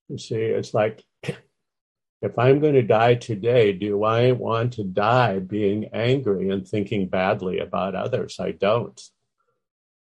You 0.08 0.18
see, 0.18 0.36
it's 0.36 0.74
like 0.74 1.04
if 1.22 2.38
I'm 2.38 2.60
going 2.60 2.74
to 2.74 2.82
die 2.82 3.14
today, 3.14 3.72
do 3.72 4.04
I 4.04 4.32
want 4.32 4.74
to 4.74 4.84
die 4.84 5.38
being 5.38 5.90
angry 5.92 6.50
and 6.50 6.66
thinking 6.66 7.08
badly 7.08 7.58
about 7.58 7.94
others? 7.94 8.38
I 8.40 8.52
don't, 8.52 9.00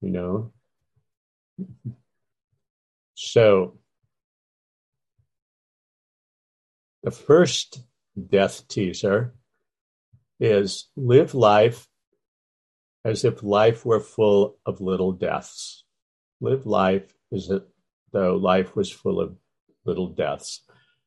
you 0.02 0.10
know. 0.10 0.54
So 3.22 3.78
The 7.04 7.12
first 7.12 7.84
death 8.30 8.68
teaser 8.68 9.34
is 10.39 10.89
live 10.95 11.34
life 11.34 11.88
as 13.06 13.24
if 13.24 13.41
life 13.41 13.86
were 13.86 14.00
full 14.00 14.58
of 14.66 14.82
little 14.82 15.14
deaths. 15.14 15.86
Live 16.41 16.66
life 16.66 17.14
as 17.34 17.50
though 18.12 18.36
life 18.36 18.76
was 18.76 18.91
full 18.91 19.20
of 19.20 19.36
little 19.86 20.10
deaths. 20.10 20.64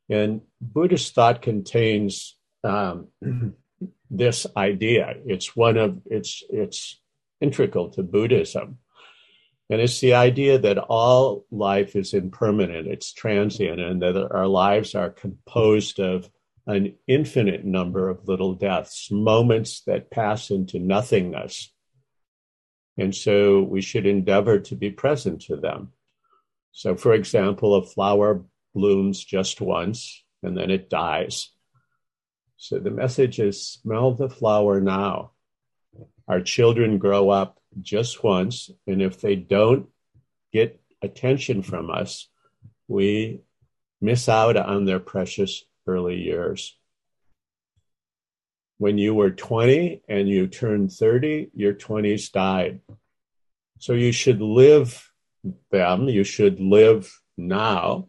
And 0.08 0.42
Buddhist 0.60 1.14
thought 1.14 1.42
contains 1.42 2.36
um, 2.64 3.08
this 4.10 4.46
idea. 4.56 5.14
It's 5.26 5.56
one 5.56 5.76
of 5.76 6.00
it's 6.06 6.42
it's 6.48 7.00
integral 7.40 7.90
to 7.90 8.02
Buddhism. 8.02 8.78
And 9.70 9.80
it's 9.80 10.00
the 10.00 10.14
idea 10.14 10.58
that 10.58 10.78
all 10.78 11.46
life 11.50 11.96
is 11.96 12.14
impermanent, 12.14 12.86
it's 12.86 13.12
transient, 13.12 13.80
and 13.80 14.02
that 14.02 14.16
our 14.16 14.46
lives 14.46 14.94
are 14.94 15.10
composed 15.10 15.98
of 15.98 16.28
an 16.66 16.94
infinite 17.06 17.64
number 17.64 18.08
of 18.08 18.28
little 18.28 18.54
deaths, 18.54 19.08
moments 19.10 19.82
that 19.86 20.10
pass 20.10 20.50
into 20.50 20.78
nothingness. 20.78 21.72
And 22.98 23.14
so 23.14 23.62
we 23.62 23.80
should 23.80 24.06
endeavor 24.06 24.58
to 24.60 24.76
be 24.76 24.90
present 24.90 25.42
to 25.42 25.56
them. 25.56 25.92
So, 26.72 26.94
for 26.94 27.14
example, 27.14 27.74
a 27.74 27.82
flower 27.82 28.44
blooms 28.74 29.24
just 29.24 29.60
once 29.60 30.24
and 30.42 30.56
then 30.56 30.70
it 30.70 30.90
dies. 30.90 31.50
So 32.56 32.78
the 32.78 32.90
message 32.90 33.38
is 33.38 33.66
smell 33.66 34.14
the 34.14 34.28
flower 34.28 34.80
now. 34.80 35.32
Our 36.28 36.40
children 36.40 36.98
grow 36.98 37.30
up 37.30 37.58
just 37.80 38.22
once, 38.22 38.70
and 38.86 39.02
if 39.02 39.20
they 39.20 39.36
don't 39.36 39.88
get 40.52 40.80
attention 41.02 41.62
from 41.62 41.90
us, 41.90 42.28
we 42.88 43.40
miss 44.00 44.28
out 44.28 44.56
on 44.56 44.84
their 44.84 45.00
precious 45.00 45.64
early 45.86 46.16
years. 46.16 46.76
When 48.78 48.98
you 48.98 49.14
were 49.14 49.30
20 49.30 50.02
and 50.08 50.28
you 50.28 50.48
turned 50.48 50.92
30, 50.92 51.50
your 51.54 51.72
20s 51.72 52.32
died. 52.32 52.80
So 53.78 53.92
you 53.94 54.12
should 54.12 54.40
live 54.40 55.10
them, 55.70 56.08
you 56.08 56.24
should 56.24 56.60
live 56.60 57.12
now 57.36 58.08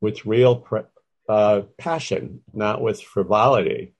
with 0.00 0.26
real 0.26 0.56
pre- 0.56 0.82
uh, 1.28 1.62
passion, 1.78 2.40
not 2.52 2.80
with 2.80 3.02
frivolity. 3.02 3.94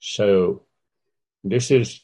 So 0.00 0.64
this 1.42 1.70
is 1.70 2.00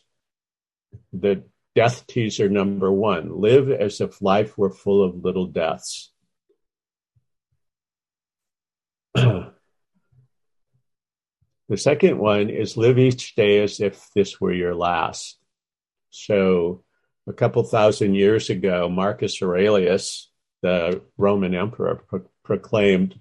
the 1.12 1.44
death 1.74 2.06
teaser 2.06 2.48
number 2.48 2.90
one 2.90 3.40
live 3.40 3.70
as 3.70 4.00
if 4.00 4.20
life 4.20 4.56
were 4.58 4.70
full 4.70 5.04
of 5.04 5.24
little 5.24 5.46
deaths. 5.46 6.12
the 9.14 9.52
second 11.76 12.18
one 12.18 12.50
is 12.50 12.76
live 12.76 12.98
each 12.98 13.34
day 13.34 13.62
as 13.62 13.80
if 13.80 14.08
this 14.14 14.40
were 14.40 14.52
your 14.52 14.74
last. 14.74 15.38
So, 16.10 16.84
a 17.28 17.32
couple 17.32 17.62
thousand 17.62 18.14
years 18.14 18.50
ago, 18.50 18.88
Marcus 18.88 19.40
Aurelius, 19.40 20.30
the 20.62 21.02
Roman 21.16 21.54
emperor, 21.54 22.02
pro- 22.08 22.28
proclaimed 22.44 23.20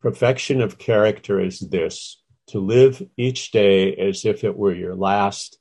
perfection 0.00 0.60
of 0.60 0.78
character 0.78 1.40
is 1.40 1.60
this 1.60 2.22
to 2.48 2.58
live 2.58 3.02
each 3.16 3.50
day 3.52 3.94
as 3.96 4.26
if 4.26 4.44
it 4.44 4.54
were 4.54 4.74
your 4.74 4.94
last, 4.94 5.58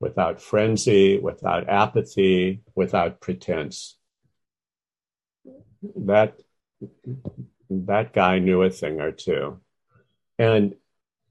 without 0.00 0.40
frenzy, 0.40 1.18
without 1.18 1.68
apathy, 1.68 2.62
without 2.74 3.20
pretense. 3.20 3.96
That 5.96 6.38
that 7.70 8.12
guy 8.12 8.38
knew 8.38 8.62
a 8.62 8.70
thing 8.70 9.00
or 9.00 9.12
two. 9.12 9.60
And 10.38 10.74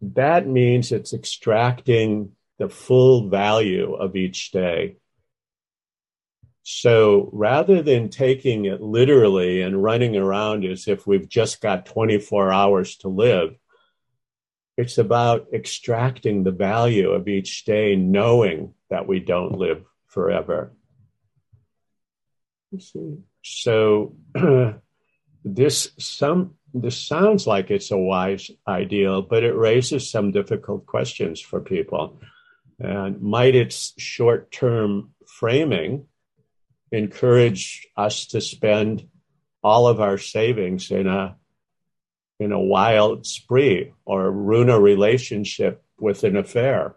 that 0.01 0.47
means 0.47 0.91
it's 0.91 1.13
extracting 1.13 2.31
the 2.57 2.69
full 2.69 3.29
value 3.29 3.93
of 3.93 4.15
each 4.15 4.51
day. 4.51 4.97
So 6.63 7.29
rather 7.31 7.83
than 7.83 8.09
taking 8.09 8.65
it 8.65 8.81
literally 8.81 9.61
and 9.61 9.83
running 9.83 10.15
around 10.15 10.65
as 10.65 10.87
if 10.87 11.05
we've 11.05 11.29
just 11.29 11.61
got 11.61 11.85
24 11.85 12.51
hours 12.51 12.97
to 12.97 13.07
live, 13.07 13.55
it's 14.77 14.97
about 14.97 15.47
extracting 15.53 16.43
the 16.43 16.51
value 16.51 17.11
of 17.11 17.27
each 17.27 17.65
day, 17.65 17.95
knowing 17.95 18.73
that 18.89 19.07
we 19.07 19.19
don't 19.19 19.57
live 19.57 19.83
forever. 20.07 20.73
So 23.43 24.15
this 25.45 25.91
some 25.97 26.55
this 26.73 26.97
sounds 26.97 27.47
like 27.47 27.71
it's 27.71 27.91
a 27.91 27.97
wise 27.97 28.51
ideal, 28.67 29.21
but 29.21 29.43
it 29.43 29.55
raises 29.55 30.09
some 30.09 30.31
difficult 30.31 30.85
questions 30.85 31.39
for 31.39 31.61
people. 31.61 32.19
And 32.79 33.21
might 33.21 33.55
its 33.55 33.93
short-term 33.97 35.11
framing 35.25 36.07
encourage 36.91 37.87
us 37.95 38.25
to 38.27 38.41
spend 38.41 39.07
all 39.63 39.87
of 39.87 40.01
our 40.01 40.17
savings 40.17 40.91
in 40.91 41.07
a 41.07 41.37
in 42.39 42.51
a 42.51 42.59
wild 42.59 43.25
spree 43.25 43.93
or 44.05 44.31
ruin 44.31 44.69
a 44.69 44.79
relationship 44.79 45.83
with 45.97 46.23
an 46.23 46.35
affair. 46.35 46.95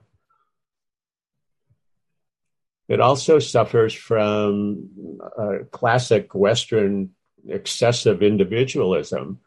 It 2.89 3.01
also 3.01 3.39
suffers 3.39 3.93
from 3.93 4.89
a 5.37 5.65
classic 5.71 6.35
Western 6.35 7.11
excessive 7.47 8.23
individualism. 8.23 9.41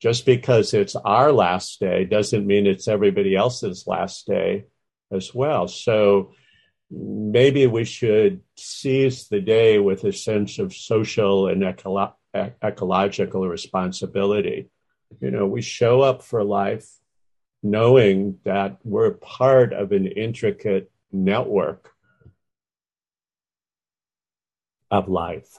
Just 0.00 0.26
because 0.26 0.74
it's 0.74 0.94
our 0.94 1.32
last 1.32 1.80
day 1.80 2.04
doesn't 2.04 2.46
mean 2.46 2.66
it's 2.66 2.86
everybody 2.86 3.34
else's 3.34 3.86
last 3.86 4.26
day 4.26 4.66
as 5.10 5.34
well. 5.34 5.68
So 5.68 6.32
maybe 6.90 7.66
we 7.66 7.84
should 7.84 8.42
seize 8.56 9.28
the 9.28 9.40
day 9.40 9.78
with 9.78 10.04
a 10.04 10.12
sense 10.12 10.58
of 10.58 10.74
social 10.74 11.48
and 11.48 11.62
ecolo- 11.62 12.12
ecological 12.62 13.48
responsibility. 13.48 14.68
You 15.20 15.30
know, 15.30 15.46
we 15.46 15.62
show 15.62 16.02
up 16.02 16.22
for 16.22 16.44
life 16.44 16.88
knowing 17.62 18.38
that 18.44 18.78
we're 18.84 19.12
part 19.12 19.72
of 19.72 19.92
an 19.92 20.06
intricate 20.06 20.90
network 21.10 21.92
of 24.90 25.08
life. 25.08 25.58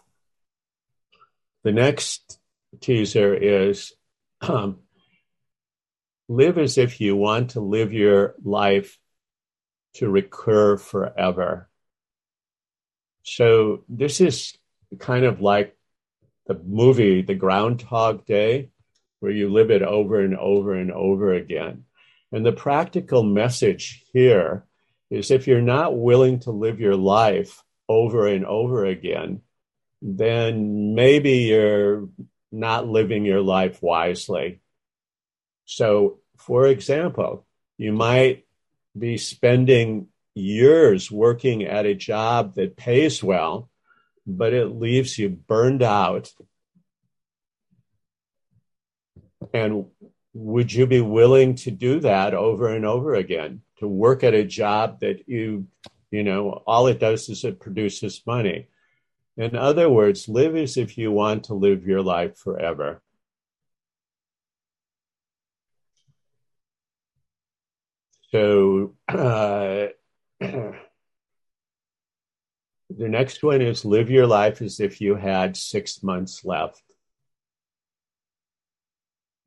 The 1.63 1.71
next 1.71 2.39
teaser 2.79 3.33
is 3.33 3.93
um, 4.41 4.79
live 6.29 6.57
as 6.57 6.77
if 6.77 7.01
you 7.01 7.15
want 7.15 7.51
to 7.51 7.59
live 7.59 7.93
your 7.93 8.35
life 8.43 8.99
to 9.95 10.09
recur 10.09 10.77
forever. 10.77 11.69
So 13.23 13.83
this 13.89 14.21
is 14.21 14.53
kind 14.99 15.25
of 15.25 15.41
like 15.41 15.75
the 16.45 16.53
movie, 16.53 17.21
The 17.21 17.35
Groundhog 17.35 18.25
Day, 18.25 18.69
where 19.19 19.31
you 19.31 19.49
live 19.49 19.71
it 19.71 19.81
over 19.81 20.19
and 20.19 20.37
over 20.37 20.73
and 20.73 20.91
over 20.91 21.33
again. 21.33 21.85
And 22.31 22.45
the 22.45 22.51
practical 22.51 23.23
message 23.23 24.03
here 24.13 24.65
is 25.09 25.31
if 25.31 25.47
you're 25.47 25.61
not 25.61 25.97
willing 25.97 26.39
to 26.41 26.51
live 26.51 26.79
your 26.79 26.95
life 26.95 27.63
over 27.87 28.27
and 28.27 28.45
over 28.45 28.85
again, 28.85 29.41
then 30.01 30.93
maybe 30.93 31.31
you're 31.31 32.09
not 32.51 32.87
living 32.87 33.25
your 33.25 33.41
life 33.41 33.81
wisely. 33.81 34.59
So, 35.65 36.19
for 36.37 36.67
example, 36.67 37.45
you 37.77 37.93
might 37.93 38.45
be 38.97 39.17
spending 39.17 40.07
years 40.33 41.11
working 41.11 41.63
at 41.63 41.85
a 41.85 41.95
job 41.95 42.55
that 42.55 42.77
pays 42.77 43.23
well, 43.23 43.69
but 44.25 44.53
it 44.53 44.67
leaves 44.67 45.17
you 45.17 45.29
burned 45.29 45.83
out. 45.83 46.31
And 49.53 49.85
would 50.33 50.71
you 50.71 50.87
be 50.87 51.01
willing 51.01 51.55
to 51.55 51.71
do 51.71 51.99
that 52.01 52.33
over 52.33 52.69
and 52.69 52.85
over 52.85 53.15
again? 53.15 53.61
To 53.79 53.87
work 53.87 54.23
at 54.23 54.33
a 54.33 54.43
job 54.43 54.99
that 55.01 55.27
you, 55.27 55.67
you 56.11 56.23
know, 56.23 56.63
all 56.65 56.87
it 56.87 56.99
does 56.99 57.29
is 57.29 57.43
it 57.43 57.59
produces 57.59 58.21
money. 58.25 58.67
In 59.37 59.55
other 59.55 59.89
words, 59.89 60.27
live 60.27 60.55
as 60.55 60.77
if 60.77 60.97
you 60.97 61.11
want 61.11 61.45
to 61.45 61.53
live 61.53 61.85
your 61.85 62.01
life 62.01 62.37
forever. 62.37 63.01
So 68.31 68.95
uh, 69.07 69.87
the 70.39 70.73
next 72.89 73.43
one 73.43 73.61
is 73.61 73.85
live 73.85 74.09
your 74.09 74.27
life 74.27 74.61
as 74.61 74.79
if 74.79 74.99
you 74.99 75.15
had 75.15 75.55
six 75.55 76.03
months 76.03 76.43
left. 76.43 76.81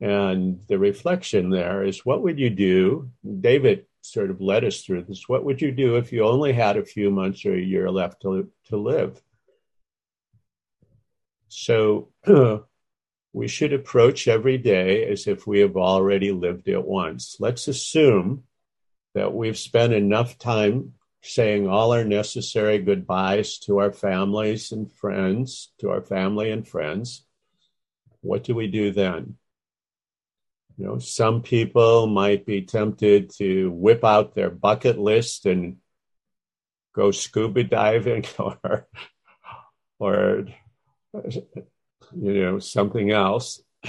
And 0.01 0.60
the 0.68 0.78
reflection 0.78 1.51
there 1.51 1.85
is 1.85 2.06
what 2.06 2.22
would 2.22 2.39
you 2.39 2.51
do? 2.51 3.10
David 3.40 3.86
sort 4.01 4.31
of 4.31 4.40
led 4.40 4.64
us 4.64 4.82
through 4.82 5.02
this. 5.02 5.28
What 5.28 5.44
would 5.44 5.60
you 5.60 5.72
do 5.72 5.97
if 5.97 6.12
you 6.12 6.24
only 6.24 6.52
had 6.52 6.77
a 6.77 6.85
few 6.85 7.10
months 7.10 7.44
or 7.44 7.55
a 7.55 7.60
year 7.60 7.90
left 7.90 8.22
to, 8.22 8.48
to 8.68 8.77
live? 8.77 9.20
So 11.48 12.09
we 13.32 13.48
should 13.48 13.72
approach 13.72 14.27
every 14.27 14.56
day 14.56 15.06
as 15.06 15.27
if 15.27 15.47
we 15.47 15.60
have 15.60 15.77
already 15.77 16.32
lived 16.32 16.68
it 16.68 16.85
once. 16.85 17.36
Let's 17.39 17.68
assume 17.68 18.44
that 19.14 19.35
we've 19.35 19.59
spent 19.59 19.93
enough 19.93 20.39
time 20.39 20.94
saying 21.22 21.68
all 21.68 21.93
our 21.93 22.05
necessary 22.05 22.78
goodbyes 22.78 23.59
to 23.59 23.78
our 23.78 23.93
families 23.93 24.72
and 24.72 24.90
friends, 24.90 25.72
to 25.78 25.90
our 25.90 26.01
family 26.01 26.51
and 26.51 26.66
friends. 26.66 27.27
What 28.22 28.44
do 28.44 28.55
we 28.55 28.68
do 28.68 28.90
then? 28.93 29.36
You 30.81 30.86
know, 30.86 30.98
some 30.98 31.43
people 31.43 32.07
might 32.07 32.47
be 32.47 32.62
tempted 32.62 33.35
to 33.36 33.70
whip 33.70 34.02
out 34.02 34.35
their 34.35 34.48
bucket 34.48 34.98
list 34.98 35.44
and 35.44 35.77
go 36.94 37.11
scuba 37.11 37.65
diving 37.65 38.24
or 38.39 38.89
or 39.98 40.47
you 41.12 42.43
know 42.43 42.59
something 42.61 43.11
else. 43.11 43.61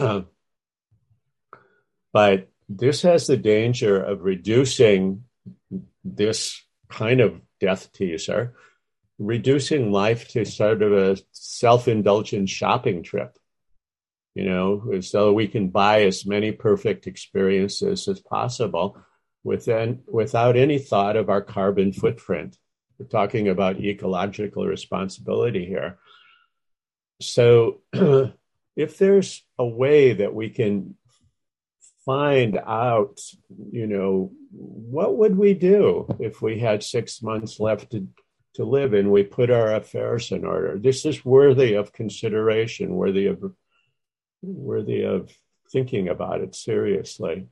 but 2.12 2.50
this 2.68 3.04
has 3.04 3.26
the 3.26 3.38
danger 3.38 4.04
of 4.04 4.24
reducing 4.24 5.24
this 6.04 6.62
kind 6.90 7.22
of 7.22 7.40
death 7.62 7.94
teaser, 7.94 8.56
reducing 9.18 9.94
life 9.94 10.28
to 10.32 10.44
sort 10.44 10.82
of 10.82 10.92
a 10.92 11.18
self 11.32 11.88
indulgent 11.88 12.50
shopping 12.50 13.02
trip. 13.02 13.38
You 14.34 14.46
know, 14.46 15.02
so 15.02 15.34
we 15.34 15.48
can 15.48 15.70
buy 15.70 16.04
as 16.04 16.26
many 16.26 16.54
perfect 16.54 17.06
experiences 17.06 18.08
as 18.08 18.22
possible 18.22 18.98
within, 19.44 20.04
without 20.08 20.56
any 20.56 20.80
thought 20.80 21.18
of 21.18 21.30
our 21.30 21.42
carbon 21.42 21.92
footprint. 21.92 22.58
We're 22.98 23.08
talking 23.08 23.50
about 23.50 23.80
ecological 23.80 24.66
responsibility 24.66 25.66
here. 25.66 25.98
So, 27.20 27.82
if 28.76 28.98
there's 28.98 29.44
a 29.58 29.66
way 29.66 30.14
that 30.14 30.34
we 30.34 30.50
can 30.50 30.96
find 32.06 32.58
out, 32.58 33.20
you 33.72 33.88
know, 33.88 34.32
what 34.52 35.18
would 35.18 35.38
we 35.38 35.54
do 35.54 36.08
if 36.20 36.42
we 36.42 36.60
had 36.60 36.84
six 36.84 37.22
months 37.22 37.60
left 37.60 37.92
to, 37.92 38.08
to 38.56 38.66
live 38.66 38.94
and 38.94 39.12
we 39.12 39.24
put 39.24 39.52
our 39.52 39.76
affairs 39.76 40.32
in 40.32 40.46
order? 40.46 40.80
This 40.80 41.06
is 41.06 41.26
worthy 41.26 41.74
of 41.74 41.94
consideration, 41.94 42.96
worthy 42.96 43.28
of 43.28 43.44
worthy 44.42 45.04
of 45.04 45.32
thinking 45.72 46.10
about 46.10 46.42
it 46.42 46.56
seriously. 46.56 47.48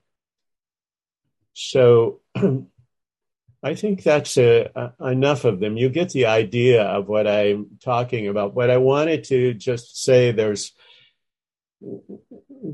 So 1.53 2.21
I 3.63 3.75
think 3.75 4.03
that's 4.03 4.37
a, 4.37 4.69
a, 4.75 5.07
enough 5.09 5.43
of 5.43 5.59
them. 5.59 5.77
You 5.77 5.89
get 5.89 6.11
the 6.11 6.27
idea 6.27 6.83
of 6.83 7.07
what 7.07 7.27
I'm 7.27 7.77
talking 7.83 8.27
about. 8.27 8.55
But 8.55 8.69
I 8.69 8.77
wanted 8.77 9.25
to 9.25 9.53
just 9.53 10.03
say 10.03 10.31
there's 10.31 10.73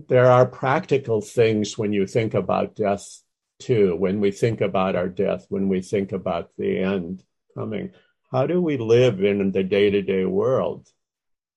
there 0.08 0.32
are 0.32 0.48
practical 0.48 1.22
things 1.22 1.78
when 1.78 1.94
you 1.94 2.08
think 2.08 2.34
about 2.34 2.76
death 2.76 3.22
too. 3.60 3.96
When 3.96 4.20
we 4.20 4.32
think 4.32 4.62
about 4.62 4.96
our 4.96 5.10
death, 5.10 5.46
when 5.50 5.70
we 5.70 5.82
think 5.82 6.12
about 6.12 6.52
the 6.58 6.80
end 6.80 7.24
coming, 7.56 7.92
how 8.32 8.48
do 8.48 8.62
we 8.62 8.78
live 8.78 9.24
in 9.24 9.52
the 9.52 9.64
day 9.64 9.90
to 9.90 10.02
day 10.02 10.26
world 10.26 10.88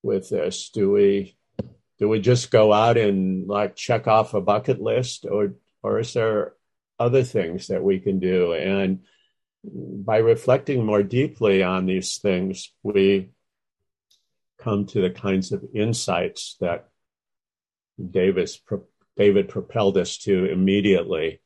with 0.03 0.29
this? 0.29 0.71
Do 0.71 0.91
we 0.93 1.38
do 1.99 2.09
we 2.09 2.21
just 2.21 2.51
go 2.51 2.73
out 2.73 2.97
and 2.97 3.49
like 3.49 3.77
check 3.77 4.07
off 4.07 4.35
a 4.35 4.41
bucket 4.41 4.81
list, 4.81 5.27
or 5.31 5.55
or 5.83 6.01
is 6.01 6.13
there 6.13 6.55
other 6.99 7.23
things 7.23 7.69
that 7.69 7.83
we 7.83 8.01
can 8.01 8.19
do? 8.19 8.53
And 8.53 9.01
by 9.65 10.19
reflecting 10.19 10.85
more 10.85 11.03
deeply 11.03 11.63
on 11.63 11.87
these 11.87 12.19
things, 12.19 12.73
we 12.83 13.31
come 14.59 14.87
to 14.87 15.01
the 15.01 15.11
kinds 15.11 15.53
of 15.53 15.65
insights 15.75 16.57
that 16.61 16.89
Davis, 18.11 18.61
David 19.17 19.49
propelled 19.49 19.97
us 19.99 20.19
to 20.19 20.45
immediately 20.47 21.41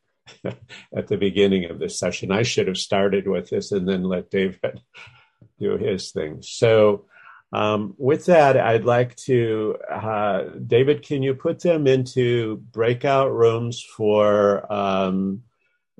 at 0.45 1.09
the 1.09 1.17
beginning 1.17 1.71
of 1.71 1.79
this 1.79 1.99
session. 1.99 2.31
I 2.31 2.43
should 2.43 2.69
have 2.69 2.77
started 2.77 3.27
with 3.27 3.51
this 3.51 3.73
and 3.73 3.89
then 3.89 4.03
let 4.03 4.31
David 4.31 4.81
do 5.59 5.77
his 5.77 6.11
thing. 6.11 6.39
So, 6.43 7.07
um, 7.53 7.95
with 7.99 8.27
that, 8.27 8.57
I'd 8.57 8.85
like 8.85 9.15
to, 9.17 9.77
uh, 9.91 10.45
David, 10.67 11.03
can 11.03 11.23
you 11.23 11.35
put 11.35 11.61
them 11.61 11.87
into 11.87 12.57
breakout 12.57 13.33
rooms 13.33 13.83
for 13.83 14.73
um, 14.73 15.43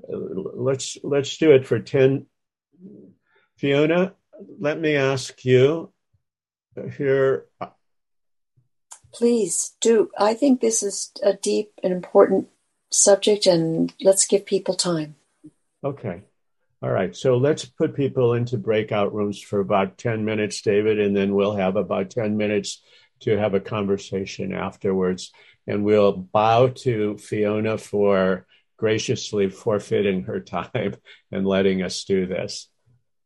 let's 0.07 0.97
let's 1.03 1.37
do 1.37 1.51
it 1.51 1.65
for 1.65 1.79
10 1.79 2.25
fiona 3.57 4.13
let 4.59 4.79
me 4.79 4.95
ask 4.95 5.45
you 5.45 5.91
here. 6.97 7.45
Please 9.13 9.75
do 9.79 10.09
i 10.17 10.33
think 10.33 10.59
this 10.59 10.81
is 10.81 11.11
a 11.21 11.33
deep 11.33 11.71
and 11.83 11.93
important 11.93 12.47
subject 12.91 13.45
and 13.45 13.93
let's 14.01 14.25
give 14.25 14.45
people 14.45 14.73
time. 14.73 15.15
Okay 15.83 16.23
all 16.83 16.91
right 16.91 17.15
so 17.15 17.37
let's 17.37 17.65
put 17.65 17.95
people 17.95 18.33
into 18.33 18.57
breakout 18.57 19.13
rooms 19.13 19.41
for 19.41 19.59
about 19.59 19.97
10 19.97 20.25
minutes 20.25 20.61
david 20.61 20.99
and 20.99 21.15
then 21.15 21.33
we'll 21.33 21.55
have 21.55 21.75
about 21.75 22.09
10 22.09 22.37
minutes 22.37 22.83
to 23.21 23.37
have 23.37 23.53
a 23.53 23.59
conversation 23.59 24.53
afterwards 24.53 25.31
and 25.65 25.83
we'll 25.83 26.11
bow 26.11 26.67
to 26.67 27.17
fiona 27.17 27.77
for 27.77 28.45
graciously 28.77 29.49
forfeiting 29.49 30.23
her 30.23 30.41
time 30.41 30.95
and 31.31 31.47
letting 31.47 31.81
us 31.81 32.03
do 32.03 32.25
this. 32.25 32.67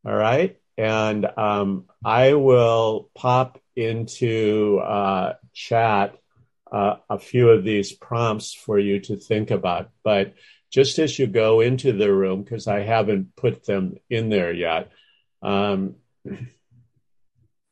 All 0.06 0.16
right. 0.16 0.58
And 0.78 1.26
um, 1.38 1.86
I 2.06 2.34
will 2.36 3.10
pop 3.16 3.60
into 3.76 4.80
uh, 4.80 5.34
chat 5.54 6.16
uh, 6.72 6.98
a 7.10 7.18
few 7.18 7.50
of 7.50 7.64
these 7.64 7.92
prompts 7.92 8.54
for 8.54 8.78
you 8.78 9.00
to 9.00 9.16
think 9.16 9.50
about. 9.50 9.90
But 10.04 10.34
just 10.70 11.00
as 11.00 11.18
you 11.18 11.28
go 11.28 11.62
into 11.62 11.94
the 11.94 12.14
room, 12.14 12.44
because 12.44 12.68
I 12.68 12.82
haven't 12.82 13.36
put 13.36 13.66
them 13.66 13.98
in 14.10 14.30
there 14.30 14.54
yet, 14.54 14.92
um, 15.42 15.96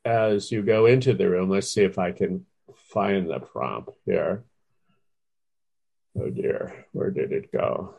as 0.04 0.50
you 0.52 0.62
go 0.62 0.86
into 0.86 1.14
the 1.14 1.28
room, 1.28 1.50
let's 1.50 1.72
see 1.72 1.82
if 1.82 1.98
I 1.98 2.12
can 2.12 2.46
find 2.92 3.28
the 3.28 3.40
prompt 3.40 3.90
here. 4.06 4.44
Oh 6.18 6.30
dear, 6.30 6.86
where 6.92 7.10
did 7.10 7.32
it 7.32 7.52
go? 7.52 7.94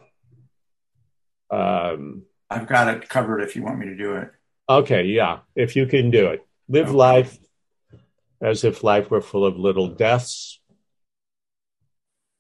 Um, 1.52 2.24
I've 2.50 2.68
got 2.68 2.88
it 2.88 3.10
covered 3.10 3.42
if 3.42 3.56
you 3.56 3.64
want 3.64 3.80
me 3.80 3.88
to 3.88 3.96
do 3.96 4.16
it. 4.16 4.32
Okay, 4.70 5.04
yeah, 5.06 5.40
if 5.56 5.76
you 5.76 5.86
can 5.86 6.12
do 6.12 6.28
it. 6.28 6.46
Live 6.68 6.88
okay. 6.88 6.96
life 6.96 7.38
as 8.42 8.64
if 8.64 8.84
life 8.84 9.10
were 9.10 9.22
full 9.22 9.46
of 9.46 9.58
little 9.58 9.88
deaths. 9.88 10.60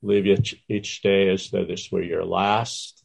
Live 0.01 0.25
each, 0.25 0.63
each 0.69 1.01
day 1.01 1.29
as 1.29 1.49
though 1.49 1.65
this 1.65 1.91
were 1.91 2.03
your 2.03 2.23
last. 2.23 3.03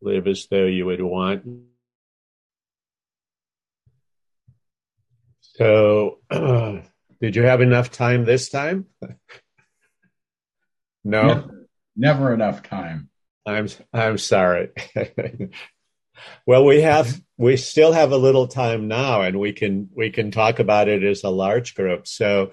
Live 0.00 0.26
as 0.26 0.46
though 0.50 0.66
you 0.66 0.86
would 0.86 1.00
want. 1.00 1.44
So, 5.40 6.18
uh, 6.30 6.80
Did 7.22 7.36
you 7.36 7.42
have 7.44 7.60
enough 7.60 7.92
time 7.92 8.24
this 8.24 8.48
time? 8.48 8.86
no. 11.04 11.22
Never, 11.22 11.68
never 11.96 12.34
enough 12.34 12.64
time. 12.64 13.10
I'm 13.46 13.68
I'm 13.92 14.18
sorry. 14.18 14.70
well, 16.46 16.64
we 16.64 16.80
have 16.80 17.22
we 17.38 17.56
still 17.56 17.92
have 17.92 18.10
a 18.10 18.16
little 18.16 18.48
time 18.48 18.88
now, 18.88 19.22
and 19.22 19.38
we 19.38 19.52
can 19.52 19.88
we 19.94 20.10
can 20.10 20.32
talk 20.32 20.58
about 20.58 20.88
it 20.88 21.04
as 21.04 21.22
a 21.22 21.30
large 21.30 21.76
group. 21.76 22.08
So, 22.08 22.50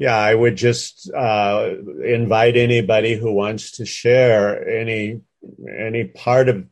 yeah, 0.00 0.16
I 0.16 0.34
would 0.34 0.56
just 0.56 1.12
uh, 1.12 1.74
invite 2.02 2.56
anybody 2.56 3.16
who 3.16 3.34
wants 3.34 3.72
to 3.72 3.84
share 3.84 4.66
any 4.66 5.20
any 5.68 6.04
part 6.04 6.48
of 6.48 6.64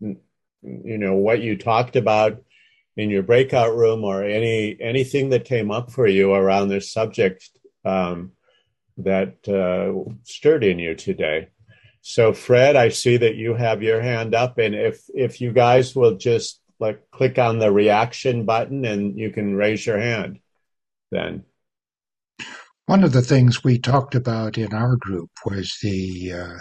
you 0.00 0.18
know 0.98 1.14
what 1.14 1.42
you 1.42 1.58
talked 1.58 1.96
about 1.96 2.40
in 2.96 3.10
your 3.10 3.24
breakout 3.24 3.74
room 3.74 4.04
or 4.04 4.22
any 4.22 4.76
anything 4.80 5.30
that 5.30 5.44
came 5.44 5.72
up 5.72 5.90
for 5.90 6.06
you 6.06 6.32
around 6.32 6.68
this 6.68 6.92
subject 6.92 7.50
um, 7.84 8.32
that 8.98 9.48
uh, 9.48 10.08
stirred 10.22 10.62
in 10.62 10.78
you 10.78 10.94
today. 10.94 11.48
So, 12.02 12.32
Fred, 12.32 12.76
I 12.76 12.90
see 12.90 13.16
that 13.16 13.34
you 13.34 13.54
have 13.54 13.82
your 13.82 14.00
hand 14.00 14.32
up, 14.32 14.58
and 14.58 14.76
if 14.76 15.02
if 15.12 15.40
you 15.40 15.52
guys 15.52 15.96
will 15.96 16.18
just 16.18 16.60
like 16.78 17.10
click 17.10 17.36
on 17.36 17.58
the 17.58 17.72
reaction 17.72 18.44
button, 18.44 18.84
and 18.84 19.18
you 19.18 19.30
can 19.30 19.56
raise 19.56 19.84
your 19.84 19.98
hand, 19.98 20.38
then. 21.10 21.46
One 22.90 23.04
of 23.04 23.12
the 23.12 23.22
things 23.22 23.62
we 23.62 23.78
talked 23.78 24.14
about 24.14 24.58
in 24.58 24.74
our 24.74 24.96
group 24.96 25.30
was 25.46 25.78
the 25.82 26.32
uh, 26.32 26.58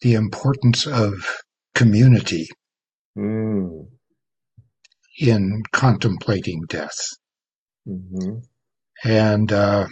the 0.00 0.14
importance 0.14 0.86
of 0.86 1.12
community. 1.74 2.46
Mm 3.18 3.88
in 5.18 5.62
contemplating 5.72 6.62
death. 6.68 6.98
Mm-hmm. 7.86 8.38
And 9.04 9.52
uh, 9.52 9.86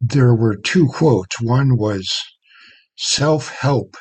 there 0.00 0.34
were 0.34 0.56
two 0.56 0.88
quotes. 0.88 1.40
One 1.40 1.76
was 1.76 2.08
self 2.96 3.50
help 3.50 3.96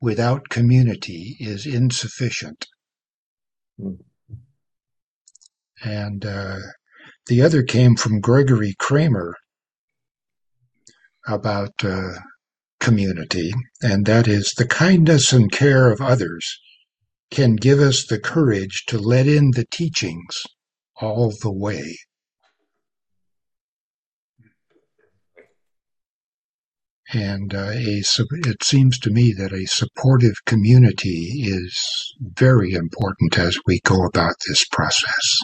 without 0.00 0.48
community 0.48 1.36
is 1.38 1.66
insufficient. 1.66 2.66
Mm. 3.78 3.98
And 5.84 6.24
uh, 6.24 6.58
the 7.26 7.42
other 7.42 7.62
came 7.62 7.96
from 7.96 8.20
Gregory 8.20 8.74
Kramer 8.78 9.34
about 11.26 11.84
uh, 11.84 12.14
community, 12.80 13.52
and 13.80 14.06
that 14.06 14.26
is 14.26 14.52
the 14.56 14.66
kindness 14.66 15.32
and 15.32 15.50
care 15.52 15.90
of 15.90 16.00
others 16.00 16.58
can 17.30 17.56
give 17.56 17.78
us 17.78 18.04
the 18.06 18.18
courage 18.18 18.84
to 18.86 18.98
let 18.98 19.26
in 19.26 19.52
the 19.52 19.64
teachings 19.70 20.42
all 21.00 21.32
the 21.40 21.52
way. 21.52 21.96
And 27.14 27.54
uh, 27.54 27.72
a, 27.74 28.02
it 28.02 28.64
seems 28.64 28.98
to 29.00 29.10
me 29.10 29.34
that 29.36 29.52
a 29.52 29.66
supportive 29.66 30.34
community 30.46 31.42
is 31.44 32.14
very 32.20 32.72
important 32.72 33.38
as 33.38 33.58
we 33.66 33.80
go 33.84 34.06
about 34.06 34.34
this 34.48 34.64
process. 34.72 35.38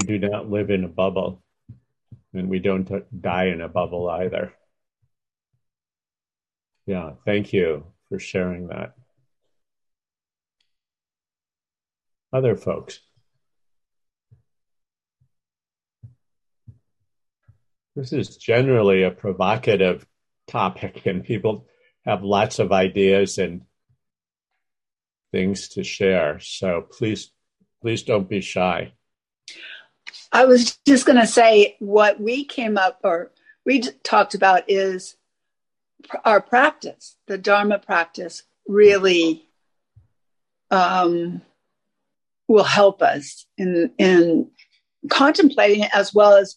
We 0.00 0.06
do 0.06 0.18
not 0.18 0.50
live 0.50 0.70
in 0.70 0.84
a 0.84 0.88
bubble, 0.88 1.42
and 2.32 2.48
we 2.48 2.58
don't 2.58 2.88
die 3.20 3.46
in 3.46 3.60
a 3.60 3.68
bubble 3.68 4.08
either. 4.08 4.52
Yeah, 6.86 7.12
thank 7.24 7.52
you 7.52 7.84
for 8.08 8.18
sharing 8.18 8.68
that. 8.68 8.94
Other 12.32 12.56
folks. 12.56 13.00
This 17.94 18.14
is 18.14 18.38
generally 18.38 19.02
a 19.02 19.10
provocative 19.10 20.06
topic, 20.46 21.04
and 21.04 21.22
people 21.22 21.66
have 22.06 22.22
lots 22.24 22.58
of 22.58 22.72
ideas 22.72 23.36
and 23.36 23.62
things 25.30 25.68
to 25.68 25.84
share. 25.84 26.40
So 26.40 26.86
please, 26.90 27.30
please 27.82 28.02
don't 28.02 28.28
be 28.28 28.40
shy. 28.40 28.94
I 30.32 30.46
was 30.46 30.78
just 30.86 31.04
going 31.04 31.18
to 31.20 31.26
say 31.26 31.76
what 31.78 32.18
we 32.18 32.44
came 32.44 32.78
up 32.78 33.00
or 33.04 33.30
we 33.66 33.82
talked 34.02 34.34
about 34.34 34.64
is 34.66 35.16
our 36.24 36.40
practice, 36.40 37.16
the 37.26 37.36
Dharma 37.36 37.78
practice, 37.78 38.42
really 38.66 39.46
um, 40.70 41.42
will 42.48 42.64
help 42.64 43.02
us 43.02 43.46
in 43.58 43.92
in 43.98 44.50
contemplating 45.10 45.84
it 45.84 45.90
as 45.94 46.14
well 46.14 46.34
as 46.34 46.56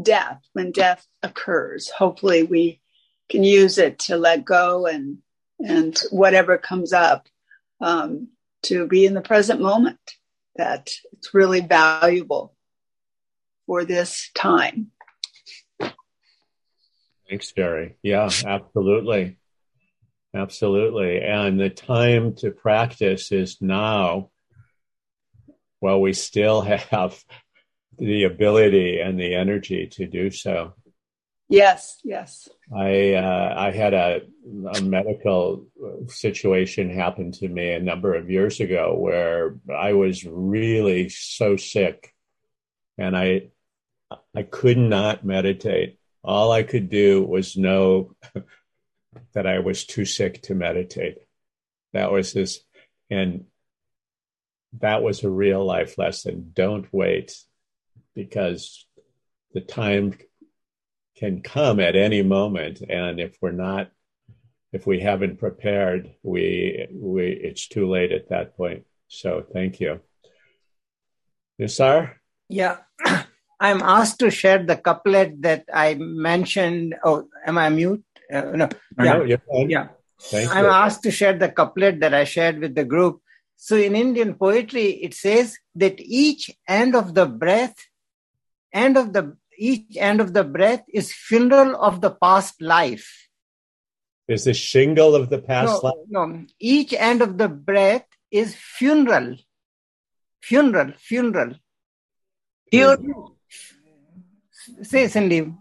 death 0.00 0.40
when 0.52 0.70
death 0.70 1.06
occurs. 1.22 1.90
Hopefully, 1.90 2.42
we 2.42 2.80
can 3.30 3.42
use 3.42 3.78
it 3.78 3.98
to 4.00 4.18
let 4.18 4.44
go 4.44 4.86
and 4.86 5.18
and 5.58 5.98
whatever 6.10 6.58
comes 6.58 6.92
up 6.92 7.28
um, 7.80 8.28
to 8.62 8.86
be 8.86 9.06
in 9.06 9.14
the 9.14 9.20
present 9.20 9.60
moment. 9.60 9.98
That 10.56 10.90
it's 11.12 11.32
really 11.32 11.60
valuable 11.60 12.54
for 13.70 13.84
this 13.84 14.32
time. 14.34 14.90
Thanks, 17.28 17.52
Jerry. 17.52 17.94
Yeah, 18.02 18.28
absolutely. 18.44 19.38
Absolutely. 20.34 21.22
And 21.22 21.60
the 21.60 21.70
time 21.70 22.34
to 22.38 22.50
practice 22.50 23.30
is 23.30 23.58
now. 23.60 24.30
Well, 25.80 26.00
we 26.00 26.14
still 26.14 26.60
have 26.90 27.22
the 27.96 28.24
ability 28.24 28.98
and 28.98 29.20
the 29.20 29.36
energy 29.36 29.86
to 29.92 30.08
do 30.08 30.32
so. 30.32 30.74
Yes, 31.48 32.00
yes. 32.02 32.48
I 32.76 33.14
uh, 33.14 33.54
I 33.56 33.70
had 33.70 33.94
a, 33.94 34.22
a 34.74 34.82
medical 34.82 35.68
situation 36.08 36.90
happen 36.90 37.30
to 37.32 37.48
me 37.48 37.70
a 37.70 37.80
number 37.80 38.16
of 38.16 38.30
years 38.30 38.58
ago 38.58 38.96
where 38.98 39.60
I 39.72 39.92
was 39.92 40.26
really 40.26 41.08
so 41.08 41.56
sick, 41.56 42.12
and 42.98 43.16
I 43.16 43.50
I 44.34 44.42
could 44.42 44.78
not 44.78 45.24
meditate. 45.24 45.98
All 46.22 46.52
I 46.52 46.62
could 46.62 46.90
do 46.90 47.24
was 47.24 47.56
know 47.56 48.14
that 49.34 49.46
I 49.46 49.58
was 49.60 49.84
too 49.84 50.04
sick 50.04 50.42
to 50.42 50.54
meditate. 50.54 51.18
That 51.92 52.12
was 52.12 52.32
this, 52.32 52.60
and 53.08 53.46
that 54.78 55.02
was 55.02 55.24
a 55.24 55.30
real 55.30 55.64
life 55.64 55.98
lesson. 55.98 56.52
Don't 56.54 56.86
wait 56.92 57.36
because 58.14 58.86
the 59.52 59.60
time 59.60 60.14
can 61.16 61.42
come 61.42 61.80
at 61.80 61.96
any 61.96 62.22
moment 62.22 62.80
and 62.80 63.20
if 63.20 63.36
we're 63.40 63.50
not 63.52 63.90
if 64.72 64.86
we 64.86 65.00
haven't 65.00 65.38
prepared 65.38 66.10
we 66.22 66.86
we 66.92 67.26
it's 67.26 67.68
too 67.68 67.88
late 67.88 68.12
at 68.12 68.30
that 68.30 68.56
point 68.56 68.84
so 69.08 69.44
thank 69.52 69.80
you 69.80 70.00
Nisar? 71.60 72.14
yeah 72.48 72.78
i'm 73.60 73.82
asked 73.82 74.18
to 74.18 74.30
share 74.30 74.64
the 74.64 74.76
couplet 74.76 75.40
that 75.42 75.64
i 75.72 75.94
mentioned 75.94 76.94
oh 77.04 77.24
am 77.46 77.58
i 77.58 77.68
mute 77.68 78.04
uh, 78.32 78.42
no 78.60 78.68
yeah 78.98 79.22
yeah 79.74 79.88
Thank 80.20 80.54
i'm 80.54 80.64
you. 80.64 80.70
asked 80.70 81.02
to 81.04 81.10
share 81.10 81.36
the 81.36 81.48
couplet 81.48 82.00
that 82.00 82.14
i 82.14 82.24
shared 82.24 82.58
with 82.58 82.74
the 82.74 82.84
group 82.84 83.20
so 83.56 83.76
in 83.76 83.94
indian 83.94 84.34
poetry 84.34 84.88
it 85.06 85.14
says 85.14 85.58
that 85.74 86.00
each 86.00 86.50
end 86.68 86.94
of 86.94 87.14
the 87.14 87.26
breath 87.26 87.76
end 88.72 88.96
of 88.96 89.12
the 89.12 89.36
each 89.60 89.96
end 89.96 90.20
of 90.20 90.32
the 90.32 90.42
breath 90.42 90.84
is 90.88 91.12
funeral 91.12 91.76
of 91.76 92.00
the 92.00 92.10
past 92.10 92.60
life. 92.62 93.28
Is 94.26 94.44
the 94.44 94.54
shingle 94.54 95.14
of 95.14 95.28
the 95.28 95.38
past 95.38 95.82
no, 95.82 95.88
life? 95.88 96.06
No, 96.08 96.44
each 96.58 96.94
end 96.94 97.20
of 97.20 97.36
the 97.36 97.48
breath 97.48 98.06
is 98.30 98.54
funeral. 98.54 99.36
Funeral, 100.40 100.92
funeral. 100.96 101.54
Funeral. 102.70 103.36
Say, 104.82 105.08
Cindy. 105.08 105.52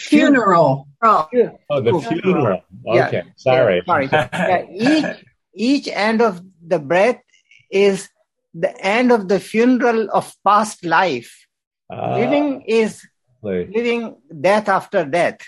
Funeral. 0.00 0.86
Oh, 1.02 1.28
the 1.32 2.00
funeral. 2.08 2.62
Okay, 2.86 3.22
yeah. 3.26 3.32
sorry. 3.36 3.82
Sorry. 3.84 4.08
yeah, 4.12 4.64
each, 4.70 5.24
each 5.54 5.88
end 5.88 6.22
of 6.22 6.40
the 6.64 6.78
breath 6.78 7.20
is 7.70 8.08
the 8.54 8.74
end 8.84 9.12
of 9.12 9.28
the 9.28 9.40
funeral 9.40 10.08
of 10.12 10.32
past 10.44 10.84
life. 10.84 11.46
Uh, 11.92 12.16
living 12.16 12.62
is 12.62 13.06
living 13.42 14.16
death 14.40 14.68
after 14.68 15.04
death. 15.04 15.40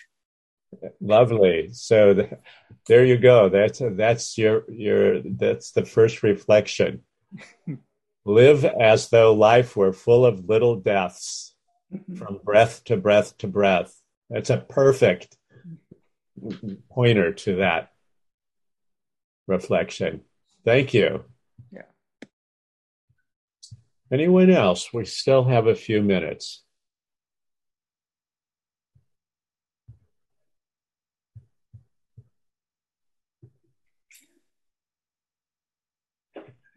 Lovely. 1.00 1.70
So 1.72 2.14
the, 2.14 2.38
there 2.86 3.04
you 3.04 3.18
go. 3.18 3.48
That's 3.48 3.82
that's 3.82 4.38
your 4.38 4.64
your 4.70 5.22
that's 5.22 5.72
the 5.72 5.84
first 5.84 6.22
reflection. 6.22 7.02
Live 8.24 8.64
as 8.64 9.08
though 9.08 9.34
life 9.34 9.76
were 9.76 9.92
full 9.92 10.26
of 10.26 10.48
little 10.48 10.76
deaths, 10.76 11.54
Mm-hmm. 11.92 12.14
from 12.14 12.38
breath 12.44 12.84
to 12.84 12.96
breath 12.96 13.36
to 13.38 13.48
breath. 13.48 14.00
That's 14.28 14.50
a 14.50 14.58
perfect 14.58 15.36
pointer 16.88 17.32
to 17.32 17.56
that 17.56 17.90
reflection. 19.48 20.20
Thank 20.64 20.94
you. 20.94 21.24
Yeah. 21.72 21.82
Anyone 24.12 24.50
else? 24.50 24.92
We 24.92 25.04
still 25.04 25.44
have 25.44 25.66
a 25.66 25.74
few 25.74 26.00
minutes. 26.00 26.62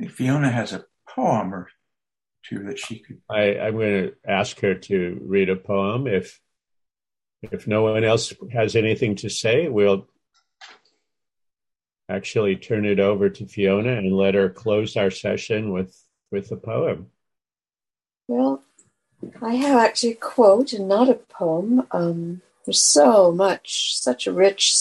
Fiona 0.09 0.49
has 0.49 0.73
a 0.73 0.85
poem 1.07 1.53
or 1.53 1.69
two 2.47 2.63
that 2.63 2.79
she 2.79 2.99
could. 2.99 3.21
I, 3.29 3.57
I'm 3.57 3.77
going 3.77 4.03
to 4.03 4.15
ask 4.27 4.59
her 4.61 4.75
to 4.75 5.19
read 5.23 5.49
a 5.49 5.55
poem. 5.55 6.07
If 6.07 6.39
if 7.41 7.67
no 7.67 7.83
one 7.83 8.03
else 8.03 8.33
has 8.51 8.75
anything 8.75 9.15
to 9.17 9.29
say, 9.29 9.67
we'll 9.67 10.07
actually 12.09 12.55
turn 12.55 12.85
it 12.85 12.99
over 12.99 13.29
to 13.29 13.45
Fiona 13.45 13.97
and 13.97 14.15
let 14.15 14.35
her 14.35 14.49
close 14.49 14.95
our 14.95 15.11
session 15.11 15.71
with 15.71 15.97
with 16.31 16.51
a 16.51 16.57
poem. 16.57 17.11
Well, 18.27 18.63
I 19.41 19.55
have 19.55 19.77
actually 19.77 20.13
a 20.13 20.15
quote 20.15 20.73
and 20.73 20.87
not 20.87 21.09
a 21.09 21.15
poem. 21.15 21.85
Um, 21.91 22.41
there's 22.65 22.81
so 22.81 23.31
much, 23.31 23.95
such 23.95 24.25
a 24.25 24.31
rich 24.31 24.75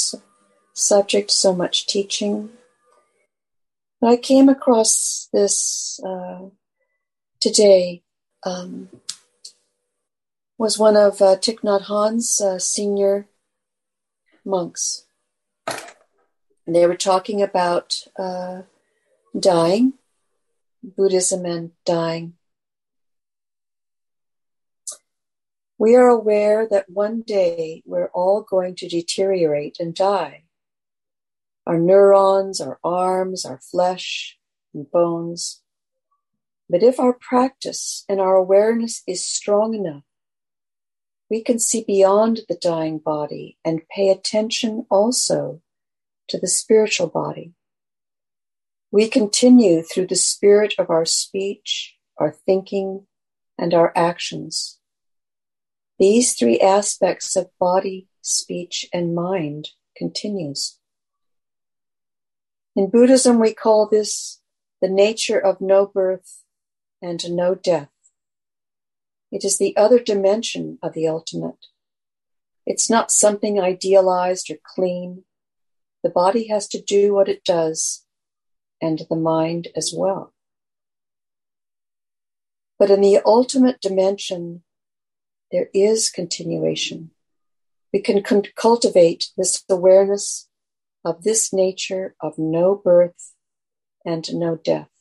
subject, 0.73 1.31
so 1.31 1.55
much 1.55 1.87
teaching. 1.87 2.51
But 4.01 4.11
I 4.11 4.17
came 4.17 4.49
across 4.49 5.29
this 5.33 6.01
uh, 6.05 6.47
today. 7.43 8.03
Um, 8.45 8.89
was 10.59 10.79
one 10.79 10.97
of 10.97 11.21
uh, 11.21 11.37
Thich 11.37 11.61
Nhat 11.63 11.87
Hanh's 11.89 12.41
uh, 12.41 12.57
senior 12.57 13.27
monks. 14.45 15.07
And 15.67 16.77
they 16.77 16.87
were 16.87 16.97
talking 16.97 17.43
about 17.43 18.05
uh, 18.17 18.63
dying, 19.39 19.95
Buddhism 20.83 21.45
and 21.45 21.73
dying. 21.85 22.35
We 25.79 25.97
are 25.97 26.09
aware 26.09 26.69
that 26.69 26.89
one 26.89 27.23
day 27.23 27.83
we're 27.85 28.11
all 28.15 28.43
going 28.43 28.77
to 28.77 28.89
deteriorate 28.89 29.79
and 29.81 29.93
die. 29.93 30.45
Our 31.67 31.79
neurons, 31.79 32.61
our 32.61 32.79
arms, 32.85 33.45
our 33.45 33.59
flesh 33.59 34.39
and 34.73 34.89
bones. 34.89 35.62
But 36.73 36.83
if 36.83 36.99
our 36.99 37.13
practice 37.13 38.07
and 38.09 38.21
our 38.21 38.35
awareness 38.35 39.03
is 39.07 39.23
strong 39.23 39.75
enough, 39.75 40.05
we 41.31 41.43
can 41.45 41.59
see 41.59 41.85
beyond 41.87 42.41
the 42.49 42.57
dying 42.57 42.99
body 42.99 43.59
and 43.65 43.89
pay 43.95 44.09
attention 44.09 44.87
also 44.91 45.61
to 46.29 46.39
the 46.39 46.49
spiritual 46.49 47.09
body. 47.09 47.53
We 48.91 49.09
continue 49.09 49.83
through 49.83 50.07
the 50.07 50.17
spirit 50.17 50.75
of 50.79 50.89
our 50.89 51.05
speech, 51.05 51.97
our 52.17 52.33
thinking, 52.33 53.07
and 53.59 53.75
our 53.75 53.93
actions 53.95 54.79
these 55.99 56.35
three 56.35 56.59
aspects 56.59 57.37
of 57.37 57.57
body, 57.61 58.09
speech, 58.23 58.87
and 58.93 59.15
mind 59.15 59.69
continues. 59.97 60.81
In 62.75 62.91
Buddhism, 62.91 63.39
we 63.39 63.55
call 63.55 63.87
this 63.89 64.41
the 64.81 64.89
nature 64.89 65.39
of 65.39 65.61
no 65.61 65.87
birth 65.87 66.42
and 67.03 67.23
no 67.31 67.55
death. 67.55 67.91
It 69.33 69.45
is 69.45 69.59
the 69.59 69.77
other 69.77 69.99
dimension 69.99 70.79
of 70.83 70.93
the 70.93 71.09
ultimate. 71.09 71.67
It's 72.65 72.89
not 72.89 73.11
something 73.11 73.61
idealized 73.61 74.51
or 74.51 74.57
clean. 74.63 75.25
The 76.03 76.11
body 76.11 76.47
has 76.49 76.69
to 76.69 76.81
do 76.81 77.13
what 77.13 77.29
it 77.29 77.45
does, 77.45 78.05
and 78.81 79.03
the 79.11 79.17
mind 79.17 79.69
as 79.75 79.93
well. 79.97 80.33
But 82.79 82.91
in 82.91 83.01
the 83.01 83.21
ultimate 83.25 83.81
dimension, 83.81 84.63
there 85.51 85.69
is 85.75 86.11
continuation. 86.11 87.11
We 87.93 88.01
can 88.01 88.23
con- 88.23 88.45
cultivate 88.57 89.31
this 89.37 89.65
awareness 89.69 90.49
of 91.05 91.23
this 91.25 91.53
nature 91.53 92.15
of 92.21 92.39
no 92.39 92.75
birth 92.75 93.33
and 94.05 94.25
no 94.35 94.57
death. 94.57 94.92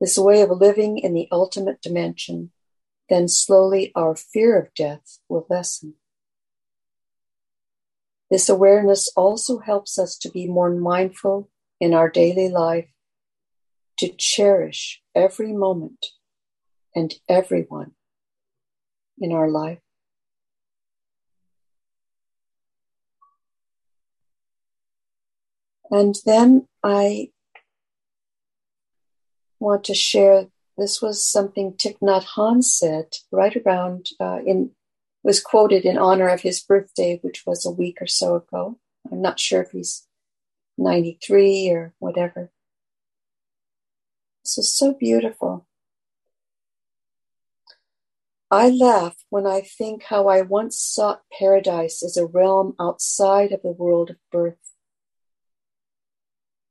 This 0.00 0.18
way 0.18 0.40
of 0.42 0.50
living 0.50 0.98
in 0.98 1.14
the 1.14 1.28
ultimate 1.30 1.80
dimension, 1.80 2.50
then 3.08 3.28
slowly 3.28 3.92
our 3.94 4.16
fear 4.16 4.58
of 4.58 4.74
death 4.74 5.18
will 5.28 5.46
lessen. 5.48 5.94
This 8.30 8.48
awareness 8.48 9.10
also 9.16 9.58
helps 9.58 9.98
us 9.98 10.16
to 10.18 10.30
be 10.30 10.46
more 10.46 10.70
mindful 10.70 11.50
in 11.80 11.94
our 11.94 12.08
daily 12.08 12.48
life, 12.48 12.88
to 13.98 14.08
cherish 14.18 15.02
every 15.14 15.52
moment 15.52 16.06
and 16.94 17.14
everyone 17.28 17.92
in 19.18 19.32
our 19.32 19.48
life. 19.48 19.78
And 25.90 26.16
then 26.26 26.66
I 26.82 27.30
want 29.64 29.84
to 29.84 29.94
share 29.94 30.46
this 30.76 31.00
was 31.00 31.24
something 31.24 31.72
Thich 31.72 31.98
Nhat 32.00 32.24
Hanh 32.36 32.62
said 32.62 33.06
right 33.30 33.56
around 33.56 34.08
uh, 34.20 34.40
in 34.44 34.70
was 35.22 35.40
quoted 35.40 35.86
in 35.86 35.96
honor 35.96 36.28
of 36.28 36.42
his 36.42 36.60
birthday, 36.60 37.18
which 37.22 37.44
was 37.46 37.64
a 37.64 37.70
week 37.70 37.98
or 38.00 38.06
so 38.06 38.36
ago. 38.36 38.78
I'm 39.10 39.22
not 39.22 39.40
sure 39.40 39.62
if 39.62 39.70
he's 39.70 40.06
93 40.76 41.70
or 41.70 41.94
whatever. 41.98 42.50
This 44.44 44.58
is 44.58 44.76
so 44.76 44.92
beautiful. 44.92 45.66
I 48.50 48.68
laugh 48.68 49.16
when 49.30 49.46
I 49.46 49.62
think 49.62 50.04
how 50.04 50.28
I 50.28 50.42
once 50.42 50.78
sought 50.78 51.22
paradise 51.38 52.02
as 52.02 52.18
a 52.18 52.26
realm 52.26 52.74
outside 52.78 53.52
of 53.52 53.62
the 53.62 53.72
world 53.72 54.10
of 54.10 54.16
birth. 54.30 54.73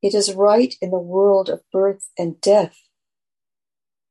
It 0.04 0.14
is 0.14 0.34
right 0.34 0.76
in 0.82 0.92
the 0.92 1.00
world 1.00 1.50
of 1.50 1.64
birth 1.72 2.10
and 2.20 2.42
death 2.42 2.78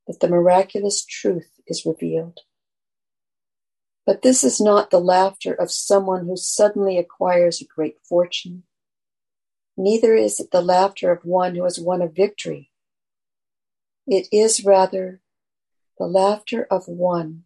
that 0.06 0.20
the 0.20 0.28
miraculous 0.28 1.04
truth 1.04 1.60
is 1.66 1.84
revealed. 1.84 2.40
But 4.06 4.22
this 4.22 4.42
is 4.42 4.58
not 4.58 4.90
the 4.90 4.98
laughter 4.98 5.52
of 5.52 5.70
someone 5.70 6.24
who 6.24 6.36
suddenly 6.38 6.96
acquires 6.96 7.60
a 7.60 7.66
great 7.66 7.98
fortune. 8.02 8.62
Neither 9.76 10.14
is 10.14 10.40
it 10.40 10.50
the 10.50 10.62
laughter 10.62 11.12
of 11.12 11.26
one 11.26 11.56
who 11.56 11.64
has 11.64 11.78
won 11.78 12.00
a 12.00 12.08
victory. 12.08 12.70
It 14.06 14.28
is 14.32 14.64
rather 14.64 15.20
the 15.98 16.06
laughter 16.06 16.66
of 16.70 16.88
one 16.88 17.44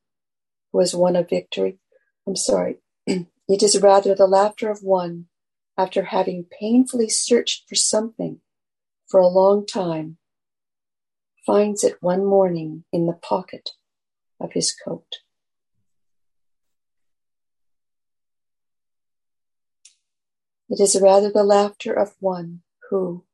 who 0.73 0.79
has 0.79 0.95
won 0.95 1.17
a 1.17 1.25
victory. 1.25 1.81
I'm 2.29 2.37
sorry. 2.37 2.77
it 3.07 3.63
is 3.63 3.81
rather 3.81 4.15
the 4.15 4.29
laughter 4.29 4.71
of 4.71 4.85
one 4.85 5.27
after 5.79 6.05
having 6.05 6.45
painfully 6.45 7.09
searched 7.09 7.69
for 7.69 7.75
something 7.75 8.41
for 9.07 9.21
a 9.21 9.29
long 9.29 9.67
time, 9.67 10.17
finds 11.45 11.85
it 11.85 12.03
one 12.03 12.25
morning 12.25 12.85
in 12.93 13.07
the 13.07 13.13
pocket 13.13 13.71
of 14.41 14.53
his 14.53 14.75
coat. 14.75 15.19
It 20.69 20.81
is 20.81 21.01
rather 21.01 21.31
the 21.31 21.45
laughter 21.45 21.93
of 21.93 22.17
one 22.19 22.63
who, 22.91 23.25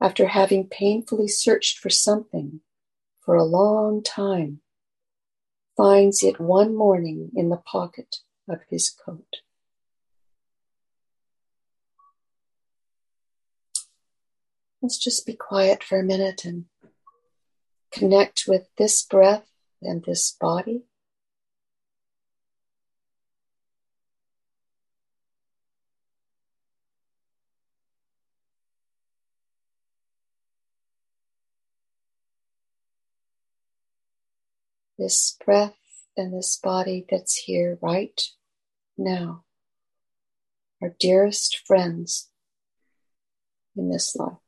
after 0.00 0.26
having 0.26 0.68
painfully 0.68 1.28
searched 1.28 1.78
for 1.78 1.88
something 1.88 2.60
for 3.24 3.34
a 3.34 3.44
long 3.44 4.02
time, 4.02 4.60
finds 5.76 6.22
it 6.22 6.38
one 6.38 6.76
morning 6.76 7.30
in 7.34 7.48
the 7.48 7.56
pocket 7.56 8.16
of 8.48 8.60
his 8.68 8.90
coat. 8.90 9.38
Let's 14.86 14.98
just 14.98 15.26
be 15.26 15.34
quiet 15.34 15.82
for 15.82 15.98
a 15.98 16.04
minute 16.04 16.44
and 16.44 16.66
connect 17.90 18.44
with 18.46 18.68
this 18.78 19.02
breath 19.04 19.50
and 19.82 20.04
this 20.04 20.30
body. 20.30 20.84
This 34.96 35.36
breath 35.44 35.74
and 36.16 36.32
this 36.32 36.56
body 36.62 37.04
that's 37.10 37.34
here 37.38 37.76
right 37.82 38.22
now, 38.96 39.42
our 40.80 40.94
dearest 41.00 41.66
friends 41.66 42.30
in 43.76 43.90
this 43.90 44.14
life. 44.14 44.45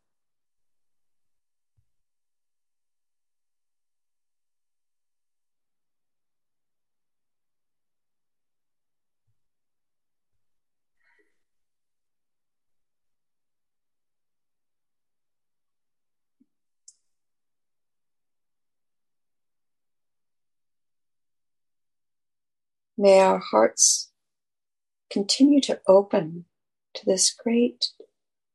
May 23.00 23.20
our 23.20 23.38
hearts 23.38 24.10
continue 25.08 25.60
to 25.60 25.80
open 25.86 26.46
to 26.94 27.06
this 27.06 27.32
great 27.32 27.90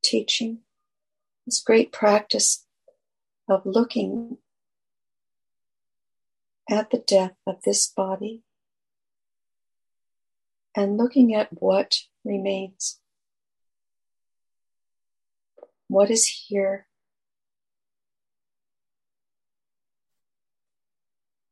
teaching, 0.03 0.59
this 1.45 1.61
great 1.61 1.93
practice 1.93 2.65
of 3.47 3.65
looking 3.65 4.39
at 6.69 6.89
the 6.89 6.97
death 6.97 7.35
of 7.47 7.61
this 7.63 7.87
body 7.87 8.43
and 10.75 10.97
looking 10.97 11.33
at 11.33 11.61
what 11.61 11.99
remains. 12.25 12.99
What 15.87 16.11
is 16.11 16.27
here? 16.47 16.87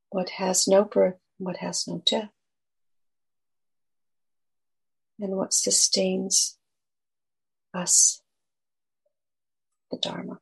What 0.09 0.31
has 0.31 0.68
no 0.68 0.84
birth? 0.84 1.15
What 1.38 1.57
has 1.57 1.88
no 1.88 2.03
death? 2.05 2.31
And 5.22 5.38
what 5.38 5.53
sustains 5.53 6.57
us, 7.73 8.22
the 9.91 9.98
Dharma. 9.98 10.39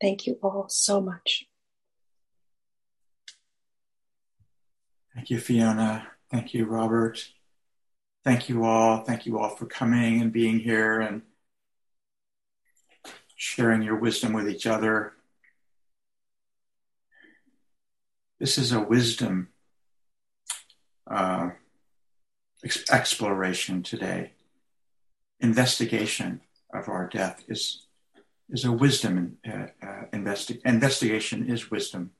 Thank 0.00 0.26
you 0.26 0.38
all 0.42 0.66
so 0.68 1.00
much. 1.00 1.44
Thank 5.14 5.30
you, 5.30 5.38
Fiona. 5.38 6.06
Thank 6.30 6.54
you, 6.54 6.64
Robert. 6.64 7.28
Thank 8.24 8.48
you 8.48 8.64
all. 8.64 9.02
Thank 9.02 9.26
you 9.26 9.38
all 9.38 9.50
for 9.50 9.66
coming 9.66 10.20
and 10.20 10.32
being 10.32 10.60
here 10.60 11.00
and 11.00 11.22
sharing 13.34 13.82
your 13.82 13.96
wisdom 13.96 14.32
with 14.32 14.48
each 14.48 14.66
other. 14.66 15.14
This 18.38 18.56
is 18.56 18.72
a 18.72 18.80
wisdom 18.80 19.48
uh, 21.10 21.50
exploration 22.90 23.82
today. 23.82 24.32
Investigation 25.40 26.40
of 26.72 26.88
our 26.88 27.08
death 27.08 27.44
is 27.48 27.86
is 28.50 28.64
a 28.64 28.72
wisdom 28.72 29.38
uh, 29.46 29.66
uh, 29.80 30.02
investi- 30.12 30.60
investigation 30.64 31.48
is 31.48 31.70
wisdom. 31.70 32.10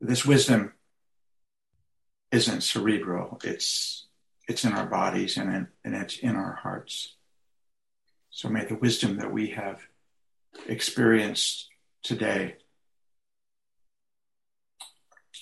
This 0.00 0.24
wisdom 0.24 0.72
isn't 2.30 2.62
cerebral. 2.62 3.40
It's 3.44 4.06
it's 4.46 4.64
in 4.64 4.72
our 4.72 4.86
bodies 4.86 5.36
and 5.36 5.54
in, 5.54 5.68
and 5.84 5.94
it's 5.94 6.18
in 6.18 6.36
our 6.36 6.54
hearts. 6.54 7.14
So 8.30 8.48
may 8.48 8.64
the 8.64 8.74
wisdom 8.76 9.18
that 9.18 9.32
we 9.32 9.50
have 9.50 9.80
experienced 10.66 11.68
today 12.02 12.56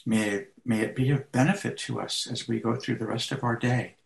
may 0.06 0.46
may 0.64 0.80
it 0.80 0.94
be 0.94 1.10
of 1.10 1.32
benefit 1.32 1.76
to 1.76 2.00
us 2.00 2.28
as 2.30 2.46
we 2.46 2.60
go 2.60 2.76
through 2.76 2.98
the 2.98 3.06
rest 3.06 3.32
of 3.32 3.42
our 3.42 3.56
day 3.56 3.96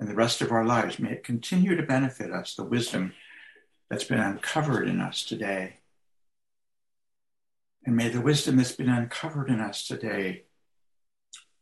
and 0.00 0.08
the 0.08 0.14
rest 0.14 0.40
of 0.40 0.50
our 0.50 0.64
lives. 0.64 0.98
May 0.98 1.12
it 1.12 1.24
continue 1.24 1.76
to 1.76 1.82
benefit 1.82 2.32
us, 2.32 2.54
the 2.54 2.64
wisdom 2.64 3.12
that's 3.88 4.04
been 4.04 4.20
uncovered 4.20 4.88
in 4.88 5.00
us 5.00 5.22
today. 5.22 5.76
And 7.84 7.96
may 7.96 8.08
the 8.08 8.20
wisdom 8.20 8.56
that's 8.56 8.72
been 8.72 8.88
uncovered 8.88 9.48
in 9.48 9.60
us 9.60 9.86
today, 9.86 10.44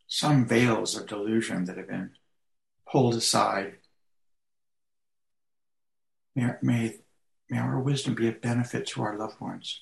some 0.06 0.47
veils 0.47 0.97
of 0.97 1.06
delusion 1.06 1.64
that 1.64 1.76
have 1.76 1.88
been 1.88 2.12
pulled 2.90 3.14
aside, 3.14 3.78
may, 6.34 6.51
may, 6.62 6.97
may 7.48 7.59
our 7.59 7.80
wisdom 7.80 8.14
be 8.14 8.28
a 8.28 8.32
benefit 8.32 8.86
to 8.88 9.02
our 9.02 9.18
loved 9.18 9.40
ones. 9.40 9.80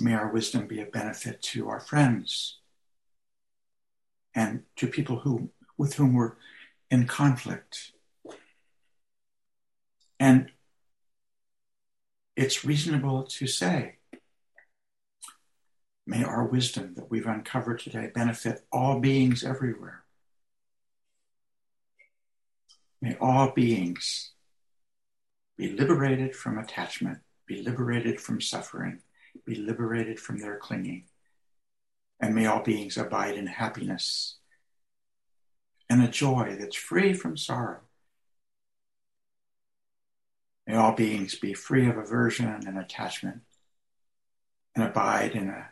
May 0.00 0.14
our 0.14 0.28
wisdom 0.32 0.66
be 0.66 0.80
a 0.80 0.86
benefit 0.86 1.42
to 1.42 1.68
our 1.68 1.80
friends 1.80 2.58
and 4.34 4.62
to 4.76 4.86
people 4.86 5.20
who, 5.20 5.50
with 5.76 5.94
whom 5.94 6.14
we're 6.14 6.32
in 6.90 7.06
conflict. 7.06 7.92
And 10.18 10.50
it's 12.36 12.64
reasonable 12.64 13.24
to 13.24 13.46
say, 13.46 13.96
may 16.06 16.24
our 16.24 16.44
wisdom 16.44 16.94
that 16.94 17.10
we've 17.10 17.26
uncovered 17.26 17.80
today 17.80 18.10
benefit 18.14 18.64
all 18.72 19.00
beings 19.00 19.44
everywhere. 19.44 20.04
May 23.02 23.16
all 23.20 23.50
beings 23.50 24.32
be 25.56 25.72
liberated 25.72 26.34
from 26.34 26.58
attachment, 26.58 27.18
be 27.46 27.62
liberated 27.62 28.20
from 28.20 28.40
suffering, 28.40 29.00
be 29.46 29.54
liberated 29.56 30.18
from 30.18 30.38
their 30.38 30.56
clinging. 30.56 31.04
And 32.20 32.34
may 32.34 32.46
all 32.46 32.62
beings 32.62 32.96
abide 32.96 33.36
in 33.36 33.46
happiness 33.46 34.36
and 35.88 36.02
a 36.02 36.08
joy 36.08 36.56
that's 36.58 36.76
free 36.76 37.12
from 37.12 37.36
sorrow. 37.36 37.80
May 40.66 40.76
all 40.76 40.92
beings 40.92 41.34
be 41.34 41.52
free 41.52 41.88
of 41.88 41.96
aversion 41.98 42.46
and 42.46 42.78
attachment 42.78 43.40
and 44.76 44.84
abide 44.84 45.32
in 45.32 45.48
a 45.48 45.68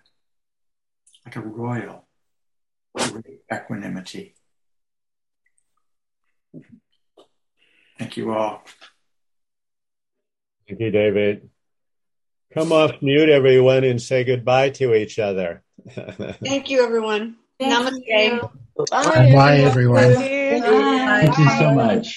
like 1.24 1.36
a 1.36 1.40
royal 1.40 2.08
equanimity. 3.52 4.34
Thank 7.98 8.16
you 8.16 8.32
all. 8.32 8.64
Thank 10.66 10.80
you, 10.80 10.90
David. 10.90 11.50
Come 12.54 12.72
off 12.72 12.92
mute, 13.02 13.28
everyone, 13.28 13.84
and 13.84 14.00
say 14.00 14.24
goodbye 14.24 14.70
to 14.70 14.94
each 14.94 15.18
other. 15.18 15.62
Thank 16.42 16.70
you, 16.70 16.82
everyone. 16.82 17.36
Thank 17.60 17.74
Namaste. 17.74 18.02
you. 18.06 18.50
Bye, 18.90 19.58
everyone. 19.58 20.14
Bye. 20.14 21.20
Thank 21.22 21.38
you 21.38 21.50
so 21.58 21.74
much. 21.74 22.06